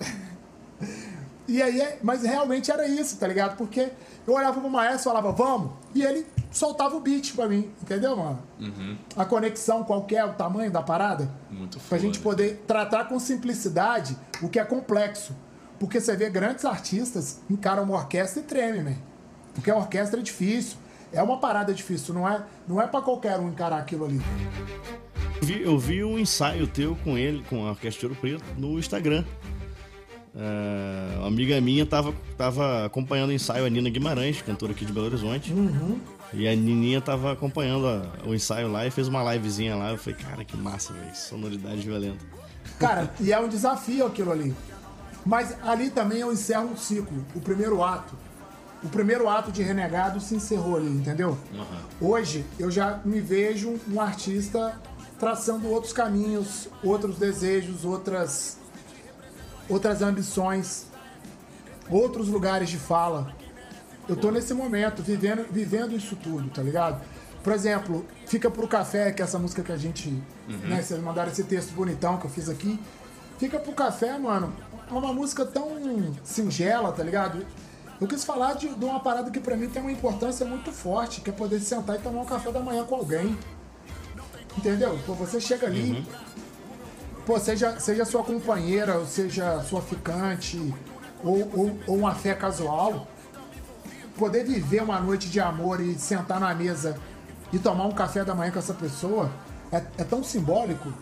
[1.48, 3.56] E aí, é- mas realmente era isso, tá ligado?
[3.56, 3.90] Porque
[4.24, 8.16] eu olhava pro maestro e falava, vamos, e ele soltava o beat pra mim, entendeu,
[8.16, 8.38] mano?
[8.60, 8.96] Uhum.
[9.16, 11.28] A conexão, qual que é o tamanho da parada?
[11.50, 12.00] Muito Pra foda.
[12.00, 15.34] gente poder tratar com simplicidade o que é complexo.
[15.80, 18.96] Porque você vê grandes artistas encaram uma orquestra e treme, man.
[19.52, 20.76] Porque a orquestra é difícil.
[21.12, 24.20] É uma parada difícil, não é, não é para qualquer um encarar aquilo ali.
[25.40, 28.44] Eu vi, eu vi um ensaio teu com ele, com a Orquestra de Ouro Preto,
[28.56, 29.24] no Instagram.
[30.36, 34.92] É, uma amiga minha tava, tava acompanhando o ensaio, a Nina Guimarães, cantora aqui de
[34.92, 35.52] Belo Horizonte.
[36.32, 39.90] E a Nininha tava acompanhando a- o ensaio lá e fez uma livezinha lá.
[39.90, 41.12] Eu falei, cara, que massa, velho.
[41.16, 42.24] Sonoridade violenta.
[42.78, 44.54] Cara, e é um desafio aquilo ali.
[45.26, 48.14] Mas ali também eu encerro um ciclo, o primeiro ato.
[48.82, 51.36] O primeiro ato de Renegado se encerrou ali, entendeu?
[52.00, 54.80] Hoje eu já me vejo um artista
[55.18, 58.58] traçando outros caminhos, outros desejos, outras
[59.68, 60.86] outras ambições,
[61.88, 63.34] outros lugares de fala.
[64.08, 67.00] Eu tô nesse momento, vivendo, vivendo isso tudo, tá ligado?
[67.44, 70.08] Por exemplo, Fica pro Café, que é essa música que a gente.
[70.08, 70.56] Uhum.
[70.68, 72.78] Né, vocês mandaram esse texto bonitão que eu fiz aqui.
[73.40, 74.52] Fica pro Café, mano,
[74.88, 75.68] é uma música tão
[76.22, 77.44] singela, tá ligado?
[78.00, 81.20] Eu quis falar de, de uma parada que pra mim tem uma importância muito forte,
[81.20, 83.38] que é poder sentar e tomar um café da manhã com alguém.
[84.56, 84.98] Entendeu?
[85.04, 86.06] Pô, você chega ali,
[87.26, 90.74] pô, seja, seja sua companheira, ou seja sua ficante,
[91.22, 93.06] ou, ou, ou uma fé casual,
[94.16, 96.96] poder viver uma noite de amor e sentar na mesa
[97.52, 99.30] e tomar um café da manhã com essa pessoa
[99.70, 100.92] é, é tão simbólico,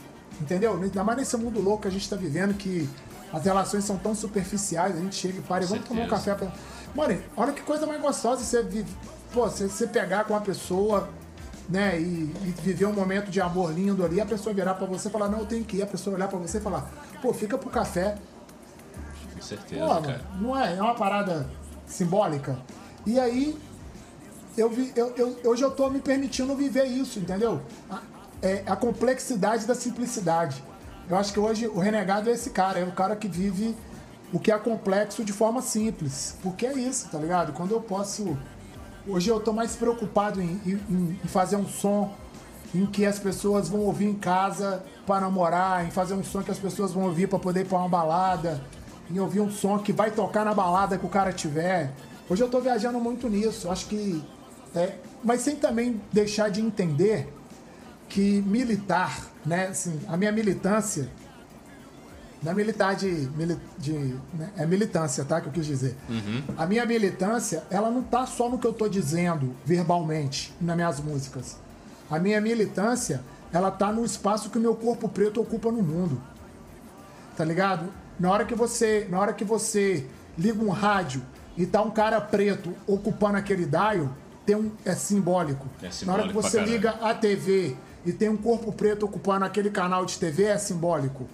[0.41, 0.75] entendeu?
[0.83, 2.89] Ainda mais nesse mundo louco que a gente está vivendo, que
[3.33, 6.51] as relações são tão superficiais, a gente chega e para vamos tomar um café pra.
[6.95, 8.85] Mano, olha que coisa mais gostosa você.
[9.33, 11.09] Pô, você, você pegar com uma pessoa,
[11.69, 12.05] né, e,
[12.45, 15.29] e viver um momento de amor lindo ali, a pessoa virar pra você e falar,
[15.29, 16.91] não, eu tenho que ir, a pessoa olhar pra você e falar,
[17.21, 18.17] pô, fica pro café.
[19.35, 20.21] Com certeza, Pô, cara.
[20.41, 20.77] não é?
[20.77, 21.47] É uma parada
[21.87, 22.59] simbólica.
[23.05, 23.57] E aí,
[24.57, 27.61] eu vi, eu, eu- hoje eu tô me permitindo viver isso, entendeu?
[27.91, 28.01] A,
[28.41, 30.65] é, a complexidade da simplicidade.
[31.09, 33.75] Eu acho que hoje o renegado é esse cara, é o cara que vive
[34.33, 36.37] o que é complexo de forma simples.
[36.43, 37.53] Porque é isso, tá ligado?
[37.53, 38.37] Quando eu posso.
[39.07, 42.13] Hoje eu tô mais preocupado em, em- em fazer um som
[42.75, 46.51] em que as pessoas vão ouvir em casa para namorar, em fazer um som que
[46.51, 48.61] as pessoas vão ouvir para poder ir pra uma balada,
[49.11, 51.91] em ouvir um som que vai tocar na balada que o cara tiver.
[52.29, 53.71] Hoje eu tô viajando muito nisso.
[53.71, 54.23] Acho que.
[54.75, 57.33] é, mas sem também deixar de entender
[58.09, 59.69] que militar, né?
[59.69, 61.09] Assim, a minha militância.
[62.43, 63.27] Não é militar de.
[63.79, 65.41] de né, é militância, tá?
[65.41, 65.97] Que eu quis dizer.
[66.57, 71.01] A minha militância, ela não tá só no que eu tô dizendo verbalmente nas minhas
[71.01, 71.57] músicas.
[72.11, 73.23] A minha militância,
[73.53, 76.21] ela tá no espaço que o meu corpo preto ocupa no mundo.
[77.37, 77.93] Tá ligado?
[78.19, 80.07] Na hora que você, na hora que você
[80.37, 81.23] liga um rádio
[81.57, 84.11] e tá um cara preto ocupando aquele dial,
[84.47, 85.67] tem um é simbólico.
[85.83, 87.77] É na hora que simbólico você liga a TV
[88.07, 91.27] e tem um corpo preto ocupando aquele canal de TV, é simbólico.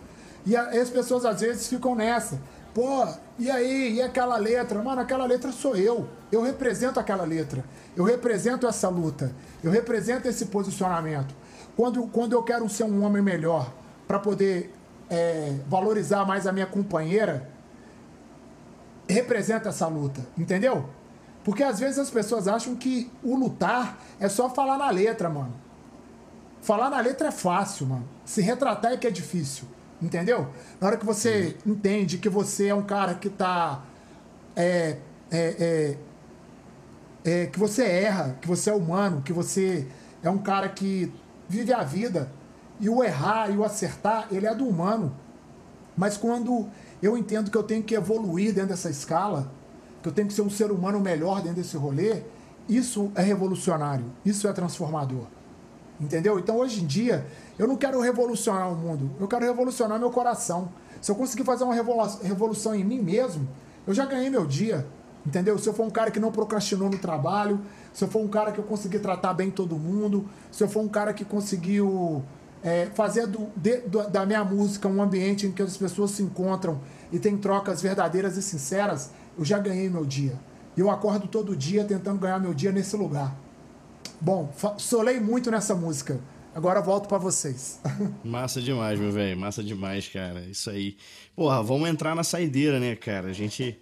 [0.47, 2.39] E a- as pessoas às vezes ficam nessa.
[2.75, 3.07] Pô,
[3.39, 3.95] e aí?
[3.95, 4.83] E aquela letra?
[4.83, 6.09] Mano, aquela letra sou eu.
[6.33, 7.65] Eu represento aquela letra.
[7.97, 9.31] Eu represento essa luta.
[9.63, 11.33] Eu represento esse posicionamento.
[11.77, 13.73] Quando, quando eu quero ser um homem melhor
[14.09, 14.75] para poder
[15.09, 17.49] é, valorizar mais a minha companheira,
[19.09, 20.89] representa essa luta, entendeu?
[21.45, 25.53] Porque às vezes as pessoas acham que o lutar é só falar na letra, mano.
[26.65, 28.09] Falar na letra é fácil, mano.
[28.25, 29.67] Se retratar é que é difícil,
[30.01, 30.49] entendeu?
[30.81, 33.85] Na hora que você entende que você é um cara que tá.
[34.57, 34.97] É,
[35.31, 35.97] é,
[37.23, 39.87] é, é, que você erra, que você é humano, que você
[40.23, 41.13] é um cara que
[41.47, 42.33] vive a vida.
[42.81, 45.15] E o errar e o acertar, ele é do humano.
[45.95, 46.67] Mas quando
[47.03, 49.53] eu entendo que eu tenho que evoluir dentro dessa escala,
[50.03, 52.23] que eu tenho que ser um ser humano melhor dentro desse rolê,
[52.67, 55.27] isso é revolucionário, isso é transformador.
[56.01, 56.39] Entendeu?
[56.39, 57.25] Então hoje em dia,
[57.59, 60.69] eu não quero revolucionar o mundo, eu quero revolucionar meu coração.
[61.01, 63.47] Se eu conseguir fazer uma revolu- revolução em mim mesmo,
[63.87, 64.87] eu já ganhei meu dia.
[65.27, 65.57] Entendeu?
[65.59, 67.59] Se eu for um cara que não procrastinou no trabalho,
[67.95, 70.81] se eu for um cara que eu consegui tratar bem todo mundo, se eu for
[70.81, 72.23] um cara que conseguiu
[72.63, 76.23] é, fazer do- de- do- da minha música um ambiente em que as pessoas se
[76.23, 76.81] encontram
[77.13, 80.33] e tem trocas verdadeiras e sinceras, eu já ganhei meu dia.
[80.77, 83.35] E eu acordo todo dia tentando ganhar meu dia nesse lugar.
[84.21, 86.21] Bom, solei muito nessa música.
[86.55, 87.81] Agora volto pra vocês.
[88.25, 89.37] Massa demais, meu velho.
[89.39, 90.41] Massa demais, cara.
[90.47, 90.97] Isso aí.
[91.35, 93.29] Porra, vamos entrar na saideira, né, cara?
[93.29, 93.77] A gente.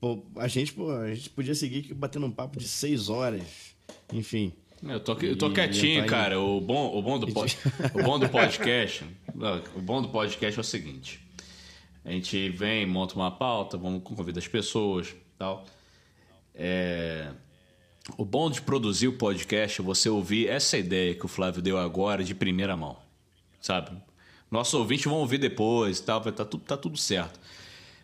[0.00, 3.42] Pô, a gente, pô, a gente podia seguir batendo um papo de seis horas.
[4.12, 4.52] Enfim.
[4.82, 6.40] Eu tô, eu tô E- quietinho, e cara.
[6.40, 7.56] O bom, o, bom do pod-
[7.94, 9.04] o bom do podcast.
[9.76, 11.20] o bom do podcast é o seguinte:
[12.04, 15.64] a gente vem, monta uma pauta, vamos convidar as pessoas tal.
[16.54, 17.28] É,
[18.16, 21.78] o bom de produzir o podcast é você ouvir essa ideia que o Flávio deu
[21.78, 22.96] agora de primeira mão.
[23.60, 23.96] Sabe?
[24.50, 27.38] Nossos ouvintes vão ouvir depois e tal, vai tá tudo, tá tudo certo.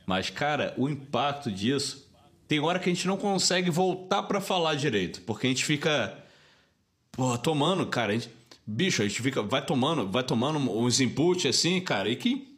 [0.07, 2.07] Mas, cara, o impacto disso.
[2.47, 6.17] Tem hora que a gente não consegue voltar pra falar direito, porque a gente fica.
[7.13, 8.13] Pô, tomando, cara.
[8.13, 8.31] A gente,
[8.67, 9.43] bicho, a gente fica.
[9.43, 12.57] Vai tomando, vai tomando uns inputs assim, cara, e que.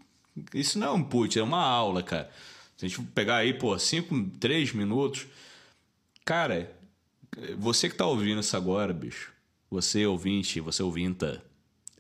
[0.54, 2.30] Isso não é um input, é uma aula, cara.
[2.76, 5.26] Se a gente pegar aí, pô, cinco, três minutos.
[6.24, 6.70] Cara,
[7.58, 9.32] você que tá ouvindo isso agora, bicho.
[9.70, 11.42] Você ouvinte, você ouvinta.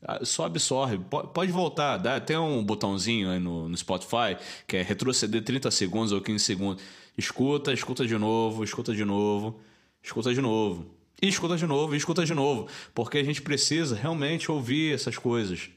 [0.02, 4.36] ah, Só absorve, Po- pode voltar, dá, tem um botãozinho aí no, no Spotify
[4.66, 6.82] que é retroceder 30 segundos ou 15 segundos.
[7.16, 9.60] Escuta, escuta de novo, escuta de novo,
[10.02, 10.86] escuta de novo.
[11.22, 12.66] E escuta de novo, e escuta de novo.
[12.94, 15.68] Porque a gente precisa realmente ouvir essas coisas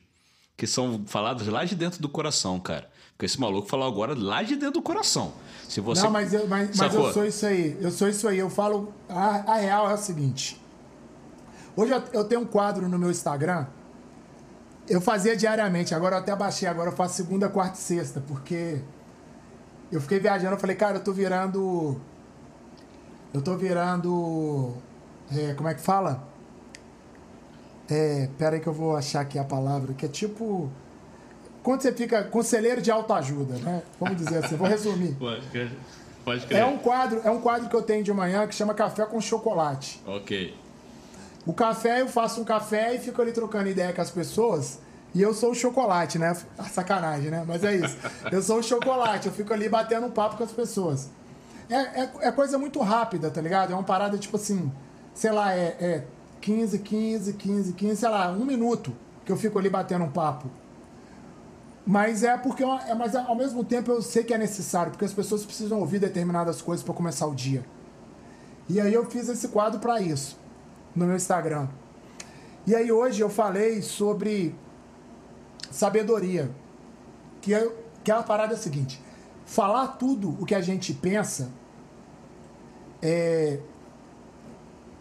[0.55, 2.89] que são faladas lá de dentro do coração, cara.
[3.13, 5.33] Porque esse maluco falou agora lá de dentro do coração.
[5.69, 6.01] Se você.
[6.03, 7.77] Não, mas, eu, mas, mas eu sou isso aí.
[7.79, 8.39] Eu sou isso aí.
[8.39, 8.93] Eu falo.
[9.07, 10.61] A, a real é o seguinte.
[11.75, 13.65] Hoje eu, eu tenho um quadro no meu Instagram.
[14.87, 18.81] Eu fazia diariamente, agora eu até baixei, agora eu faço segunda, quarta e sexta, porque
[19.89, 21.99] eu fiquei viajando, eu falei, cara, eu tô virando.
[23.33, 24.73] Eu tô virando.
[25.31, 26.27] é, como é que fala?
[27.89, 30.69] É, pera aí que eu vou achar aqui a palavra, que é tipo.
[31.63, 33.81] Quando você fica conselheiro de autoajuda, né?
[33.99, 35.15] Vamos dizer assim, vou resumir.
[35.17, 35.71] Pode crer.
[36.23, 36.59] Pode crer.
[36.59, 39.19] É um quadro, é um quadro que eu tenho de manhã que chama Café com
[39.21, 40.01] Chocolate.
[40.05, 40.53] Ok.
[41.45, 44.79] O café, eu faço um café e fico ali trocando ideia com as pessoas.
[45.13, 46.35] E eu sou o chocolate, né?
[46.57, 47.43] Ah, Sacanagem, né?
[47.47, 47.97] Mas é isso.
[48.31, 51.09] Eu sou o chocolate, eu fico ali batendo um papo com as pessoas.
[51.69, 53.71] É, é, é coisa muito rápida, tá ligado?
[53.71, 54.71] É uma parada tipo assim,
[55.13, 56.03] sei lá, é, é
[56.41, 58.93] 15, 15, 15, 15, sei lá, um minuto
[59.25, 60.49] que eu fico ali batendo um papo.
[61.85, 65.05] Mas é porque, eu- é, mas ao mesmo tempo eu sei que é necessário, porque
[65.05, 67.65] as pessoas precisam ouvir determinadas coisas para começar o dia.
[68.69, 70.39] E aí eu fiz esse quadro para isso,
[70.95, 71.67] no meu Instagram.
[72.65, 74.55] E aí hoje eu falei sobre
[75.69, 76.49] sabedoria,
[77.41, 77.69] que é,
[78.01, 79.01] que é a parada seguinte:
[79.45, 81.51] falar tudo o que a gente pensa
[83.01, 83.59] é,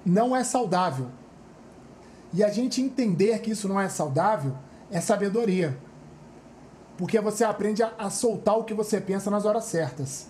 [0.04, 1.06] não é saudável.
[2.34, 4.54] E a gente entender que isso não é saudável
[4.90, 5.78] é sabedoria.
[7.02, 10.28] Porque você aprende a, a soltar o que você pensa nas horas certas.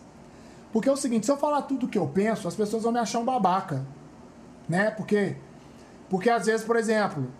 [0.72, 2.90] Porque é o seguinte, se eu falar tudo o que eu penso, as pessoas vão
[2.90, 3.84] me achar um babaca.
[4.66, 4.90] Né?
[4.90, 5.36] Porque,
[6.08, 7.30] porque às vezes, por exemplo,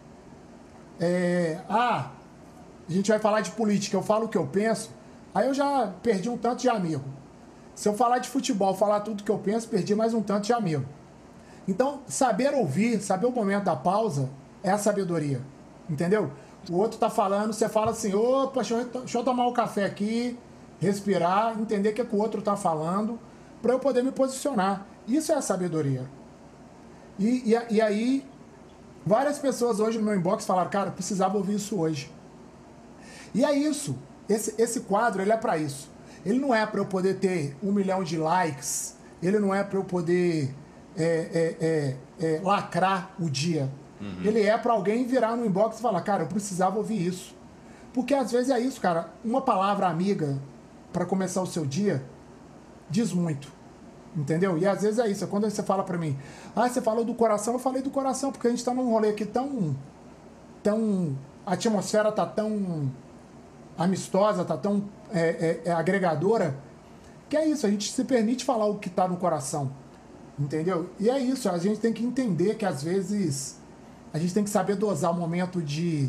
[1.01, 2.11] é, ah,
[2.87, 4.91] a gente vai falar de política, eu falo o que eu penso,
[5.35, 7.05] aí eu já perdi um tanto de amigo.
[7.75, 10.53] Se eu falar de futebol, falar tudo que eu penso, perdi mais um tanto de
[10.53, 10.85] amigo.
[11.67, 14.29] Então, saber ouvir, saber o momento da pausa,
[14.63, 15.41] é a sabedoria.
[15.89, 16.31] Entendeu?
[16.71, 19.85] O outro tá falando, você fala assim, opa, deixa eu, deixa eu tomar um café
[19.85, 20.39] aqui,
[20.81, 23.19] respirar, entender o que, que o outro tá falando,
[23.61, 24.87] para eu poder me posicionar.
[25.07, 26.09] Isso é a sabedoria.
[27.19, 28.25] E, e, e aí,
[29.05, 32.11] várias pessoas hoje no meu inbox falaram, cara, precisava ouvir isso hoje.
[33.35, 33.97] E é isso.
[34.29, 35.91] Esse, esse quadro, ele é para isso.
[36.25, 38.97] Ele não é para eu poder ter um milhão de likes.
[39.23, 40.55] Ele não é para eu poder
[40.97, 43.71] é, é, é, é, lacrar o dia.
[44.25, 47.35] Ele é para alguém virar no inbox e falar, cara, eu precisava ouvir isso.
[47.93, 49.11] Porque às vezes é isso, cara.
[49.25, 50.39] Uma palavra amiga
[50.93, 52.03] para começar o seu dia
[52.91, 53.53] diz muito.
[54.17, 54.59] Entendeu?
[54.59, 55.25] E às vezes é isso.
[55.25, 56.19] É quando você fala para mim,
[56.55, 59.11] ah, você falou do coração, eu falei do coração, porque a gente tá num rolê
[59.11, 59.75] aqui tão.
[60.63, 61.17] tão.
[61.47, 62.91] a atmosfera tá tão
[63.77, 66.57] amistosa, tá tão é, é, é agregadora,
[67.29, 69.73] que é isso, a gente se permite falar o que tá no coração.
[70.39, 70.91] Entendeu?
[70.99, 73.62] E é isso, a gente tem que entender que às vezes
[74.13, 76.09] a gente tem que saber dosar o momento de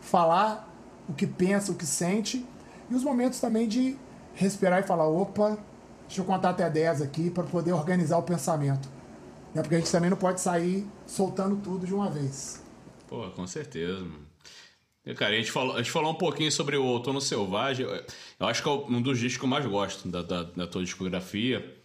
[0.00, 0.72] falar
[1.08, 2.44] o que pensa, o que sente,
[2.90, 3.96] e os momentos também de
[4.34, 5.58] respirar e falar, opa,
[6.06, 8.88] deixa eu contar até 10 aqui para poder organizar o pensamento.
[9.54, 9.62] Né?
[9.62, 12.62] Porque a gente também não pode sair soltando tudo de uma vez.
[13.08, 14.26] Pô, com certeza, mano.
[15.16, 17.86] Cara, a gente, falou, a gente falou um pouquinho sobre o Outono Selvagem.
[17.86, 18.04] Eu-
[18.46, 21.76] acho que é um dos discos que eu mais gosto da, da, da tua discografia.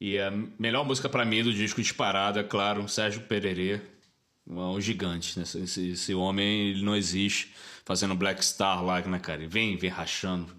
[0.00, 3.82] E a melhor música pra mim do disco disparado, é claro, Sérgio Pererê.
[4.50, 5.44] Um gigante, né?
[5.44, 7.54] Esse, esse- homem, ele não existe
[7.84, 9.40] fazendo Black Star lá, né, cara?
[9.40, 10.54] Ele vem, vem rachando.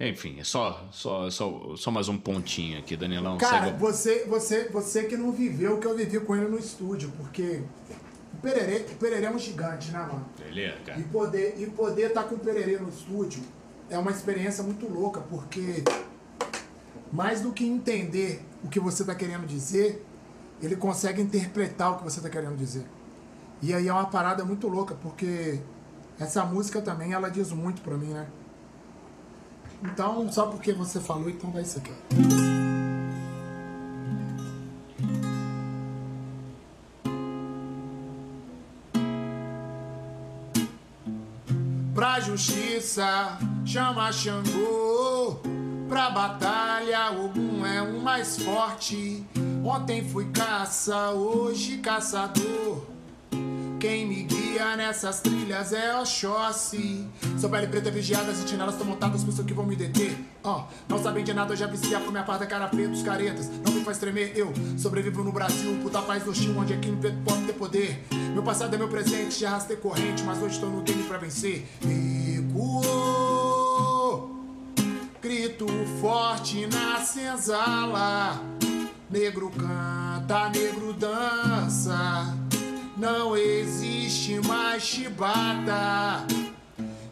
[0.00, 3.38] Enfim, é só, só, só, só mais um pontinho aqui, Danielão.
[3.38, 6.58] Cara, segue você, você, você que não viveu o que eu vivi com ele no
[6.58, 7.62] estúdio, porque
[8.32, 10.28] o Pererê, o Pererê é um gigante, né, mano?
[10.44, 10.98] Ele é, cara.
[10.98, 13.40] E poder e poder estar com o Pererê no estúdio
[13.88, 15.84] é uma experiência muito louca, porque
[17.12, 20.04] mais do que entender o que você está querendo dizer,
[20.60, 22.84] ele consegue interpretar o que você está querendo dizer.
[23.64, 25.58] E aí é uma parada muito louca, porque
[26.20, 28.26] essa música também ela diz muito pra mim, né?
[29.82, 31.90] Então, só porque você falou, então vai isso aqui.
[41.94, 45.38] Pra justiça, chama Xangô.
[45.88, 49.24] Pra batalha, Ogum é o mais forte.
[49.64, 52.93] Ontem fui caça, hoje caçador.
[53.84, 57.06] Quem me guia nessas trilhas é Oxóssi.
[57.38, 60.16] Sou pele preta vigiada, as sentinelas estão montadas, pensam que vão me deter.
[60.42, 63.50] Ó, não sabem de nada, eu já vici a minha parda, cara preta, os caretas.
[63.62, 66.96] Não me faz tremer, eu sobrevivo no Brasil, puta paz do Chile, onde aqui no
[66.96, 68.02] preto pode ter poder.
[68.32, 71.68] Meu passado é meu presente, já arrastei corrente, mas hoje estou no game pra vencer.
[71.82, 72.80] Recuou,
[75.20, 75.66] grito
[76.00, 78.40] forte na senzala.
[79.10, 82.43] Negro canta, negro dança.
[82.96, 86.24] Não existe mais chibata.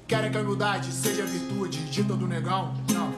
[0.07, 2.73] Querem que a humildade seja virtude de todo negão?
[2.93, 3.13] Não.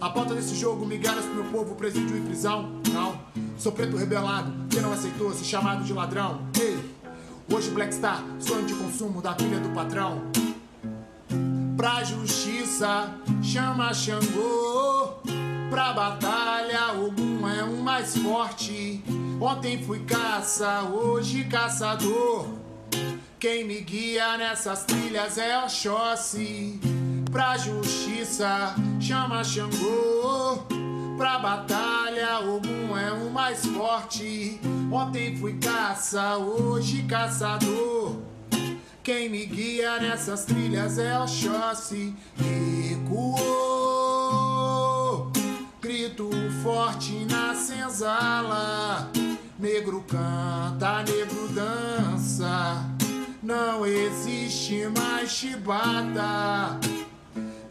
[0.00, 2.80] A pauta desse jogo garante pro meu povo, presídio e prisão?
[2.90, 3.20] Não.
[3.58, 6.40] Sou preto rebelado, que não aceitou ser chamado de ladrão.
[6.58, 6.78] Ei,
[7.52, 10.22] hoje Black Star, sonho de consumo da pilha do patrão.
[11.76, 15.20] Pra justiça, chama Xangô.
[15.70, 19.02] Pra batalha, Ogum é o mais forte.
[19.40, 22.46] Ontem fui caça, hoje caçador.
[23.38, 26.80] Quem me guia nessas trilhas é Oxóssi.
[27.30, 30.62] Pra justiça, chama Xangô.
[31.18, 34.60] Pra batalha, Ogum é o mais forte.
[34.90, 38.16] Ontem fui caça, hoje caçador.
[39.02, 42.14] Quem me guia nessas trilhas é Oxóssi.
[42.36, 43.36] Recuou,
[45.96, 46.28] grito
[46.62, 49.10] forte na senzala.
[49.58, 52.84] Negro canta, negro dança.
[53.42, 56.78] Não existe mais chibata.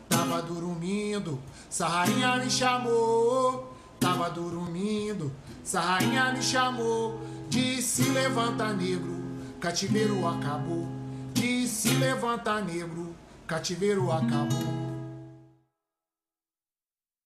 [0.10, 1.40] Tava dormindo,
[1.70, 3.76] Sarrainha me chamou.
[4.00, 5.32] Tava dormindo,
[5.64, 7.20] Sarrainha me chamou.
[7.48, 9.24] Disse levanta negro,
[9.60, 10.88] cativeiro acabou.
[11.32, 13.16] Disse levanta negro,
[13.46, 14.95] cativeiro acabou.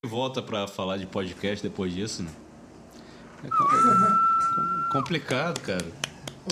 [0.05, 2.29] Volta pra falar de podcast depois disso, né?
[3.43, 5.85] É com- complicado, cara.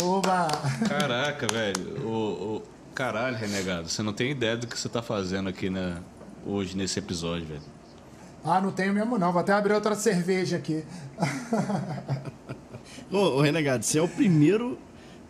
[0.02, 0.48] Oba!
[0.90, 2.06] Caraca, velho.
[2.06, 2.64] O, o-
[2.94, 3.88] Caralho, renegado.
[3.88, 5.95] Você não tem ideia do que você tá fazendo aqui né,
[6.45, 7.61] hoje nesse episódio, velho.
[8.44, 9.32] Ah, não tenho mesmo não.
[9.32, 10.84] Vou até abrir outra cerveja aqui.
[13.10, 14.78] Ô, ô, Renegado, você é o primeiro,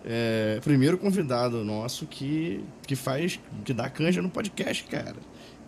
[0.04, 5.16] é, primeiro convidado nosso que, que faz, que dá canja no podcast, cara.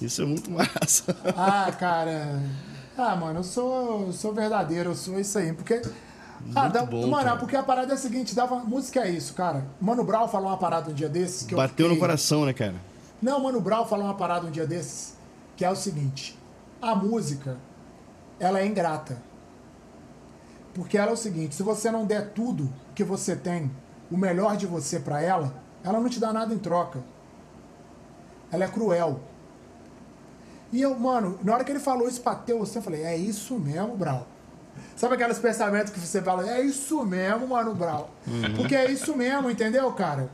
[0.01, 1.15] Isso é muito massa.
[1.35, 2.41] Ah, cara.
[2.97, 5.53] Ah, mano, eu sou, eu sou verdadeiro, eu sou isso aí.
[5.53, 5.81] Porque.
[6.55, 7.37] Ah, dá, bom, mano, cara.
[7.37, 9.65] porque a parada é a seguinte, dava, música é isso, cara.
[9.79, 12.53] Mano Brown falou uma parada um dia desses que eu Bateu no fiquei- coração, né,
[12.53, 12.75] cara?
[13.21, 15.15] Não, Mano Brown falou uma parada um dia desses,
[15.57, 16.37] que é o seguinte:
[16.81, 17.57] a música,
[18.39, 19.17] ela é ingrata.
[20.73, 23.69] Porque ela é o seguinte: se você não der tudo que você tem,
[24.09, 25.53] o melhor de você pra ela,
[25.83, 26.99] ela não te dá nada em troca.
[28.51, 29.19] Ela é cruel.
[30.71, 33.57] E eu, mano, na hora que ele falou isso, bateu você, eu falei: é isso
[33.57, 34.23] mesmo, Brown.
[34.95, 38.05] Sabe aqueles pensamentos que você fala, é isso mesmo, Mano Brown.
[38.27, 38.55] Uhum.
[38.57, 40.29] Porque é isso mesmo, entendeu, cara?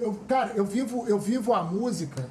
[0.00, 2.28] Eu, cara, eu vivo, eu vivo a música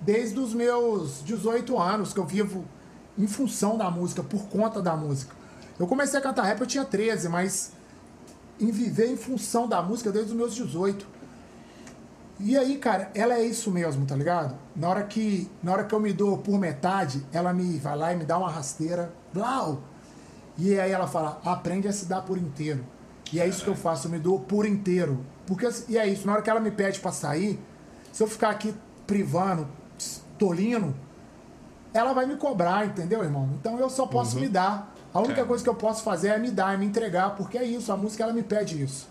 [0.00, 2.64] desde os meus 18 anos, que eu vivo
[3.18, 5.34] em função da música, por conta da música.
[5.78, 7.72] Eu comecei a cantar rap, eu tinha 13, mas
[8.58, 11.06] em viver em função da música desde os meus 18.
[12.40, 14.54] E aí, cara, ela é isso mesmo, tá ligado?
[14.76, 18.12] Na hora que, na hora que eu me dou por metade, ela me vai lá
[18.12, 19.80] e me dá uma rasteira, blau.
[20.56, 22.84] E aí ela fala: "Aprende a se dar por inteiro".
[23.32, 25.24] E é isso que eu faço, eu me dou por inteiro.
[25.46, 27.58] Porque e é isso, na hora que ela me pede pra sair,
[28.12, 28.72] se eu ficar aqui
[29.06, 29.66] privando,
[30.38, 30.94] tolindo,
[31.92, 33.48] ela vai me cobrar, entendeu, irmão?
[33.60, 34.42] Então eu só posso Uhum.
[34.42, 34.94] me dar.
[35.12, 35.46] A única Cara.
[35.48, 37.96] coisa que eu posso fazer é me dar, é me entregar, porque é isso, a
[37.96, 39.08] música ela me pede isso.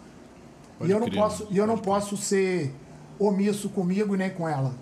[0.80, 2.72] e eu não posso, e eu não posso ser
[3.20, 4.76] omisso comigo nem com ela.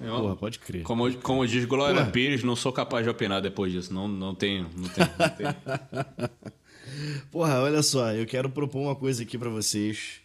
[0.00, 0.82] Eu- Porra, pode crer.
[0.82, 2.10] Como, como diz Glória Porra.
[2.10, 3.92] Pires, não sou capaz de opinar depois disso.
[3.94, 4.68] Não, não tenho.
[4.76, 6.30] Não tenho, não tenho.
[7.30, 10.20] Porra, olha só, eu quero propor uma coisa aqui pra vocês.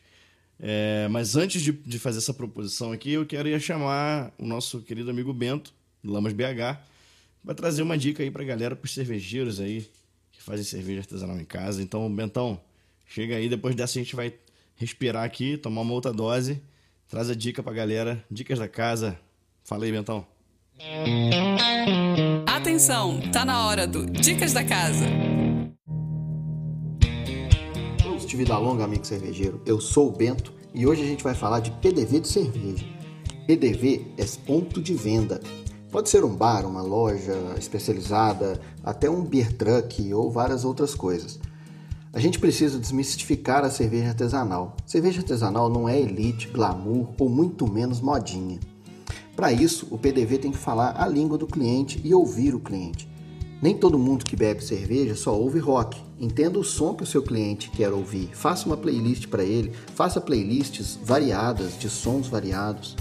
[0.59, 4.81] É, mas antes de, de fazer essa proposição aqui, eu quero ia chamar o nosso
[4.81, 5.71] querido amigo Bento,
[6.03, 6.79] do Lamas BH,
[7.45, 9.87] para trazer uma dica aí pra galera, pros cervejeiros aí,
[10.31, 11.81] que fazem cerveja artesanal em casa.
[11.83, 12.59] Então, Bentão,
[13.05, 14.33] chega aí, depois dessa a gente vai
[14.77, 16.61] respirar aqui, tomar uma outra dose,
[17.09, 19.19] traz a dica pra galera, dicas da casa.
[19.63, 20.25] Fala aí, Bentão.
[22.45, 25.05] Atenção, tá na hora do Dicas da Casa.
[28.03, 29.61] Positivo vida longa, amigo cervejeiro.
[29.65, 32.85] Eu sou o Bento e hoje a gente vai falar de PDV de cerveja.
[33.47, 35.41] PDV é ponto de venda.
[35.89, 41.39] Pode ser um bar, uma loja especializada, até um beer truck ou várias outras coisas.
[42.17, 44.75] A gente precisa desmistificar a cerveja artesanal.
[44.87, 48.59] Cerveja artesanal não é elite, glamour ou muito menos modinha.
[49.35, 53.07] Para isso, o PDV tem que falar a língua do cliente e ouvir o cliente.
[53.61, 56.01] Nem todo mundo que bebe cerveja só ouve rock.
[56.19, 58.31] Entenda o som que o seu cliente quer ouvir.
[58.33, 59.71] Faça uma playlist para ele.
[59.93, 62.95] Faça playlists variadas, de sons variados.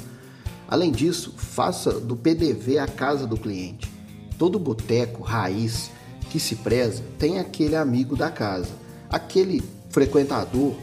[0.69, 3.91] Além disso, faça do PDV a casa do cliente.
[4.39, 5.91] Todo boteco raiz
[6.29, 10.75] que se preza tem aquele amigo da casa, aquele frequentador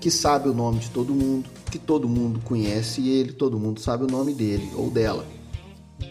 [0.00, 4.04] que sabe o nome de todo mundo, que todo mundo conhece ele, todo mundo sabe
[4.04, 5.26] o nome dele ou dela.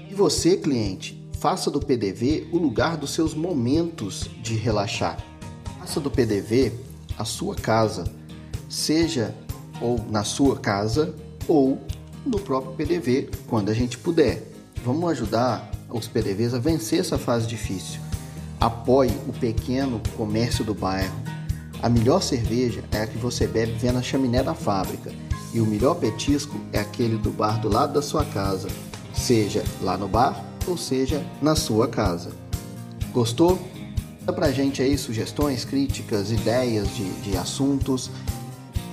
[0.09, 5.17] E você, cliente, faça do PDV o lugar dos seus momentos de relaxar.
[5.79, 6.71] Faça do PDV
[7.17, 8.05] a sua casa,
[8.69, 9.33] seja
[9.81, 11.15] ou na sua casa
[11.47, 11.79] ou
[12.25, 14.51] no próprio PDV, quando a gente puder.
[14.83, 17.99] Vamos ajudar os PDVs a vencer essa fase difícil.
[18.59, 21.15] Apoie o pequeno comércio do bairro.
[21.81, 25.11] A melhor cerveja é a que você bebe vendo a chaminé da fábrica.
[25.53, 28.67] E o melhor petisco é aquele do bar do lado da sua casa,
[29.13, 32.31] seja lá no bar ou seja na sua casa.
[33.11, 33.59] Gostou?
[34.19, 38.11] Manda pra gente aí sugestões, críticas, ideias de, de assuntos.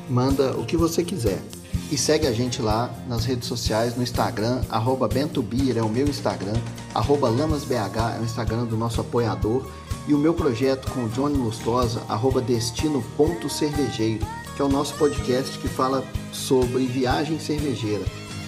[0.08, 1.42] Manda o que você quiser.
[1.90, 6.08] E segue a gente lá nas redes sociais, no Instagram, arroba BentoBeer é o meu
[6.08, 6.54] Instagram,
[6.94, 9.70] arroba LamasBH é o Instagram do nosso apoiador
[10.06, 15.58] e o meu projeto com o Johnny Lustosa, arroba Destino.cervejeiro, que é o nosso podcast
[15.58, 18.04] que fala sobre viagem cervejeira.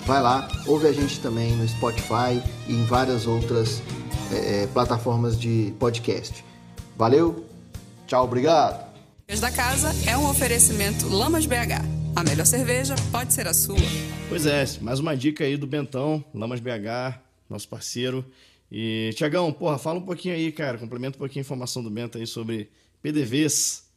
[0.06, 3.82] Vai lá, ouve a gente também no Spotify e em várias outras
[4.32, 6.44] eh, plataformas de podcast.
[6.96, 7.44] Valeu,
[8.06, 8.88] tchau, obrigado!
[9.40, 11.84] Da Casa é um oferecimento Lamas BH.
[12.16, 13.76] A melhor cerveja pode ser a sua.
[14.28, 18.24] Pois é, mais uma dica aí do Bentão, Lamas BH, nosso parceiro.
[18.70, 22.18] E, Tiagão, porra, fala um pouquinho aí, cara, complementa um pouquinho a informação do Bento
[22.18, 22.70] aí sobre
[23.02, 23.88] PDVs.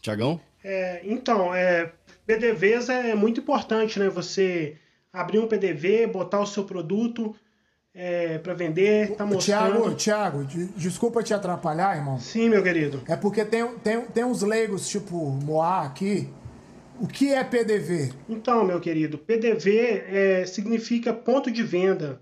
[0.00, 0.40] Tiagão?
[0.64, 1.92] É, então, é,
[2.26, 4.08] PDVs é muito importante, né?
[4.08, 4.76] Você
[5.12, 7.34] abrir um PDV, botar o seu produto
[7.94, 9.94] é, para vender, tá mostrando.
[9.94, 12.18] Tiago, Tiago, de- desculpa te atrapalhar, irmão.
[12.18, 13.02] Sim, meu querido.
[13.06, 16.28] É porque tem, tem, tem uns leigos, tipo Moá aqui.
[17.02, 18.12] O que é PDV?
[18.28, 22.20] Então, meu querido, PDV é, significa ponto de venda,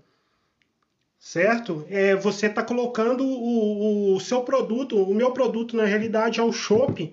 [1.19, 1.85] certo?
[1.87, 6.51] É, você está colocando o, o seu produto, o meu produto na realidade é o
[6.51, 7.11] shopping,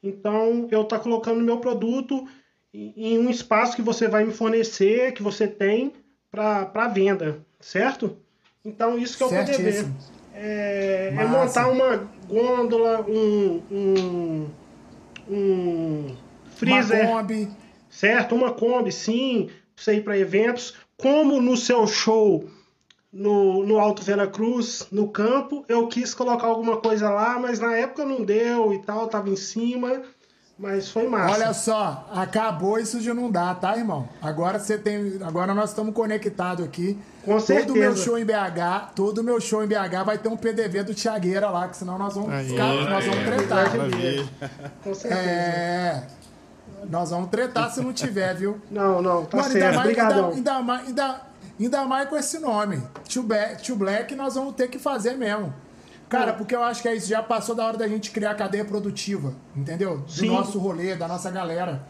[0.00, 2.24] então eu estou colocando o meu produto
[2.72, 5.92] em um espaço que você vai me fornecer, que você tem
[6.30, 8.16] para venda, certo?
[8.64, 9.88] Então isso que é o PDV.
[10.34, 14.50] É, é montar uma gôndola, um, um,
[15.28, 16.16] um
[16.58, 17.08] freezer.
[17.08, 17.48] Uma Kombi.
[17.88, 20.74] Certo, uma Kombi, sim, você ir para eventos.
[20.96, 22.48] Como no seu show
[23.12, 27.74] no, no Alto Vera Cruz, no campo, eu quis colocar alguma coisa lá, mas na
[27.74, 30.02] época não deu e tal, tava em cima,
[30.58, 31.34] mas foi massa.
[31.34, 34.08] Olha só, acabou isso de não dar, tá, irmão?
[34.20, 35.18] Agora você tem.
[35.22, 36.98] Agora nós estamos conectados aqui.
[37.24, 37.78] Com Todo certeza.
[37.78, 41.48] meu show em BH, todo meu show em BH vai ter um PDV do Tiagueira
[41.48, 43.70] lá, que senão nós vamos ficar, nós vamos tretar.
[44.82, 45.20] Com certeza.
[45.20, 46.17] É.
[46.88, 48.60] Nós vamos tretar se não tiver, viu?
[48.70, 49.66] Não, não, tá Mano, certo.
[49.66, 50.30] ainda Obrigadão.
[50.30, 51.20] ainda, ainda mais, ainda,
[51.58, 52.82] ainda mais com esse nome.
[53.04, 55.52] Tio Black, Tio Black, nós vamos ter que fazer mesmo.
[56.08, 57.08] Cara, porque eu acho que é isso.
[57.08, 59.98] Já passou da hora da gente criar a cadeia produtiva, entendeu?
[59.98, 60.28] Do Sim.
[60.28, 61.86] nosso rolê, da nossa galera.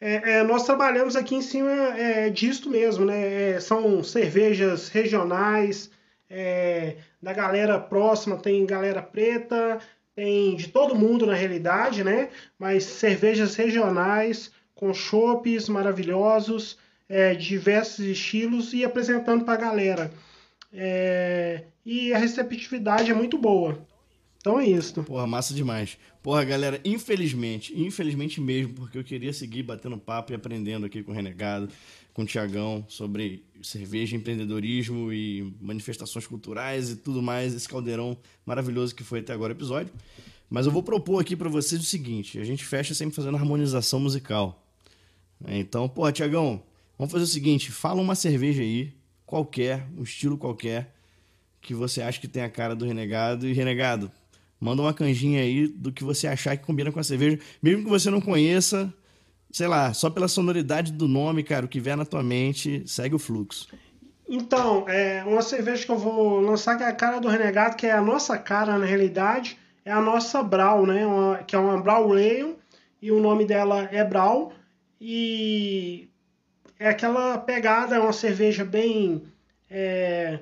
[0.00, 3.54] É, é, nós trabalhamos aqui em cima é, disto mesmo, né?
[3.54, 5.90] É, são cervejas regionais,
[6.28, 9.78] é, da galera próxima, tem galera preta,
[10.16, 12.30] tem de todo mundo na realidade, né?
[12.58, 20.10] Mas cervejas regionais, com chopes maravilhosos, é, diversos estilos e apresentando para a galera.
[20.72, 23.78] É, e a receptividade é muito boa.
[24.38, 25.02] Então é isso.
[25.02, 25.98] Porra, massa demais.
[26.22, 31.12] Porra, galera, infelizmente, infelizmente mesmo, porque eu queria seguir batendo papo e aprendendo aqui com
[31.12, 31.68] o Renegado,
[32.16, 38.16] com o Tiagão, sobre cerveja, empreendedorismo e manifestações culturais e tudo mais, esse caldeirão
[38.46, 39.92] maravilhoso que foi até agora o episódio.
[40.48, 44.00] Mas eu vou propor aqui para vocês o seguinte: a gente fecha sempre fazendo harmonização
[44.00, 44.66] musical.
[45.46, 46.62] Então, porra, Tiagão,
[46.96, 48.94] vamos fazer o seguinte: fala uma cerveja aí,
[49.26, 50.96] qualquer, um estilo qualquer,
[51.60, 53.46] que você acha que tem a cara do Renegado.
[53.46, 54.10] E, Renegado,
[54.58, 57.90] manda uma canjinha aí do que você achar que combina com a cerveja, mesmo que
[57.90, 58.90] você não conheça,
[59.56, 63.14] sei lá, só pela sonoridade do nome, cara, o que vier na tua mente, segue
[63.14, 63.66] o fluxo.
[64.28, 67.86] Então, é uma cerveja que eu vou lançar que é a cara do Renegado, que
[67.86, 71.06] é a nossa cara na realidade, é a nossa Brau, né?
[71.06, 72.54] Uma, que é uma Brau Ale,
[73.00, 74.52] e o nome dela é Brau.
[75.00, 76.10] E
[76.78, 79.22] é aquela pegada, é uma cerveja bem
[79.70, 80.38] é,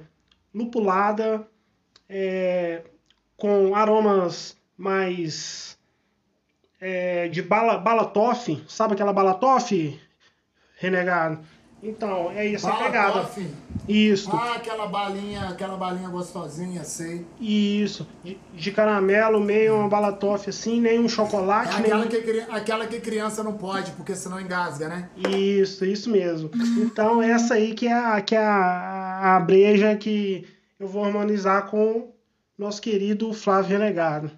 [0.52, 1.46] lupulada,
[2.08, 2.82] é,
[3.36, 5.78] com aromas mais
[6.86, 9.98] é, de bala, balatoff, sabe aquela balatoff,
[10.78, 11.38] renegado?
[11.82, 13.20] Então, é essa Bala pegada.
[13.20, 13.50] Toffee.
[13.86, 14.30] Isso.
[14.32, 17.26] Ah, aquela balinha, aquela balinha gostosinha, sei.
[17.38, 18.06] Isso.
[18.24, 22.46] De, de caramelo, meio uma balatoff assim, nem um É chocolate, nem aquela que, cri-
[22.48, 25.10] aquela que criança não pode, porque senão engasga, né?
[25.28, 26.50] Isso, isso mesmo.
[26.78, 30.46] Então, essa aí que é a, que é a, a breja que
[30.80, 32.12] eu vou harmonizar com
[32.56, 34.30] nosso querido Flávio Renegado.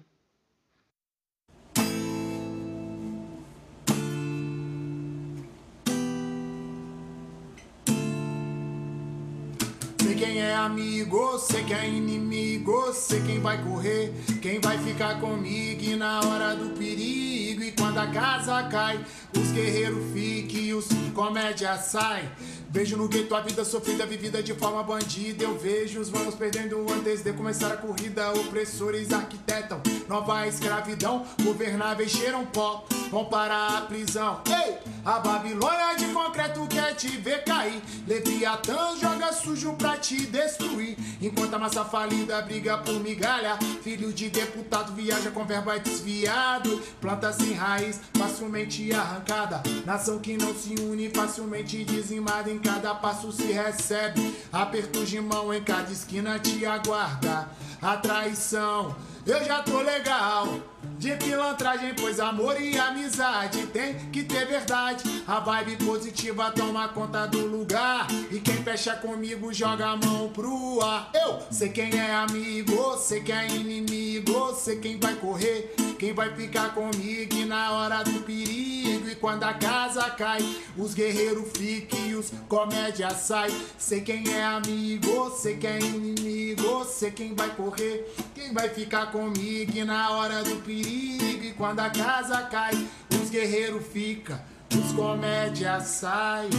[10.39, 15.95] É amigo, sei quem é inimigo, sei quem vai correr, quem vai ficar comigo e
[15.95, 17.63] na hora do perigo.
[17.63, 18.99] E quando a casa cai,
[19.35, 22.29] os guerreiros fiquem e os comédia sai.
[22.69, 25.43] Vejo no gueto a vida sofrida, vivida de forma bandida.
[25.43, 28.31] Eu vejo os vamos perdendo antes de começar a corrida.
[28.33, 31.25] Opressores arquitetam nova escravidão.
[31.43, 34.41] Governáveis cheiram pó, vão para a prisão.
[34.47, 37.81] Ei, a Babilônia de concreto quer te ver cair.
[38.05, 40.97] Leviatã joga sujo pra te destruir.
[41.21, 43.57] Enquanto a massa falida briga por migalha.
[43.81, 46.81] Filho de deputado viaja com verba desviado.
[46.99, 49.63] Planta sem raiz, facilmente arrancada.
[49.85, 52.56] Nação que não se une, facilmente dizimada.
[52.57, 54.35] Em cada passo se recebe.
[54.51, 57.47] Apertos de mão em cada esquina te aguarda.
[57.79, 58.95] A traição,
[59.27, 60.59] eu já tô legal.
[60.83, 65.03] De pilantragem, pois amor e amizade tem que ter verdade.
[65.27, 68.07] A vibe positiva toma conta do lugar.
[68.31, 71.11] E quem fecha comigo joga a mão pro ar.
[71.13, 76.33] Eu sei quem é amigo, sei quem é inimigo, sei quem vai correr, quem vai
[76.35, 79.07] ficar comigo na hora do perigo.
[79.09, 80.43] E quando a casa cai,
[80.77, 83.51] os guerreiros ficam e os comédia sai.
[83.77, 89.11] Sei quem é amigo, sei quem é inimigo, sei quem vai correr, quem vai ficar
[89.11, 90.66] comigo na hora do perigo.
[90.69, 92.73] E quando a casa cai,
[93.21, 94.39] os guerreiros ficam,
[94.73, 96.49] os comédia sai.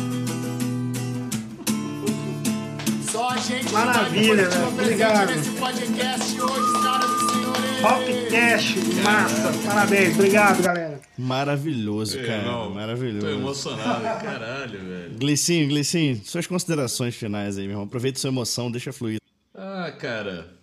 [3.10, 4.68] Só a gente Maravilha, vai velho.
[4.68, 5.30] Obrigado.
[5.35, 7.68] nesse podcast hoje, senhoras e senhores.
[7.85, 9.52] Hopcast, massa.
[9.66, 11.01] Parabéns, obrigado, galera.
[11.16, 12.43] Maravilhoso, É, cara.
[12.43, 13.26] não, maravilhoso.
[13.26, 15.14] Tô emocionado, caralho, velho.
[15.18, 17.85] Gleicinho, Gleicinho, suas considerações finais aí, meu irmão.
[17.86, 19.18] Aproveita sua emoção, deixa fluir.
[19.55, 20.57] Ah, cara,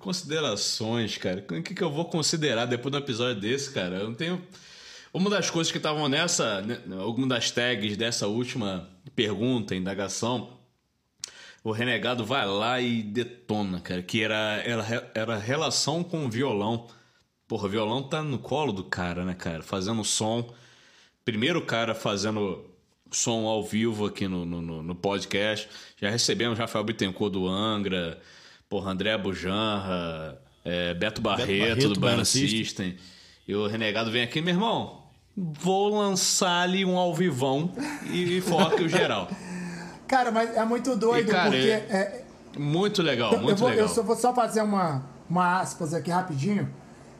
[0.00, 1.44] considerações, cara.
[1.48, 3.96] O que, que eu vou considerar depois de um episódio desse, cara?
[3.98, 4.42] Eu não tenho.
[5.12, 6.60] Uma das coisas que estavam nessa.
[6.62, 10.56] né, Alguma das tags dessa última pergunta, indagação,
[11.62, 14.02] o renegado vai lá e detona, cara.
[14.02, 16.88] Que era, era, era relação com o violão.
[17.46, 19.62] Porra, o violão tá no colo do cara, né, cara?
[19.62, 20.52] Fazendo som.
[21.24, 22.64] Primeiro cara fazendo
[23.10, 25.68] som ao vivo aqui no, no, no- podcast.
[26.00, 28.20] Já recebemos Rafael Bittencourt do Angra,
[28.70, 32.96] porra, André Bujanra, é, Beto Barreto, Barreto, do Baiano Baiano System.
[33.46, 35.02] E o Renegado vem aqui, meu irmão,
[35.36, 37.72] vou lançar ali um ao vivão
[38.12, 39.28] e foque o geral.
[40.06, 41.68] Cara, mas é muito doido, E, cara, porque.
[41.68, 42.24] é- é-
[42.58, 43.84] Muito legal, eu, eu muito vou, legal.
[43.86, 46.68] eu só vou só fazer uma, uma aspas aqui rapidinho.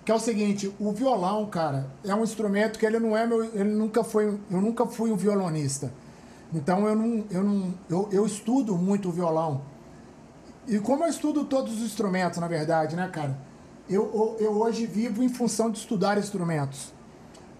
[0.04, 3.44] Que é o seguinte, o violão, cara, é um instrumento que ele não é meu.
[3.44, 4.24] Ele nunca foi.
[4.50, 5.92] Eu nunca fui um violonista.
[6.52, 7.24] Então eu não.
[7.30, 9.62] Eu, não eu, eu estudo muito o violão.
[10.66, 13.36] E como eu estudo todos os instrumentos, na verdade, né, cara?
[13.88, 16.92] Eu, eu, hoje vivo em função de estudar instrumentos.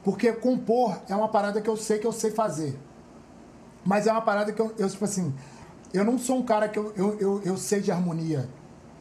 [0.05, 2.79] Porque compor é uma parada que eu sei que eu sei fazer.
[3.85, 5.35] Mas é uma parada que eu, eu tipo assim,
[5.93, 8.49] eu não sou um cara que eu, eu, eu, eu sei de harmonia.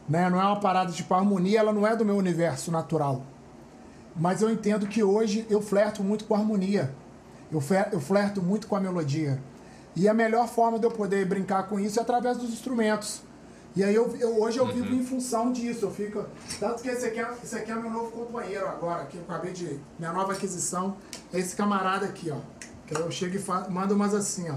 [0.08, 0.28] Né?
[0.28, 3.22] Não é uma parada, tipo, a harmonia ela não é do meu universo natural.
[4.16, 6.92] Mas eu entendo que hoje eu flerto muito com a harmonia.
[7.50, 7.62] Eu,
[7.92, 9.40] eu flerto muito com a melodia.
[9.94, 13.22] E a melhor forma de eu poder brincar com isso é através dos instrumentos.
[13.76, 15.86] E aí eu, eu- hoje eu vivo em função disso.
[15.86, 16.24] Eu fico.
[16.58, 19.52] Tanto que esse aqui, é, esse aqui é meu novo companheiro agora, que eu acabei
[19.52, 19.78] de.
[19.98, 20.96] Minha nova aquisição
[21.32, 22.38] é esse camarada aqui, ó.
[22.86, 24.56] Que eu chego e fa- mando umas assim, ó.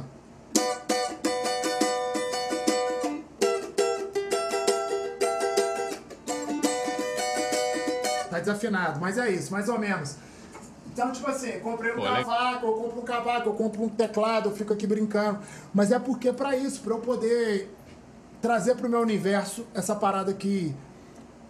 [8.29, 10.15] Tá desafinado, mas é isso, mais ou menos.
[10.91, 14.49] Então, tipo assim, comprei um le- cavaco, eu compro um cavaco, eu compro um teclado,
[14.49, 15.39] eu fico aqui brincando.
[15.73, 17.71] Mas é porque pra isso, pra eu poder
[18.43, 20.75] trazer pro meu universo essa parada que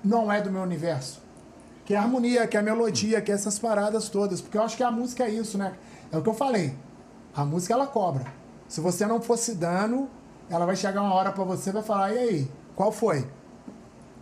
[0.04, 1.20] não é do meu universo.
[1.86, 4.40] Que é a harmonia, que é a melodia, que é essas paradas todas.
[4.40, 5.74] Porque eu acho que a música é isso, né?
[6.12, 6.76] É o que eu falei.
[7.36, 8.28] A música, ela cobra.
[8.70, 10.08] Se você não fosse dando,
[10.48, 13.28] ela vai chegar uma hora pra você e vai falar, e aí, qual foi?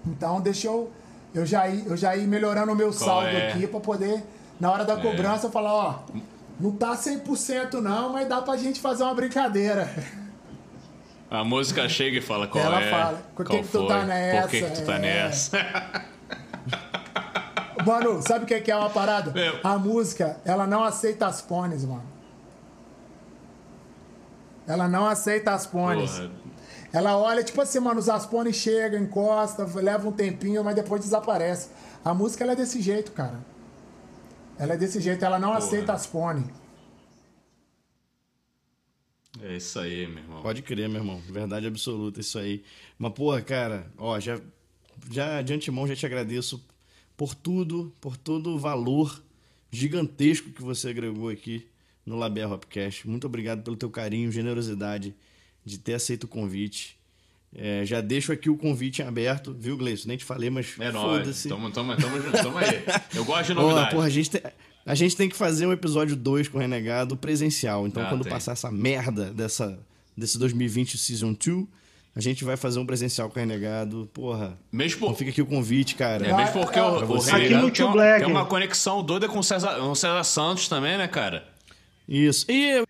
[0.07, 0.89] Então, deixa eu,
[1.35, 3.49] eu, já, ir, eu já ir melhorando o meu saldo é?
[3.51, 4.23] aqui pra poder,
[4.61, 5.01] na hora da É.
[5.01, 5.99] cobrança, falar, ó,
[6.57, 9.89] não tá 100% não, mas dá pra gente fazer uma brincadeira.
[11.31, 12.89] A música chega e fala qual Ela é.
[12.91, 14.41] fala, por que que tu tá nessa?
[14.41, 14.99] Por que, que tu tá É.
[14.99, 15.57] nessa?
[17.85, 19.31] Mano, sabe o que que é uma parada?
[19.31, 19.59] Meu.
[19.63, 22.03] A música, ela não aceita as pones, mano.
[24.67, 26.11] Ela não aceita as pones.
[26.11, 26.29] Porra.
[26.93, 31.69] Ela olha, tipo assim, mano, os aspones chegam, encosta, leva um tempinho, mas depois desaparece.
[32.05, 33.39] A música, ela é desse jeito, cara.
[34.59, 35.59] Ela é desse jeito, ela não Porra.
[35.59, 36.43] aceita as pones.
[39.39, 40.41] É isso aí, meu irmão.
[40.41, 41.21] Pode crer, meu irmão.
[41.29, 42.63] Verdade absoluta, isso aí.
[42.99, 44.39] Mas, porra, cara, ó, já,
[45.09, 46.61] já de antemão já te agradeço
[47.15, 49.21] por tudo, por todo o valor
[49.71, 51.65] gigantesco que você agregou aqui
[52.05, 53.07] no Labé Hopcast.
[53.07, 55.15] Muito obrigado pelo teu carinho, generosidade
[55.65, 56.97] de ter aceito o convite.
[57.53, 60.07] É, já deixo aqui o convite em aberto, viu, Gleison?
[60.07, 61.19] Nem te falei, mas É nóis.
[61.19, 61.49] foda-se.
[61.49, 62.83] Tamo, tamo, tamo, junto, tamo aí.
[63.13, 63.91] Eu gosto de novidade.
[63.93, 64.41] porra, a gente, tem,
[64.85, 67.85] a gente tem que fazer um episódio 2 com o Renegado presencial.
[67.87, 68.31] Então, Ah, quando tem.
[68.31, 69.79] passar essa merda dessa,
[70.17, 71.65] desse 2020 Season 2,
[72.15, 74.09] a gente vai fazer um presencial com o Renegado.
[74.13, 74.57] Porra.
[74.71, 76.25] Mesmo por- Então fica aqui o convite, cara.
[76.27, 77.19] É mesmo porque o, o.
[77.19, 78.23] Renegado no tem, Black.
[78.25, 81.47] tem uma conexão doida com o César, com o César Santos também, né, cara?
[82.07, 82.45] Isso.
[82.51, 82.87] E eu-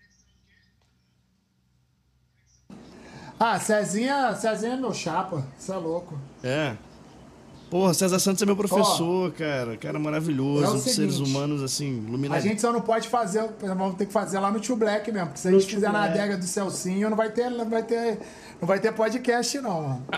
[3.38, 5.44] Ah, Cezinha, Cezinha é meu chapa.
[5.58, 6.18] Você é louco.
[6.44, 6.76] É.
[7.72, 9.78] Porra, César Santos é meu professor, cara.
[9.78, 10.62] Cara maravilhoso.
[10.62, 12.44] É dos seres seguinte, humanos, assim, A iluminados.
[12.44, 15.40] gente só não pode fazer, vamos ter que fazer lá no Tio Black mesmo, porque
[15.40, 16.18] se a gente Tio fizer na Black.
[16.18, 18.18] adega do Celcinho, não vai ter, não vai ter,
[18.60, 20.06] não vai ter podcast não, mano.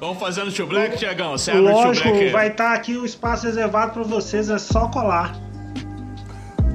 [0.00, 1.32] Vamos fazer no Tio Black, Tiagão?
[1.38, 2.30] Você abre o Tio Lógico, Black.
[2.32, 5.36] vai estar aqui o espaço reservado pra vocês, é só colar.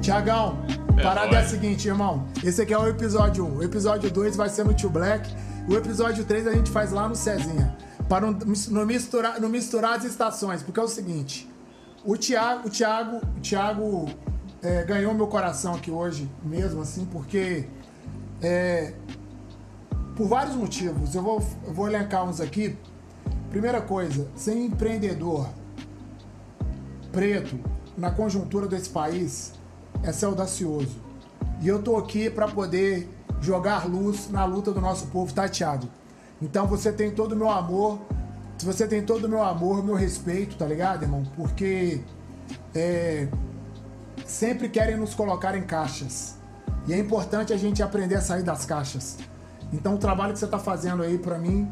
[0.00, 0.58] Tiagão,
[0.96, 2.26] É parada é a seguinte, irmão.
[2.42, 3.56] Esse aqui é o episódio 1.
[3.58, 5.28] O episódio 2 vai ser no Tio Black.
[5.66, 7.74] O episódio 3 a gente faz lá no Cezinha.
[8.06, 10.62] Para não, misturar, não misturar as estações.
[10.62, 11.50] Porque é o seguinte.
[12.04, 14.06] O Thiago, o Thiago, o Thiago
[14.62, 17.66] é, ganhou meu coração aqui hoje, mesmo assim, porque
[18.42, 18.92] é,
[20.14, 21.14] por vários motivos.
[21.14, 22.76] Eu vou, eu vou elencar uns aqui.
[23.48, 25.48] Primeira coisa, ser empreendedor
[27.10, 27.58] preto
[27.96, 29.54] na conjuntura desse país
[30.02, 31.02] é ser audacioso.
[31.62, 33.08] E eu tô aqui para poder
[33.40, 35.88] jogar luz na luta do nosso povo tateado.
[36.40, 37.98] Então você tem todo o meu amor,
[38.62, 41.22] você tem todo o meu amor, meu respeito, tá ligado, irmão?
[41.36, 42.00] Porque
[42.74, 43.28] é,
[44.26, 46.36] sempre querem nos colocar em caixas.
[46.86, 49.18] E é importante a gente aprender a sair das caixas.
[49.72, 51.70] Então o trabalho que você tá fazendo aí para mim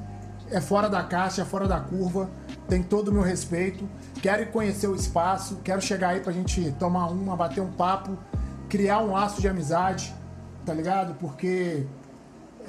[0.51, 2.29] é fora da caixa, é fora da curva,
[2.69, 3.89] tem todo o meu respeito.
[4.21, 8.17] Quero conhecer o espaço, quero chegar aí pra gente tomar uma, bater um papo,
[8.69, 10.15] criar um laço de amizade,
[10.65, 11.15] tá ligado?
[11.15, 11.87] Porque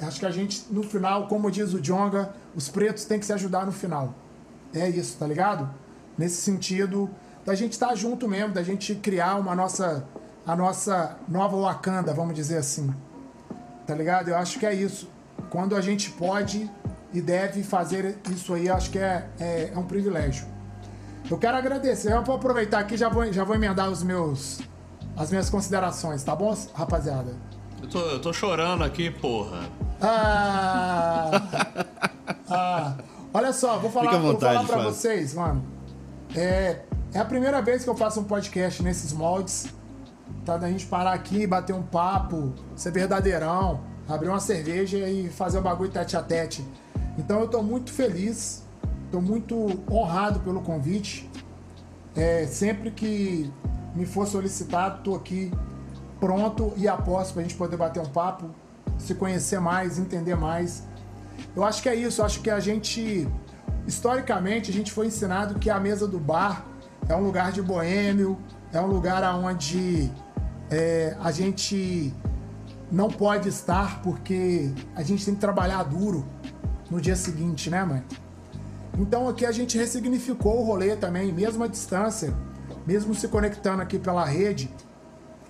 [0.00, 3.32] acho que a gente, no final, como diz o Jonga, os pretos têm que se
[3.32, 4.14] ajudar no final.
[4.74, 5.68] É isso, tá ligado?
[6.18, 7.10] Nesse sentido,
[7.44, 10.04] da gente estar junto mesmo, da gente criar uma nossa,
[10.46, 12.92] a nossa nova Wakanda, vamos dizer assim.
[13.86, 14.28] Tá ligado?
[14.28, 15.08] Eu acho que é isso.
[15.50, 16.70] Quando a gente pode
[17.12, 20.46] e deve fazer isso aí, acho que é, é, é um privilégio.
[21.30, 22.12] Eu quero agradecer.
[22.12, 24.60] Eu vou aproveitar aqui já vou, já vou emendar os meus,
[25.16, 27.53] as minhas considerações, tá bom, rapaziada?
[27.84, 29.68] Eu tô, eu tô chorando aqui, porra.
[30.00, 31.30] Ah,
[32.48, 32.94] ah,
[33.32, 34.92] olha só, vou falar, à vou vontade, falar pra Flávio.
[34.92, 35.62] vocês, mano.
[36.34, 36.80] É,
[37.12, 39.66] é a primeira vez que eu faço um podcast nesses moldes.
[40.46, 40.56] Tá?
[40.56, 45.62] Da gente parar aqui, bater um papo, ser verdadeirão, abrir uma cerveja e fazer o
[45.62, 46.66] bagulho tete a tete.
[47.18, 48.64] Então eu tô muito feliz,
[49.12, 51.30] tô muito honrado pelo convite.
[52.16, 53.52] É, sempre que
[53.94, 55.52] me for solicitado, tô aqui
[56.24, 58.48] pronto e aposto pra gente poder bater um papo,
[58.98, 60.82] se conhecer mais, entender mais.
[61.54, 63.28] Eu acho que é isso, eu acho que a gente,
[63.86, 66.64] historicamente, a gente foi ensinado que a mesa do bar
[67.10, 68.38] é um lugar de boêmio,
[68.72, 70.10] é um lugar onde
[70.70, 72.14] é, a gente
[72.90, 76.24] não pode estar porque a gente tem que trabalhar duro
[76.90, 78.02] no dia seguinte, né, mãe?
[78.98, 82.34] Então aqui a gente ressignificou o rolê também, mesmo à distância,
[82.86, 84.70] mesmo se conectando aqui pela rede,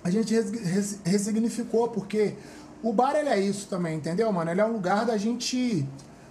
[0.05, 2.35] a gente res ressignificou, porque
[2.83, 4.51] o bar ele é isso também, entendeu, mano?
[4.51, 5.83] Ele é um lugar da gente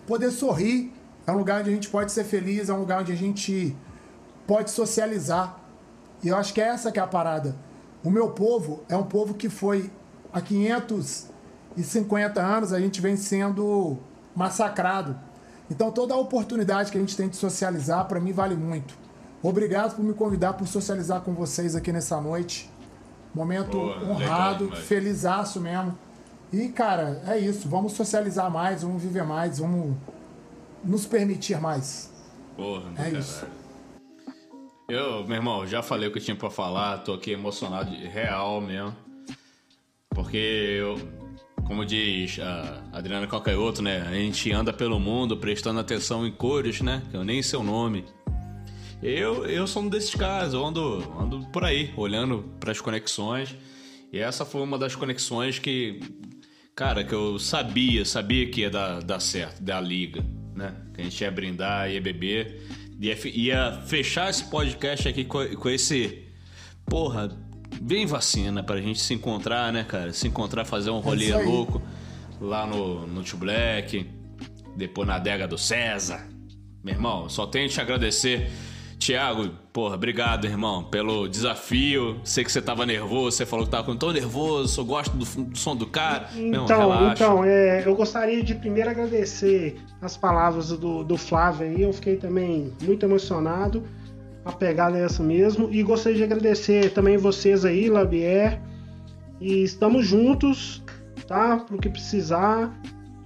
[0.06, 0.92] poder sorrir,
[1.26, 3.76] é um lugar onde a gente pode ser feliz, é um lugar onde a gente
[4.46, 5.58] pode socializar.
[6.22, 7.56] E eu acho que é essa que é a parada.
[8.04, 9.90] O meu povo é um povo que foi
[10.32, 13.98] há 550 anos a gente vem sendo
[14.36, 15.18] massacrado.
[15.68, 18.96] Então toda a oportunidade que a gente tem de socializar para mim vale muito.
[19.42, 22.72] Obrigado por me convidar por socializar com vocês aqui nessa noite.
[23.34, 25.98] Momento Boa, honrado, legal, felizaço mesmo.
[26.52, 29.96] E cara, é isso, vamos socializar mais, vamos viver mais, vamos
[30.84, 32.12] nos permitir mais.
[32.56, 33.18] Porra, É caralho.
[33.18, 33.46] isso.
[34.88, 38.06] Eu, meu irmão, já falei o que eu tinha pra falar, tô aqui emocionado de
[38.06, 38.94] real mesmo.
[40.10, 40.96] Porque eu,
[41.66, 44.02] como diz a Adriana Calcaioto, né?
[44.02, 47.02] A gente anda pelo mundo prestando atenção em cores, né?
[47.10, 48.04] Que eu nem sei o nome.
[49.04, 53.54] Eu, eu sou um desses caras, eu ando, ando por aí, olhando pras conexões.
[54.10, 56.00] E essa foi uma das conexões que,
[56.74, 60.24] cara, que eu sabia, sabia que ia dar, dar certo, dar liga,
[60.54, 60.74] né?
[60.94, 62.66] Que a gente ia brindar, ia beber,
[62.98, 66.24] ia, ia fechar esse podcast aqui com, com esse,
[66.86, 67.28] porra,
[67.82, 70.14] bem vacina pra gente se encontrar, né, cara?
[70.14, 71.44] Se encontrar, fazer um rolê isso aí.
[71.44, 71.82] louco
[72.40, 74.08] lá no, no Tio Black,
[74.74, 76.26] depois na adega do César.
[76.82, 78.50] Meu irmão, só tenho que te agradecer.
[79.04, 82.18] Tiago, porra, obrigado, irmão, pelo desafio.
[82.24, 85.58] Sei que você tava nervoso, você falou que tava tão nervoso, eu gosto do, do
[85.58, 86.30] som do cara.
[86.34, 87.12] Então, relaxa.
[87.12, 91.82] então é, eu gostaria de primeiro agradecer as palavras do, do Flávio aí.
[91.82, 93.84] Eu fiquei também muito emocionado.
[94.42, 95.68] A pegada é essa mesmo.
[95.70, 98.58] E gostaria de agradecer também vocês aí, Labier.
[99.38, 100.82] E estamos juntos,
[101.26, 101.58] tá?
[101.58, 102.74] Pro que precisar.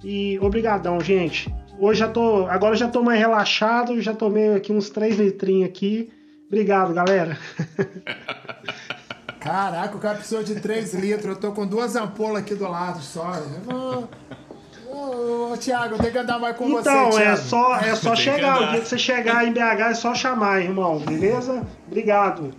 [0.03, 1.49] E obrigadão, gente.
[1.79, 2.45] Hoje já tô.
[2.47, 6.11] Agora já tô mais relaxado, já tomei aqui uns 3 litrinhos aqui.
[6.47, 7.37] Obrigado, galera.
[9.39, 11.25] Caraca, o cara precisou de 3 litros.
[11.25, 13.31] Eu tô com duas ampolas aqui do lado só.
[13.71, 14.03] Ô,
[14.93, 17.37] ô, ô, Thiago, eu tenho que andar mais com Então, você, é Thiago.
[17.37, 18.61] só, é só chegar.
[18.61, 19.59] O dia que você chegar em BH
[19.91, 20.99] é só chamar, irmão.
[20.99, 21.65] Beleza?
[21.87, 22.51] Obrigado.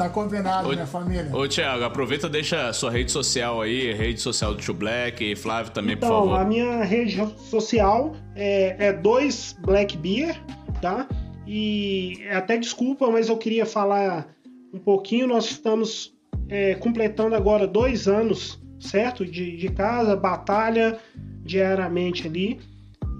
[0.00, 1.28] Tá combinado, Ô, minha família.
[1.30, 5.22] Ô, Thiago, aproveita e deixa a sua rede social aí, rede social do Tio Black
[5.22, 6.40] e Flávio também, por Então, favor.
[6.40, 10.42] a minha rede social é, é dois Black Beer,
[10.80, 11.06] tá?
[11.46, 14.26] E é até desculpa, mas eu queria falar
[14.72, 15.26] um pouquinho.
[15.26, 16.14] Nós estamos
[16.48, 19.22] é, completando agora dois anos, certo?
[19.26, 20.98] De, de casa, batalha
[21.44, 22.58] diariamente ali.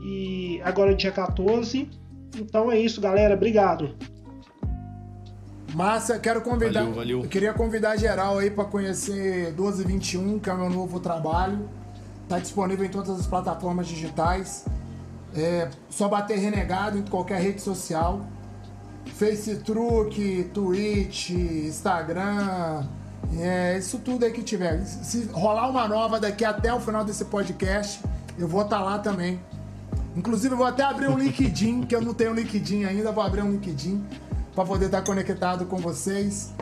[0.03, 1.87] E agora é dia 14.
[2.39, 3.35] Então é isso, galera.
[3.35, 3.95] Obrigado.
[5.75, 6.81] Massa, quero convidar.
[6.81, 7.23] Valeu, valeu.
[7.23, 11.69] Eu queria convidar geral aí pra conhecer 1221, que é o meu novo trabalho.
[12.29, 14.65] Tá disponível em todas as plataformas digitais.
[15.35, 18.21] É só bater renegado em qualquer rede social.
[19.15, 22.85] Facebook, Twitch, Instagram,
[23.39, 24.85] é, isso tudo aí que tiver.
[24.85, 28.01] Se rolar uma nova daqui até o final desse podcast,
[28.39, 29.41] eu vou estar lá também.
[30.17, 33.43] Inclusive, eu vou até abrir um LinkedIn, que eu não tenho LinkedIn ainda, vou abrir
[33.43, 34.05] um LinkedIn
[34.61, 36.53] para poder estar conectado com vocês.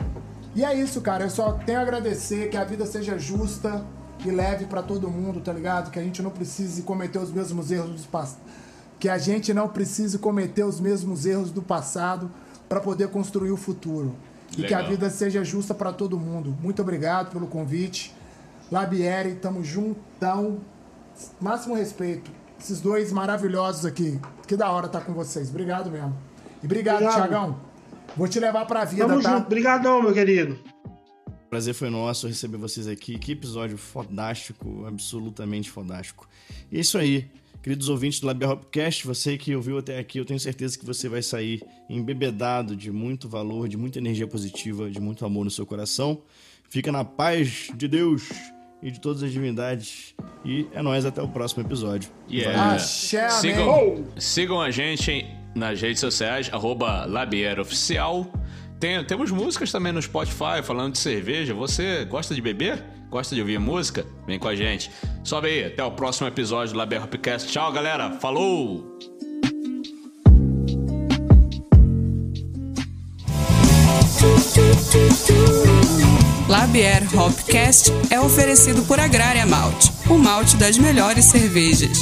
[0.55, 1.25] E é isso, cara.
[1.25, 3.85] Eu só tenho a agradecer que a vida seja justa
[4.25, 5.91] e leve para todo mundo, tá ligado?
[5.91, 8.39] Que a gente não precise cometer os mesmos erros do passado.
[8.97, 12.31] Que a gente não precise cometer os mesmos erros do passado
[12.69, 14.15] para poder construir o futuro.
[14.53, 14.91] E que a Legal.
[14.91, 16.57] vida seja justa para todo mundo.
[16.61, 18.15] Muito obrigado pelo convite.
[18.71, 20.59] Labieri, tamo juntão.
[21.39, 22.31] Máximo respeito.
[22.57, 24.19] Esses dois maravilhosos aqui.
[24.47, 25.49] Que da hora estar com vocês.
[25.49, 26.15] Obrigado mesmo.
[26.61, 27.27] E obrigado, Obrigado.
[27.27, 27.68] Tiagão.
[28.15, 29.35] Vou te levar pra vida, Tamo tá?
[29.35, 29.45] junto.
[29.47, 30.57] Obrigadão, meu querido.
[31.49, 33.17] Prazer foi nosso receber vocês aqui.
[33.17, 36.27] Que episódio fodástico, absolutamente fodástico.
[36.71, 37.27] E é isso aí.
[37.61, 41.09] Queridos ouvintes do Labia Hopcast, você que ouviu até aqui, eu tenho certeza que você
[41.09, 45.65] vai sair embebedado de muito valor, de muita energia positiva, de muito amor no seu
[45.65, 46.21] coração.
[46.69, 48.29] Fica na paz de Deus
[48.81, 50.15] e de todas as divindades.
[50.45, 52.09] E é nóis, até o próximo episódio.
[52.31, 52.75] Yeah.
[52.75, 56.49] Axé, sigam, sigam a gente em- nas redes sociais,
[57.07, 58.31] LabierOficial.
[58.79, 61.53] Tem, temos músicas também no Spotify falando de cerveja.
[61.53, 62.83] Você gosta de beber?
[63.09, 64.05] Gosta de ouvir música?
[64.25, 64.89] Vem com a gente.
[65.23, 67.51] Sobe aí, até o próximo episódio do Labier Hopcast.
[67.51, 68.11] Tchau, galera.
[68.19, 68.97] Falou!
[76.47, 81.97] Labier Hopcast é oferecido por Agrária Malte, o malte das melhores cervejas.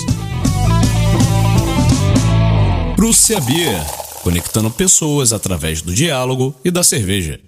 [2.97, 3.79] Prússia Beer,
[4.23, 7.39] conectando pessoas através do diálogo e da cerveja.